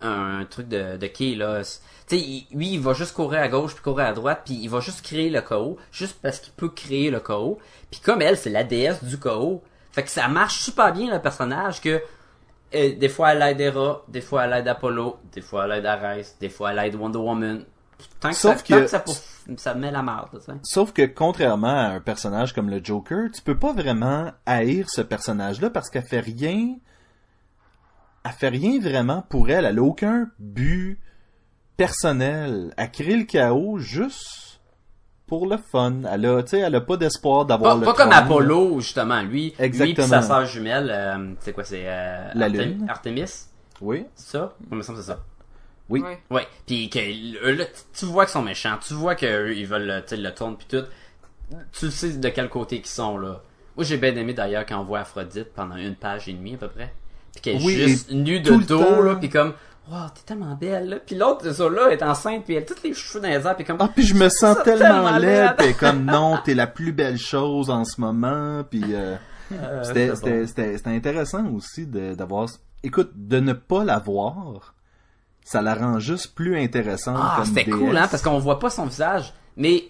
un 0.00 0.44
truc 0.44 0.68
de, 0.68 0.96
de 0.96 1.06
quai, 1.06 1.34
là. 1.34 1.62
Tu 1.62 2.16
sais, 2.16 2.18
il- 2.22 2.46
lui, 2.52 2.74
il 2.74 2.80
va 2.80 2.92
juste 2.92 3.14
courir 3.14 3.40
à 3.40 3.48
gauche 3.48 3.74
puis 3.74 3.82
courir 3.82 4.06
à 4.06 4.12
droite, 4.12 4.42
puis 4.44 4.54
il 4.62 4.68
va 4.68 4.80
juste 4.80 5.02
créer 5.02 5.30
le 5.30 5.40
chaos, 5.40 5.76
juste 5.90 6.18
parce 6.22 6.38
qu'il 6.38 6.52
peut 6.52 6.68
créer 6.68 7.10
le 7.10 7.20
chaos. 7.20 7.58
Puis 7.90 8.00
comme 8.00 8.22
elle, 8.22 8.36
c'est 8.36 8.50
la 8.50 8.62
déesse 8.64 9.02
du 9.02 9.18
chaos, 9.18 9.62
fait 9.92 10.02
que 10.02 10.10
ça 10.10 10.28
marche 10.28 10.60
super 10.60 10.92
bien 10.92 11.12
le 11.12 11.20
personnage 11.20 11.80
que 11.80 12.00
euh, 12.74 12.94
des 12.96 13.08
fois 13.08 13.32
elle 13.32 13.42
aide 13.42 13.60
Hera, 13.60 14.02
des 14.08 14.20
fois 14.20 14.44
elle 14.44 14.52
aide 14.52 14.68
Apollo, 14.68 15.16
des 15.32 15.40
fois 15.40 15.64
elle 15.64 15.78
aide 15.78 15.86
Ares, 15.86 16.24
des 16.40 16.48
fois 16.48 16.72
elle 16.72 16.78
aide 16.86 16.94
Wonder 16.96 17.18
Woman. 17.18 17.64
Tant 18.20 18.28
que, 18.30 18.34
Sauf 18.36 18.56
ça, 18.58 18.62
tant 18.62 18.76
que- 18.76 18.80
que 18.82 18.86
ça, 18.88 19.00
pour- 19.00 19.16
ça 19.56 19.74
met 19.74 19.90
la 19.90 20.02
marde. 20.02 20.38
Sauf 20.64 20.92
que 20.92 21.06
contrairement 21.06 21.68
à 21.68 21.86
un 21.94 22.00
personnage 22.00 22.52
comme 22.52 22.68
le 22.68 22.84
Joker, 22.84 23.28
tu 23.34 23.40
peux 23.40 23.56
pas 23.56 23.72
vraiment 23.72 24.30
haïr 24.44 24.84
ce 24.90 25.00
personnage-là 25.00 25.70
parce 25.70 25.88
qu'elle 25.88 26.04
fait 26.06 26.20
rien. 26.20 26.74
Elle 28.26 28.32
fait 28.32 28.48
rien 28.48 28.80
vraiment 28.80 29.22
pour 29.28 29.50
elle. 29.50 29.64
Elle 29.64 29.78
a 29.78 29.82
aucun 29.82 30.28
but 30.40 30.98
personnel. 31.76 32.72
Elle 32.76 32.90
crée 32.90 33.16
le 33.16 33.24
chaos 33.24 33.78
juste 33.78 34.60
pour 35.26 35.46
le 35.46 35.56
fun. 35.58 36.02
Elle 36.10 36.26
a, 36.26 36.42
tu 36.42 36.50
sais, 36.50 36.58
elle 36.60 36.74
a 36.74 36.80
pas 36.80 36.96
d'espoir 36.96 37.44
d'avoir 37.44 37.74
Pas, 37.74 37.80
le 37.80 37.84
pas 37.84 37.94
comme. 37.94 38.12
Apollo, 38.12 38.80
justement. 38.80 39.22
Lui, 39.22 39.28
lui 39.28 39.50
pis 39.50 39.56
sa 39.56 39.64
Exactement. 39.64 40.22
sœur 40.22 40.46
jumelle, 40.46 40.90
euh, 40.92 41.34
c'est 41.40 41.52
quoi, 41.52 41.64
c'est 41.64 41.84
euh, 41.86 42.30
La 42.34 42.46
Artem- 42.46 42.60
Lune. 42.62 42.86
Artemis, 42.88 43.32
Oui. 43.80 44.06
c'est 44.14 44.32
ça? 44.38 44.54
Il 44.70 44.76
me 44.76 44.82
semble 44.82 44.98
que 44.98 45.04
c'est 45.04 45.12
ça. 45.12 45.24
Oui. 45.88 46.00
Ouais. 46.00 46.18
Ouais. 46.30 46.46
Puis 46.66 46.90
que 46.90 46.98
là, 47.58 47.64
tu- 47.92 48.06
vois 48.06 48.24
qu'ils 48.24 48.32
sont 48.32 48.42
méchants, 48.42 48.76
tu 48.84 48.94
vois 48.94 49.14
qu'ils 49.14 49.66
veulent 49.66 50.02
tu 50.06 50.16
sais, 50.16 50.20
le 50.20 50.34
tourner 50.34 50.56
puis 50.56 50.66
tout. 50.68 50.84
Tu 51.72 51.90
sais 51.92 52.14
de 52.14 52.28
quel 52.30 52.48
côté 52.48 52.78
qu'ils 52.78 52.86
sont 52.90 53.18
là. 53.18 53.40
Moi 53.76 53.84
j'ai 53.84 53.96
bien 53.98 54.16
aimé 54.16 54.32
d'ailleurs 54.34 54.66
quand 54.66 54.80
on 54.80 54.84
voit 54.84 55.00
Aphrodite 55.00 55.52
pendant 55.54 55.76
une 55.76 55.94
page 55.94 56.28
et 56.28 56.32
demie 56.32 56.54
à 56.54 56.58
peu 56.58 56.66
près. 56.68 56.92
Puis 57.36 57.42
qu'elle 57.42 57.62
est 57.62 57.64
Oui, 57.64 57.74
juste 57.74 58.10
nue 58.10 58.40
de 58.40 58.50
dos 58.50 58.78
temps- 58.78 59.00
là, 59.00 59.14
puis 59.16 59.28
comme 59.28 59.52
Wow, 59.88 60.08
t'es 60.14 60.22
tellement 60.26 60.54
belle 60.56 60.88
là. 60.88 60.96
Puis 61.04 61.14
l'autre 61.14 61.52
ça 61.52 61.68
là 61.68 61.90
est 61.90 62.02
enceinte 62.02 62.44
puis 62.44 62.54
elle 62.54 62.64
a 62.64 62.66
tous 62.66 62.82
les 62.82 62.92
cheveux 62.92 63.20
dans 63.22 63.28
les 63.28 63.46
airs 63.46 63.54
puis 63.54 63.64
comme 63.64 63.76
Ah, 63.78 63.88
puis 63.94 64.04
je 64.04 64.14
me 64.14 64.28
sens 64.28 64.56
tellement 64.64 65.04
tellement 65.04 65.18
laide, 65.18 65.54
puis 65.56 65.74
comme 65.74 66.04
non, 66.04 66.38
t'es 66.44 66.54
la 66.54 66.66
plus 66.66 66.90
belle 66.92 67.18
chose 67.18 67.70
en 67.70 67.84
ce 67.84 68.00
moment, 68.00 68.64
puis 68.68 68.82
euh, 68.90 69.14
Euh, 69.52 69.84
c'était, 69.84 70.16
c'était, 70.16 70.46
c'était, 70.48 70.76
c'était 70.76 70.90
intéressant 70.90 71.46
aussi 71.52 71.86
de, 71.86 72.14
d'avoir, 72.16 72.48
écoute, 72.82 73.12
de 73.14 73.38
ne 73.38 73.52
pas 73.52 73.84
la 73.84 74.00
voir, 74.00 74.74
ça 75.44 75.62
la 75.62 75.76
rend 75.76 76.00
juste 76.00 76.34
plus 76.34 76.58
intéressante 76.58 77.20
Ah, 77.22 77.34
comme 77.36 77.44
c'était 77.46 77.70
cool, 77.70 77.96
hein, 77.96 78.08
parce 78.10 78.22
qu'on 78.24 78.40
voit 78.40 78.58
pas 78.58 78.70
son 78.70 78.86
visage. 78.86 79.32
Mais, 79.56 79.84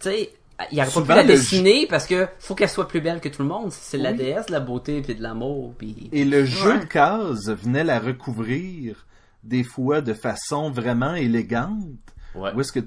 tu 0.00 0.08
sais, 0.08 0.30
il 0.72 0.80
aurait 0.80 0.90
pas 0.90 1.00
pu 1.02 1.08
la 1.08 1.24
dessiner 1.24 1.86
parce 1.88 2.06
que 2.06 2.28
faut 2.38 2.54
qu'elle 2.54 2.68
soit 2.68 2.88
plus 2.88 3.00
belle 3.00 3.20
que 3.20 3.28
tout 3.28 3.42
le 3.42 3.48
monde. 3.48 3.70
C'est 3.72 3.98
la 3.98 4.10
Oui. 4.12 4.16
déesse 4.18 4.46
de 4.46 4.52
la 4.52 4.60
beauté 4.60 5.00
puis 5.02 5.14
de 5.14 5.22
l'amour 5.22 5.74
puis. 5.78 6.08
Et 6.12 6.24
le 6.24 6.44
jeu 6.44 6.72
Ouais. 6.74 6.80
de 6.80 6.84
cases 6.84 7.48
venait 7.48 7.84
la 7.84 7.98
recouvrir 7.98 9.06
des 9.42 9.64
fois 9.64 10.00
de 10.00 10.12
façon 10.14 10.70
vraiment 10.70 11.14
élégante. 11.14 11.78
Ouais. 12.34 12.50
Où 12.54 12.60
est-ce 12.60 12.72
que 12.72 12.80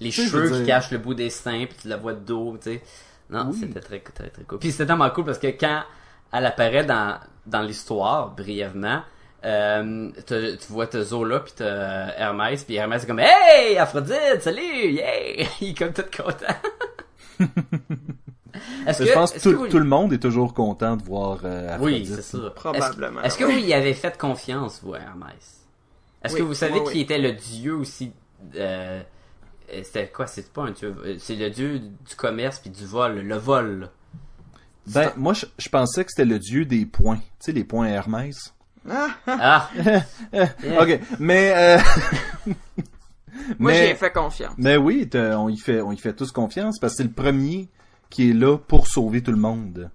Les 0.00 0.10
cheveux 0.10 0.42
veux 0.42 0.50
qui 0.50 0.56
dire- 0.58 0.66
cachent 0.66 0.90
le 0.90 0.98
bout 0.98 1.14
des 1.14 1.30
seins 1.30 1.66
puis 1.66 1.76
tu 1.82 1.88
la 1.88 1.96
vois 1.96 2.14
de 2.14 2.20
dos, 2.20 2.56
tu 2.60 2.70
sais. 2.72 2.82
Non, 3.30 3.48
Oui. 3.50 3.58
c'était 3.60 3.80
très, 3.80 4.00
très, 4.00 4.28
très 4.28 4.42
cool. 4.44 4.58
Puis 4.58 4.72
c'était 4.72 4.86
tellement 4.86 5.08
cool 5.10 5.24
parce 5.24 5.38
que 5.38 5.46
quand 5.46 5.82
elle 6.32 6.46
apparaît 6.46 6.84
dans, 6.84 7.18
dans 7.46 7.62
l'histoire, 7.62 8.34
brièvement, 8.34 9.02
euh, 9.44 10.10
tu 10.26 10.56
vois 10.70 10.86
t'as 10.86 11.02
Zola 11.02 11.40
puis 11.40 11.52
t'as 11.56 12.14
Hermès 12.16 12.64
puis 12.64 12.76
Hermès 12.76 13.02
est 13.02 13.06
comme 13.06 13.20
Hey 13.20 13.76
Aphrodite, 13.78 14.40
salut, 14.40 14.62
yeah! 14.92 15.46
Il 15.60 15.68
est 15.70 15.78
comme 15.78 15.92
tout 15.92 16.02
content. 16.16 16.54
Est-ce 18.86 19.04
je 19.04 19.12
pense 19.12 19.32
que 19.32 19.36
est-ce 19.36 19.48
tout, 19.48 19.58
vous- 19.58 19.66
tout 19.68 19.78
le 19.78 19.84
monde 19.84 20.12
est 20.12 20.18
toujours 20.18 20.54
content 20.54 20.96
de 20.96 21.02
voir 21.02 21.40
euh, 21.44 21.76
Oui, 21.80 22.06
c'est 22.06 22.22
ça. 22.22 22.38
Probablement, 22.54 23.20
Est-ce, 23.20 23.26
est-ce 23.26 23.38
que 23.38 23.44
vous 23.44 23.58
y 23.66 23.74
avez 23.74 23.94
fait 23.94 24.16
confiance, 24.16 24.80
vous, 24.82 24.94
à 24.94 25.00
Hermès? 25.00 25.64
Est-ce 26.22 26.34
Oui, 26.34 26.40
que 26.40 26.44
vous 26.44 26.54
savez 26.54 26.74
oui, 26.78 26.84
qu'il 26.86 26.94
oui. 26.96 27.00
était 27.00 27.18
le 27.18 27.32
dieu 27.32 27.74
aussi, 27.74 28.12
euh, 28.54 29.02
c'était 29.82 30.06
quoi? 30.08 30.26
C'est 30.28 30.52
pas 30.52 30.62
un 30.62 30.70
dieu, 30.70 30.94
euh, 31.04 31.16
c'est 31.18 31.34
le 31.34 31.50
dieu 31.50 31.80
du 31.80 32.14
commerce 32.16 32.60
puis 32.60 32.70
du 32.70 32.86
vol, 32.86 33.18
le 33.20 33.36
vol. 33.36 33.90
Ben, 34.86 35.10
moi, 35.16 35.32
je, 35.32 35.46
je 35.58 35.68
pensais 35.68 36.04
que 36.04 36.10
c'était 36.10 36.24
le 36.24 36.38
dieu 36.38 36.64
des 36.64 36.86
points. 36.86 37.16
Tu 37.16 37.22
sais, 37.40 37.52
les 37.52 37.64
points 37.64 37.86
Hermès. 37.86 38.54
Ah! 39.26 39.68
Ok, 40.80 41.00
mais... 41.18 41.52
Euh... 41.56 42.52
Moi, 43.58 43.72
mais, 43.72 43.86
j'y 43.86 43.92
ai 43.92 43.94
fait 43.94 44.12
confiance. 44.12 44.54
mais 44.58 44.76
oui, 44.76 45.08
on 45.14 45.48
y, 45.48 45.56
fait, 45.56 45.80
on 45.80 45.92
y 45.92 45.96
fait 45.96 46.14
tous 46.14 46.30
confiance 46.30 46.78
parce 46.78 46.94
que 46.94 46.96
c'est 46.98 47.04
le 47.04 47.10
premier 47.10 47.68
qui 48.10 48.30
est 48.30 48.32
là 48.32 48.56
pour 48.58 48.86
sauver 48.86 49.22
tout 49.22 49.32
le 49.32 49.38
monde. 49.38 49.90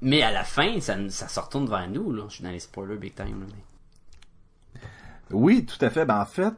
Mais 0.00 0.22
à 0.22 0.32
la 0.32 0.44
fin, 0.44 0.80
ça, 0.80 0.96
ça 1.10 1.28
se 1.28 1.38
retourne 1.38 1.68
vers 1.68 1.88
nous, 1.88 2.12
là. 2.12 2.24
Je 2.28 2.34
suis 2.34 2.44
dans 2.44 2.50
les 2.50 2.58
spoilers 2.58 2.96
big 2.96 3.14
time, 3.14 3.46
là, 3.46 4.80
Oui, 5.30 5.64
tout 5.64 5.82
à 5.84 5.90
fait. 5.90 6.04
Ben, 6.04 6.20
en 6.20 6.26
fait, 6.26 6.54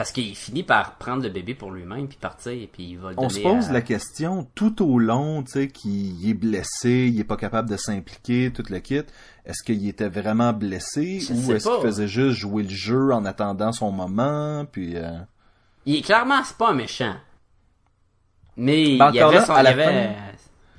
Parce 0.00 0.12
qu'il 0.12 0.34
finit 0.34 0.62
par 0.62 0.94
prendre 0.94 1.22
le 1.22 1.28
bébé 1.28 1.54
pour 1.54 1.70
lui-même 1.72 2.08
puis 2.08 2.16
partir 2.18 2.54
puis 2.72 2.84
il 2.92 2.96
va 2.98 3.10
le 3.10 3.16
on 3.18 3.28
se 3.28 3.38
pose 3.40 3.68
à- 3.68 3.72
la 3.74 3.82
question 3.82 4.48
tout 4.54 4.82
au 4.82 4.98
long, 4.98 5.42
tu 5.42 5.52
sais, 5.52 5.68
qu'il 5.68 6.26
est 6.26 6.32
blessé, 6.32 7.10
il 7.12 7.20
est 7.20 7.24
pas 7.24 7.36
capable 7.36 7.68
de 7.68 7.76
s'impliquer, 7.76 8.50
tout 8.50 8.64
le 8.70 8.78
kit. 8.78 9.02
Est-ce 9.44 9.62
qu'il 9.62 9.86
était 9.86 10.08
vraiment 10.08 10.54
blessé 10.54 11.20
Je 11.20 11.34
ou 11.34 11.52
est-ce 11.52 11.68
qu'il 11.68 11.82
faisait 11.82 12.08
juste 12.08 12.38
jouer 12.38 12.62
le 12.62 12.70
jeu 12.70 13.12
en 13.12 13.26
attendant 13.26 13.72
son 13.72 13.92
moment, 13.92 14.64
puis... 14.72 14.96
euh, 14.96 15.18
Il 15.84 15.96
est 15.96 16.00
clairement, 16.00 16.42
c'est 16.44 16.56
pas 16.56 16.70
un 16.70 16.74
méchant. 16.74 17.16
Mais 18.56 18.96
Ben, 18.96 19.10
il 19.10 19.16
y 19.16 19.20
avait 19.20 19.44
son, 19.44 19.52
à 19.52 19.62
il. 19.62 20.16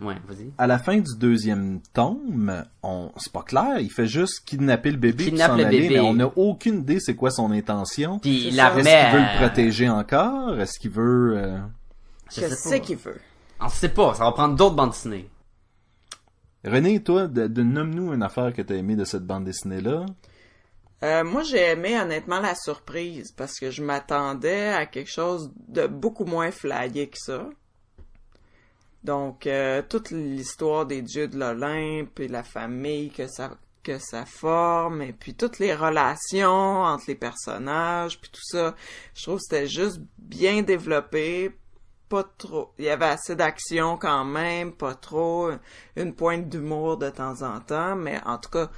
Ouais, 0.01 0.15
vas-y. 0.27 0.51
À 0.57 0.65
la 0.67 0.79
fin 0.79 0.97
du 0.97 1.15
deuxième 1.17 1.79
tome, 1.93 2.65
on, 2.81 3.11
c'est 3.17 3.31
pas 3.31 3.43
clair, 3.43 3.79
il 3.79 3.91
fait 3.91 4.07
juste 4.07 4.43
kidnapper 4.45 4.89
le 4.91 4.97
bébé 4.97 5.15
puis 5.23 5.25
Kidnappe 5.31 5.51
s'en 5.51 5.57
le 5.57 5.65
aller, 5.65 5.81
bébé. 5.81 5.93
mais 5.95 5.99
on 5.99 6.13
n'a 6.15 6.27
aucune 6.37 6.79
idée 6.79 6.99
c'est 6.99 7.15
quoi 7.15 7.29
son 7.29 7.51
intention. 7.51 8.17
Puis 8.19 8.47
il 8.47 8.55
la. 8.55 8.69
Est-ce 8.75 8.77
qu'il 8.77 8.83
veut 9.19 9.25
à- 9.25 9.33
le 9.33 9.37
protéger 9.47 9.89
encore? 9.89 10.59
Est-ce 10.59 10.79
qu'il 10.79 10.89
veut... 10.91 11.37
euh, 11.37 11.59
Je 12.33 12.41
Je 12.41 12.47
sais 12.55 12.69
pas. 12.71 12.79
qu'il 12.79 12.97
veut? 12.97 13.19
On 13.59 13.69
sait 13.69 13.89
pas, 13.89 14.15
ça 14.15 14.23
va 14.23 14.31
prendre 14.31 14.55
d'autres 14.55 14.75
bandes 14.75 14.89
dessinées. 14.89 15.29
René, 16.65 17.01
toi, 17.03 17.27
de, 17.27 17.47
de- 17.47 17.63
nomme-nous 17.63 18.13
une 18.13 18.23
affaire 18.23 18.53
que 18.53 18.61
t'as 18.61 18.75
aimé 18.75 18.95
de 18.95 19.03
cette 19.03 19.23
bande 19.25 19.45
dessinée-là. 19.45 20.05
Euh, 21.03 21.23
moi, 21.23 21.41
j'ai 21.43 21.57
aimé 21.71 21.99
honnêtement 21.99 22.39
la 22.39 22.53
surprise 22.55 23.31
parce 23.31 23.59
que 23.59 23.71
je 23.71 23.83
m'attendais 23.83 24.67
à 24.69 24.85
quelque 24.85 25.09
chose 25.09 25.51
de 25.67 25.87
beaucoup 25.87 26.25
moins 26.25 26.51
flyé 26.51 27.07
que 27.09 27.17
ça. 27.17 27.49
Donc, 29.03 29.47
euh, 29.47 29.81
toute 29.87 30.11
l'histoire 30.11 30.85
des 30.85 31.01
dieux 31.01 31.27
de 31.27 31.37
l'Olympe 31.37 32.19
et 32.19 32.27
la 32.27 32.43
famille 32.43 33.09
que 33.09 33.27
ça 33.27 33.51
que 33.83 33.97
ça 33.97 34.25
forme 34.25 35.01
et 35.01 35.11
puis 35.11 35.33
toutes 35.33 35.57
les 35.57 35.73
relations 35.73 36.83
entre 36.83 37.05
les 37.07 37.15
personnages 37.15 38.19
puis 38.19 38.29
tout 38.29 38.43
ça, 38.43 38.75
je 39.15 39.23
trouve 39.23 39.37
que 39.37 39.43
c'était 39.49 39.67
juste 39.67 39.99
bien 40.19 40.61
développé, 40.61 41.51
pas 42.07 42.23
trop. 42.37 42.73
Il 42.77 42.85
y 42.85 42.89
avait 42.89 43.05
assez 43.05 43.35
d'action 43.35 43.97
quand 43.97 44.25
même, 44.25 44.73
pas 44.73 44.93
trop, 44.93 45.49
une 45.95 46.13
pointe 46.13 46.49
d'humour 46.49 46.97
de 46.97 47.09
temps 47.09 47.41
en 47.41 47.59
temps, 47.59 47.95
mais 47.95 48.21
en 48.25 48.37
tout 48.37 48.49
cas, 48.49 48.69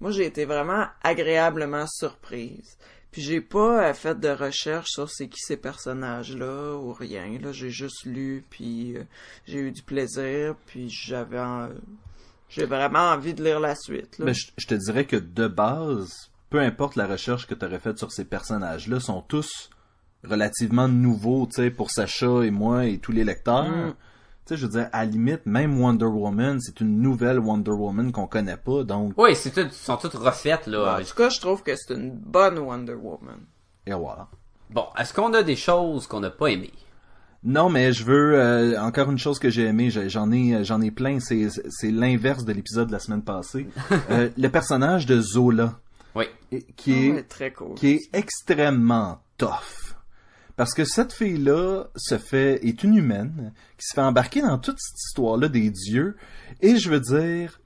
moi 0.00 0.10
j'ai 0.10 0.26
été 0.26 0.44
vraiment 0.44 0.86
agréablement 1.02 1.86
surprise. 1.86 2.76
Puis 3.12 3.22
j'ai 3.22 3.40
pas 3.40 3.88
euh, 3.88 3.94
fait 3.94 4.18
de 4.18 4.28
recherche 4.28 4.90
sur 4.90 5.10
c'est 5.10 5.28
qui 5.28 5.40
ces 5.40 5.56
personnages-là 5.56 6.74
ou 6.76 6.92
rien. 6.92 7.38
Là, 7.40 7.52
j'ai 7.52 7.70
juste 7.70 8.04
lu, 8.04 8.44
puis 8.50 8.96
euh, 8.96 9.02
j'ai 9.46 9.58
eu 9.58 9.72
du 9.72 9.82
plaisir, 9.82 10.54
puis 10.66 10.88
j'avais 10.88 11.40
en- 11.40 11.70
j'ai 12.48 12.66
vraiment 12.66 13.10
envie 13.10 13.34
de 13.34 13.42
lire 13.42 13.60
la 13.60 13.74
suite. 13.74 14.18
Là. 14.18 14.32
Je, 14.32 14.46
je 14.56 14.66
te 14.66 14.74
dirais 14.74 15.06
que 15.06 15.16
de 15.16 15.48
base, 15.48 16.30
peu 16.50 16.60
importe 16.60 16.96
la 16.96 17.06
recherche 17.06 17.46
que 17.46 17.54
tu 17.54 17.64
aurais 17.64 17.80
faite 17.80 17.98
sur 17.98 18.12
ces 18.12 18.24
personnages-là, 18.24 19.00
sont 19.00 19.22
tous 19.22 19.70
relativement 20.24 20.86
nouveaux, 20.88 21.46
tu 21.46 21.62
sais, 21.62 21.70
pour 21.70 21.90
Sacha 21.90 22.42
et 22.44 22.50
moi 22.50 22.86
et 22.86 22.98
tous 22.98 23.12
les 23.12 23.24
lecteurs. 23.24 23.64
Mm. 23.88 23.94
Tu 24.46 24.54
sais, 24.54 24.56
je 24.56 24.66
veux 24.66 24.72
dire, 24.72 24.88
à 24.92 25.04
la 25.04 25.10
limite, 25.10 25.46
même 25.46 25.80
Wonder 25.80 26.06
Woman, 26.06 26.58
c'est 26.60 26.80
une 26.80 27.00
nouvelle 27.00 27.38
Wonder 27.38 27.70
Woman 27.70 28.10
qu'on 28.10 28.26
connaît 28.26 28.56
pas, 28.56 28.82
donc, 28.84 29.12
Oui, 29.16 29.36
c'est 29.36 29.50
tout, 29.50 29.68
sont 29.70 29.96
toutes 29.96 30.14
refaites, 30.14 30.66
là. 30.66 30.98
en 31.00 31.04
tout 31.04 31.14
cas, 31.14 31.28
je 31.28 31.40
trouve 31.40 31.62
que 31.62 31.72
c'est 31.76 31.94
une 31.94 32.10
bonne 32.10 32.58
Wonder 32.58 32.94
Woman. 32.94 33.38
et 33.86 33.92
voilà. 33.92 34.26
Bon, 34.70 34.84
est-ce 34.98 35.12
qu'on 35.14 35.32
a 35.34 35.42
des 35.42 35.56
choses 35.56 36.06
qu'on 36.06 36.20
n'a 36.20 36.30
pas 36.30 36.48
aimées? 36.48 36.72
Non, 37.42 37.70
mais 37.70 37.92
je 37.92 38.04
veux 38.04 38.34
euh, 38.38 38.80
encore 38.80 39.10
une 39.10 39.18
chose 39.18 39.38
que 39.38 39.48
j'ai 39.50 39.62
aimé, 39.64 39.88
j'ai- 39.90 40.10
j'en 40.10 40.30
ai 40.30 40.62
j'en 40.62 40.80
ai 40.82 40.90
plein, 40.90 41.20
c'est 41.20 41.48
c'est 41.70 41.90
l'inverse 41.90 42.44
de 42.44 42.52
l'épisode 42.52 42.88
de 42.88 42.92
la 42.92 42.98
semaine 42.98 43.22
passée. 43.22 43.66
Euh, 44.10 44.28
le 44.36 44.48
personnage 44.48 45.06
de 45.06 45.20
Zola 45.22 45.78
Oui. 46.14 46.24
qui 46.76 47.06
est 47.08 47.22
très 47.28 47.50
cool. 47.52 47.74
qui 47.76 47.92
est 47.92 48.00
extrêmement 48.12 49.20
tough. 49.38 49.89
Parce 50.60 50.74
que 50.74 50.84
cette 50.84 51.14
fille-là 51.14 51.84
se 51.96 52.18
fait, 52.18 52.62
est 52.66 52.84
une 52.84 52.94
humaine, 52.94 53.54
qui 53.78 53.86
se 53.86 53.94
fait 53.94 54.02
embarquer 54.02 54.42
dans 54.42 54.58
toute 54.58 54.78
cette 54.78 55.00
histoire-là 55.08 55.48
des 55.48 55.70
dieux, 55.70 56.18
et 56.60 56.76
je 56.76 56.90
veux 56.90 57.00
dire, 57.00 57.62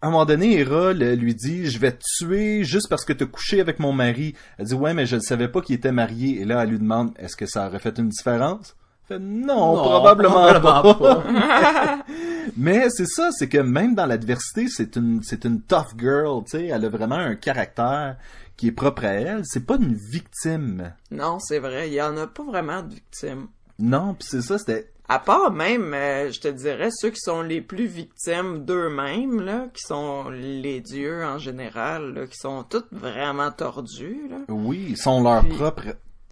à 0.00 0.06
un 0.06 0.10
moment 0.12 0.24
donné, 0.24 0.58
Hera 0.58 0.94
lui 0.94 1.34
dit, 1.34 1.66
je 1.66 1.78
vais 1.78 1.92
te 1.92 2.02
tuer 2.16 2.64
juste 2.64 2.88
parce 2.88 3.04
que 3.04 3.12
t'as 3.12 3.26
couché 3.26 3.60
avec 3.60 3.80
mon 3.80 3.92
mari. 3.92 4.34
Elle 4.56 4.64
dit, 4.64 4.72
ouais, 4.72 4.94
mais 4.94 5.04
je 5.04 5.16
ne 5.16 5.20
savais 5.20 5.48
pas 5.48 5.60
qu'il 5.60 5.74
était 5.74 5.92
marié. 5.92 6.40
Et 6.40 6.46
là, 6.46 6.62
elle 6.62 6.70
lui 6.70 6.78
demande, 6.78 7.12
est-ce 7.18 7.36
que 7.36 7.44
ça 7.44 7.66
aurait 7.66 7.80
fait 7.80 7.98
une 7.98 8.08
différence? 8.08 8.74
Non, 9.10 9.76
Non, 9.76 9.82
probablement, 9.82 10.48
probablement 10.60 10.94
pas. 10.94 11.98
Mais 12.56 12.88
c'est 12.90 13.06
ça, 13.06 13.30
c'est 13.32 13.48
que 13.48 13.58
même 13.58 13.94
dans 13.94 14.06
l'adversité, 14.06 14.66
c'est 14.68 14.96
une, 14.96 15.22
c'est 15.22 15.44
une 15.44 15.60
tough 15.62 15.94
girl, 15.98 16.42
tu 16.44 16.58
sais, 16.58 16.66
elle 16.66 16.84
a 16.84 16.88
vraiment 16.88 17.16
un 17.16 17.34
caractère 17.36 18.16
qui 18.56 18.68
est 18.68 18.72
propre 18.72 19.04
à 19.04 19.10
elle. 19.12 19.42
C'est 19.44 19.64
pas 19.66 19.76
une 19.76 19.94
victime. 19.94 20.92
Non, 21.10 21.38
c'est 21.38 21.58
vrai, 21.58 21.88
il 21.88 21.94
y 21.94 22.02
en 22.02 22.16
a 22.16 22.26
pas 22.26 22.42
vraiment 22.42 22.82
de 22.82 22.94
victimes. 22.94 23.46
Non, 23.78 24.14
puis 24.18 24.26
c'est 24.28 24.42
ça, 24.42 24.58
c'était, 24.58 24.90
À 25.08 25.20
part 25.20 25.52
même, 25.52 25.94
euh, 25.94 26.30
je 26.32 26.40
te 26.40 26.48
dirais, 26.48 26.88
ceux 26.90 27.10
qui 27.10 27.20
sont 27.20 27.42
les 27.42 27.60
plus 27.60 27.86
victimes 27.86 28.64
d'eux-mêmes, 28.64 29.40
là, 29.40 29.66
qui 29.72 29.82
sont 29.86 30.28
les 30.30 30.80
dieux 30.80 31.24
en 31.24 31.38
général, 31.38 32.12
là, 32.14 32.26
qui 32.26 32.36
sont 32.36 32.64
tous 32.64 32.82
vraiment 32.90 33.52
tordus, 33.52 34.20
là. 34.28 34.38
oui, 34.48 34.86
ils 34.90 34.96
sont 34.96 35.22
leur 35.22 35.42
Puis- 35.44 35.54
propre, 35.56 35.82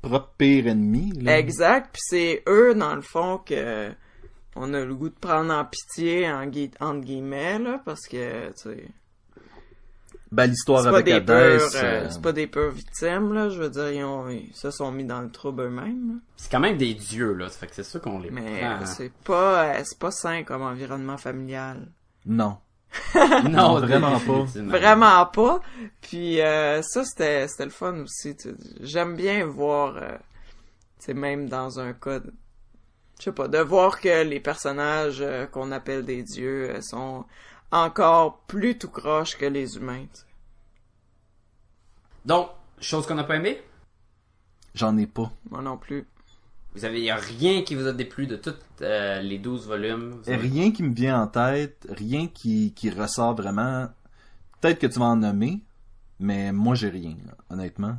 propre 0.08 0.32
pire 0.38 0.66
ennemi, 0.66 1.12
là. 1.22 1.38
Exact, 1.38 1.90
puis 1.92 2.02
c'est 2.04 2.42
eux, 2.48 2.74
dans 2.74 2.94
le 2.94 3.02
fond, 3.02 3.38
que 3.38 3.90
on 4.54 4.72
a 4.74 4.84
le 4.84 4.94
goût 4.94 5.08
de 5.10 5.14
prendre 5.14 5.52
en 5.52 5.64
pitié, 5.64 6.30
en 6.30 6.46
gui- 6.46 6.70
entre 6.80 7.00
guillemets, 7.04 7.58
là, 7.58 7.80
parce 7.84 8.06
que, 8.08 8.48
tu 8.48 8.52
sais, 8.56 8.88
Ben, 10.32 10.46
l'histoire 10.46 10.82
c'est 10.82 10.88
pas 10.90 10.94
avec 10.96 11.04
des 11.06 11.12
Hadès, 11.12 11.26
peurs, 11.58 11.70
euh, 11.76 11.82
euh, 11.84 12.06
c'est 12.10 12.22
pas 12.22 12.32
des 12.32 12.46
peurs 12.46 12.70
victimes, 12.72 13.32
là, 13.32 13.48
je 13.48 13.58
veux 13.60 13.70
dire, 13.70 13.90
ils, 13.92 14.02
ont, 14.04 14.28
ils 14.28 14.52
se 14.54 14.70
sont 14.70 14.90
mis 14.90 15.04
dans 15.04 15.20
le 15.20 15.30
trouble 15.30 15.62
eux-mêmes. 15.62 16.20
C'est 16.36 16.50
quand 16.50 16.58
même 16.60 16.76
des 16.76 16.94
dieux, 16.94 17.32
là. 17.34 17.48
Ça 17.48 17.58
fait 17.58 17.66
que 17.68 17.74
c'est 17.76 17.84
sûr 17.84 18.00
qu'on 18.00 18.18
les 18.18 18.30
Mais 18.30 18.60
prend. 18.60 18.82
euh, 18.82 18.84
c'est 18.86 19.12
pas, 19.24 19.64
euh, 19.76 19.82
c'est 19.84 19.98
pas 19.98 20.10
sain 20.10 20.42
comme 20.42 20.62
environnement 20.62 21.16
familial. 21.16 21.86
non. 22.24 22.56
Non, 23.44 23.78
vraiment 23.80 24.18
pas. 24.20 24.46
Vraiment 24.56 25.26
pas. 25.26 25.60
Puis 26.00 26.40
euh, 26.40 26.82
ça, 26.82 27.04
c'était, 27.04 27.46
c'était 27.48 27.64
le 27.64 27.70
fun 27.70 28.00
aussi. 28.00 28.36
tu 28.36 28.50
sais. 28.50 28.54
J'aime 28.80 29.16
bien 29.16 29.44
voir, 29.46 29.96
euh, 29.96 30.16
tu 30.98 31.06
sais, 31.06 31.14
même 31.14 31.48
dans 31.48 31.78
un 31.80 31.92
cas, 31.92 32.20
de- 32.20 32.32
je 33.18 33.24
sais 33.24 33.32
pas, 33.32 33.48
de 33.48 33.58
voir 33.58 34.00
que 34.00 34.22
les 34.24 34.40
personnages 34.40 35.20
euh, 35.20 35.46
qu'on 35.46 35.72
appelle 35.72 36.04
des 36.04 36.22
dieux 36.22 36.70
euh, 36.70 36.80
sont 36.80 37.24
encore 37.70 38.38
plus 38.46 38.78
tout 38.78 38.88
croche 38.90 39.36
que 39.36 39.46
les 39.46 39.76
humains. 39.76 40.06
tu 40.12 40.20
sais. 40.20 40.26
Donc, 42.24 42.48
chose 42.80 43.06
qu'on 43.06 43.14
n'a 43.14 43.24
pas 43.24 43.36
aimé? 43.36 43.60
J'en 44.74 44.96
ai 44.98 45.06
pas. 45.06 45.30
Moi 45.50 45.62
non 45.62 45.76
plus. 45.76 46.06
Vous 46.76 46.84
avez 46.84 47.00
y 47.00 47.08
a 47.10 47.16
rien 47.16 47.62
qui 47.62 47.74
vous 47.74 47.86
a 47.86 47.92
déplu 47.94 48.26
de 48.26 48.36
toutes 48.36 48.60
euh, 48.82 49.22
les 49.22 49.38
12 49.38 49.66
volumes? 49.66 50.20
Avez- 50.26 50.36
Rien 50.36 50.72
qui 50.72 50.82
me 50.82 50.94
vient 50.94 51.22
en 51.22 51.26
tête, 51.26 51.86
rien 51.90 52.28
qui, 52.28 52.74
qui 52.74 52.90
ressort 52.90 53.34
vraiment. 53.34 53.88
Peut-être 54.60 54.78
que 54.78 54.86
tu 54.86 54.98
vas 54.98 55.06
en 55.06 55.16
nommer, 55.16 55.62
mais 56.20 56.52
moi 56.52 56.74
j'ai 56.74 56.90
rien, 56.90 57.16
là, 57.26 57.32
honnêtement. 57.48 57.96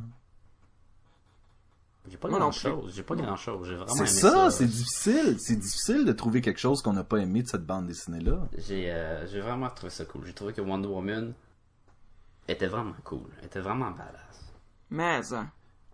J'ai 2.08 2.16
pas 2.18 2.28
grand 2.28 2.52
chose. 2.52 2.92
J'ai 2.94 3.02
pas 3.02 3.16
grand 3.16 3.34
chose. 3.36 3.66
J'ai 3.68 3.74
vraiment 3.74 3.92
C'est 3.92 4.02
aimé 4.02 4.20
ça, 4.20 4.50
c'est 4.52 4.66
difficile. 4.66 5.36
C'est 5.40 5.56
difficile 5.56 6.04
de 6.04 6.12
trouver 6.12 6.40
quelque 6.40 6.60
chose 6.60 6.80
qu'on 6.80 6.92
n'a 6.92 7.02
pas 7.04 7.18
aimé 7.18 7.42
de 7.42 7.48
cette 7.48 7.66
bande 7.66 7.86
dessinée-là. 7.88 8.48
J'ai 8.56 8.92
euh, 8.92 9.26
j'ai 9.26 9.40
vraiment 9.40 9.68
trouvé 9.70 9.90
ça 9.90 10.04
cool. 10.04 10.24
J'ai 10.24 10.32
trouvé 10.34 10.52
que 10.52 10.60
Wonder 10.60 10.86
Woman 10.88 11.34
était 12.46 12.68
vraiment 12.68 12.94
cool. 13.02 13.28
Elle 13.40 13.46
était 13.46 13.60
vraiment 13.60 13.90
badass. 13.90 14.52
Mais 14.90 15.20
hein, 15.32 15.50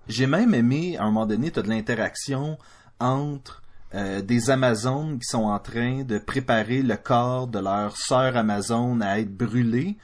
J'ai 0.08 0.26
même 0.26 0.54
aimé, 0.54 0.96
à 0.98 1.04
un 1.04 1.06
moment 1.06 1.26
donné, 1.26 1.50
tu 1.50 1.58
as 1.58 1.62
de 1.62 1.68
l'interaction 1.68 2.58
entre 3.00 3.62
euh, 3.94 4.22
des 4.22 4.50
Amazones 4.50 5.18
qui 5.18 5.26
sont 5.26 5.44
en 5.44 5.58
train 5.58 6.02
de 6.02 6.18
préparer 6.18 6.82
le 6.82 6.96
corps 6.96 7.46
de 7.46 7.58
leur 7.58 7.96
sœur 7.96 8.36
Amazone 8.36 9.02
à 9.02 9.20
être 9.20 9.34
brûlée 9.34 9.96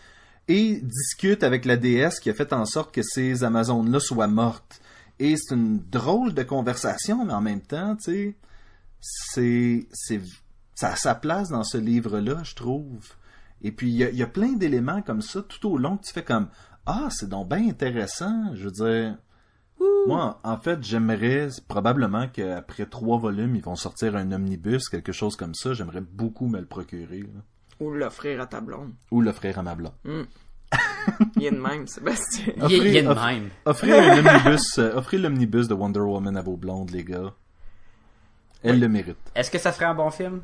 et 0.48 0.80
discutent 0.80 1.42
avec 1.42 1.64
la 1.64 1.76
déesse 1.76 2.18
qui 2.20 2.30
a 2.30 2.34
fait 2.34 2.52
en 2.52 2.64
sorte 2.64 2.94
que 2.94 3.02
ces 3.02 3.44
Amazones-là 3.44 4.00
soient 4.00 4.26
mortes. 4.26 4.80
Et 5.18 5.36
c'est 5.36 5.54
une 5.54 5.80
drôle 5.90 6.34
de 6.34 6.42
conversation, 6.42 7.24
mais 7.24 7.34
en 7.34 7.40
même 7.40 7.60
temps, 7.60 7.94
tu 7.96 8.36
sais, 9.00 9.86
c'est, 9.92 10.20
ça 10.74 10.92
a 10.92 10.96
sa 10.96 11.14
place 11.14 11.50
dans 11.50 11.64
ce 11.64 11.76
livre-là, 11.76 12.42
je 12.42 12.54
trouve. 12.54 13.06
Et 13.60 13.70
puis, 13.70 13.90
il 13.90 13.96
y 13.96 14.04
a, 14.04 14.10
il 14.10 14.16
y 14.16 14.22
a 14.22 14.26
plein 14.26 14.52
d'éléments 14.52 15.02
comme 15.02 15.20
ça 15.20 15.42
tout 15.42 15.68
au 15.68 15.76
long 15.76 15.98
que 15.98 16.06
tu 16.06 16.12
fais 16.12 16.24
comme, 16.24 16.48
ah, 16.86 17.08
c'est 17.10 17.28
donc 17.28 17.48
bien 17.48 17.68
intéressant. 17.68 18.54
Je 18.54 18.64
veux 18.64 18.70
dire, 18.70 19.18
moi, 20.06 20.40
en 20.44 20.56
fait, 20.56 20.82
j'aimerais 20.82 21.48
probablement 21.68 22.26
qu'après 22.28 22.86
trois 22.86 23.18
volumes, 23.18 23.56
ils 23.56 23.62
vont 23.62 23.76
sortir 23.76 24.16
un 24.16 24.30
omnibus, 24.32 24.88
quelque 24.88 25.12
chose 25.12 25.36
comme 25.36 25.54
ça. 25.54 25.72
J'aimerais 25.74 26.00
beaucoup 26.02 26.46
me 26.48 26.58
le 26.60 26.66
procurer. 26.66 27.20
là. 27.20 27.40
ou 27.80 27.90
l'offrir 27.92 28.40
à 28.42 28.46
ta 28.46 28.60
blonde. 28.60 28.92
Ou 29.10 29.22
l'offrir 29.22 29.58
à 29.58 29.62
ma 29.62 29.74
blonde. 29.74 29.92
Il 31.36 31.46
est 31.46 31.50
de 31.50 31.56
même, 31.60 31.86
Sébastien. 31.86 32.52
Il 32.56 32.62
y 32.62 32.64
a- 32.64 32.68
il 32.84 32.92
y 32.92 32.98
a 32.98 33.02
de 33.02 33.08
offre- 33.08 33.26
même. 33.26 33.48
Offrez 33.64 33.98
un 33.98 34.18
omnibus, 34.18 34.78
euh, 34.78 34.92
offrez 34.96 35.16
l'omnibus 35.18 35.66
de 35.66 35.74
Wonder 35.74 36.00
Woman 36.00 36.36
à 36.36 36.42
vos 36.42 36.56
blondes, 36.56 36.90
les 36.90 37.04
gars. 37.04 37.32
Elle 38.62 38.78
le 38.80 38.88
mérite. 38.88 39.16
Est-ce 39.34 39.50
que 39.50 39.58
ça 39.58 39.72
ferait 39.72 39.86
un 39.86 39.94
bon 39.94 40.10
film? 40.10 40.42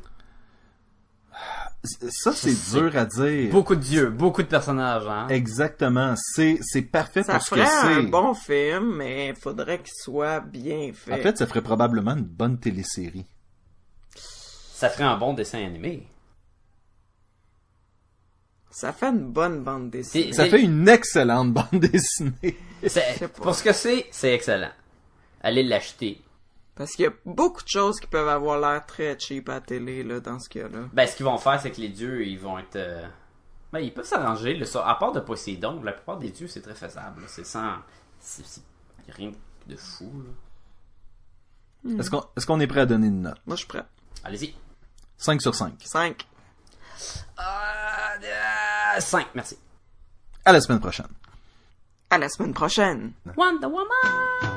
Ça, 1.83 2.33
c'est 2.33 2.73
dur 2.73 2.97
à 2.97 3.05
dire. 3.05 3.49
Beaucoup 3.51 3.75
de 3.75 3.81
dieux, 3.81 4.09
beaucoup 4.09 4.41
de 4.43 4.47
personnages, 4.47 5.07
hein? 5.07 5.27
Exactement. 5.29 6.15
C'est, 6.17 6.59
c'est 6.61 6.81
parfait 6.81 7.23
Ça 7.23 7.33
pour 7.33 7.43
ce 7.43 7.49
que 7.51 7.55
ferait 7.63 7.67
un 7.97 8.01
c'est. 8.01 8.07
bon 8.07 8.33
film, 8.33 8.95
mais 8.97 9.29
il 9.29 9.35
faudrait 9.35 9.77
qu'il 9.79 9.93
soit 9.95 10.39
bien 10.41 10.91
fait. 10.93 11.13
En 11.13 11.17
fait, 11.17 11.37
ça 11.37 11.47
ferait 11.47 11.61
probablement 11.61 12.11
une 12.15 12.25
bonne 12.25 12.59
télésérie. 12.59 13.25
Ça 14.15 14.89
ferait 14.89 15.05
un 15.05 15.17
bon 15.17 15.33
dessin 15.33 15.63
animé. 15.63 16.07
ça 18.69 18.93
fait 18.93 19.07
une 19.07 19.31
bonne 19.31 19.63
bande 19.63 19.89
dessinée. 19.89 20.27
C'est- 20.27 20.33
Ça 20.33 20.45
fait 20.45 20.61
une 20.61 20.87
excellente 20.87 21.51
bande 21.53 21.79
dessinée. 21.81 22.57
C'est- 22.85 23.17
sais 23.17 23.27
pas. 23.27 23.41
Pour 23.43 23.55
ce 23.55 23.63
que 23.63 23.73
c'est, 23.73 24.05
c'est 24.11 24.33
excellent. 24.33 24.71
Allez 25.41 25.63
l'acheter. 25.63 26.21
Parce 26.77 26.91
qu'il 26.91 27.05
y 27.05 27.07
a 27.07 27.11
beaucoup 27.25 27.63
de 27.63 27.67
choses 27.67 27.99
qui 27.99 28.07
peuvent 28.07 28.27
avoir 28.27 28.59
l'air 28.59 28.85
très 28.85 29.17
cheap 29.19 29.49
à 29.49 29.53
la 29.55 29.61
télé, 29.61 30.03
là, 30.03 30.19
dans 30.19 30.39
ce 30.39 30.47
cas-là. 30.49 30.85
Ben, 30.93 31.07
ce 31.07 31.15
qu'ils 31.15 31.25
vont 31.25 31.37
faire, 31.37 31.59
c'est 31.59 31.71
que 31.71 31.81
les 31.81 31.89
dieux, 31.89 32.25
ils 32.25 32.39
vont 32.39 32.57
être. 32.59 32.75
euh, 32.75 33.07
Ben, 33.73 33.79
ils 33.79 33.93
peuvent 33.93 34.05
s'arranger. 34.05 34.53
là, 34.55 34.65
ça. 34.65 34.87
À 34.87 34.95
part 34.95 35.11
de 35.11 35.19
Poséidon, 35.19 35.81
la 35.83 35.91
plupart 35.93 36.17
des 36.17 36.29
dieux, 36.29 36.47
c'est 36.47 36.61
très 36.61 36.75
faisable. 36.75 37.23
C'est 37.27 37.45
sans. 37.45 37.77
C'est 38.19 38.45
c'est 38.45 38.61
rien 39.09 39.31
de 39.67 39.75
fou, 39.75 40.11
là. 40.25 41.95
Est-ce 41.99 42.09
qu'on 42.09 42.21
est, 42.35 42.45
qu'on 42.45 42.59
est 42.59 42.67
prêt 42.67 42.81
à 42.81 42.85
donner 42.85 43.07
une 43.07 43.21
note? 43.21 43.39
Moi, 43.45 43.55
je 43.55 43.59
suis 43.59 43.67
prêt. 43.67 43.83
Allez-y. 44.23 44.53
5 45.17 45.41
sur 45.41 45.55
5. 45.55 45.73
5. 45.83 46.27
5, 48.99 49.27
merci. 49.35 49.57
À 50.43 50.51
la 50.51 50.59
semaine 50.61 50.79
prochaine. 50.79 51.07
À 52.09 52.17
la 52.17 52.27
semaine 52.29 52.53
prochaine. 52.53 53.13
Wonder 53.37 53.67
Woman. 53.67 54.56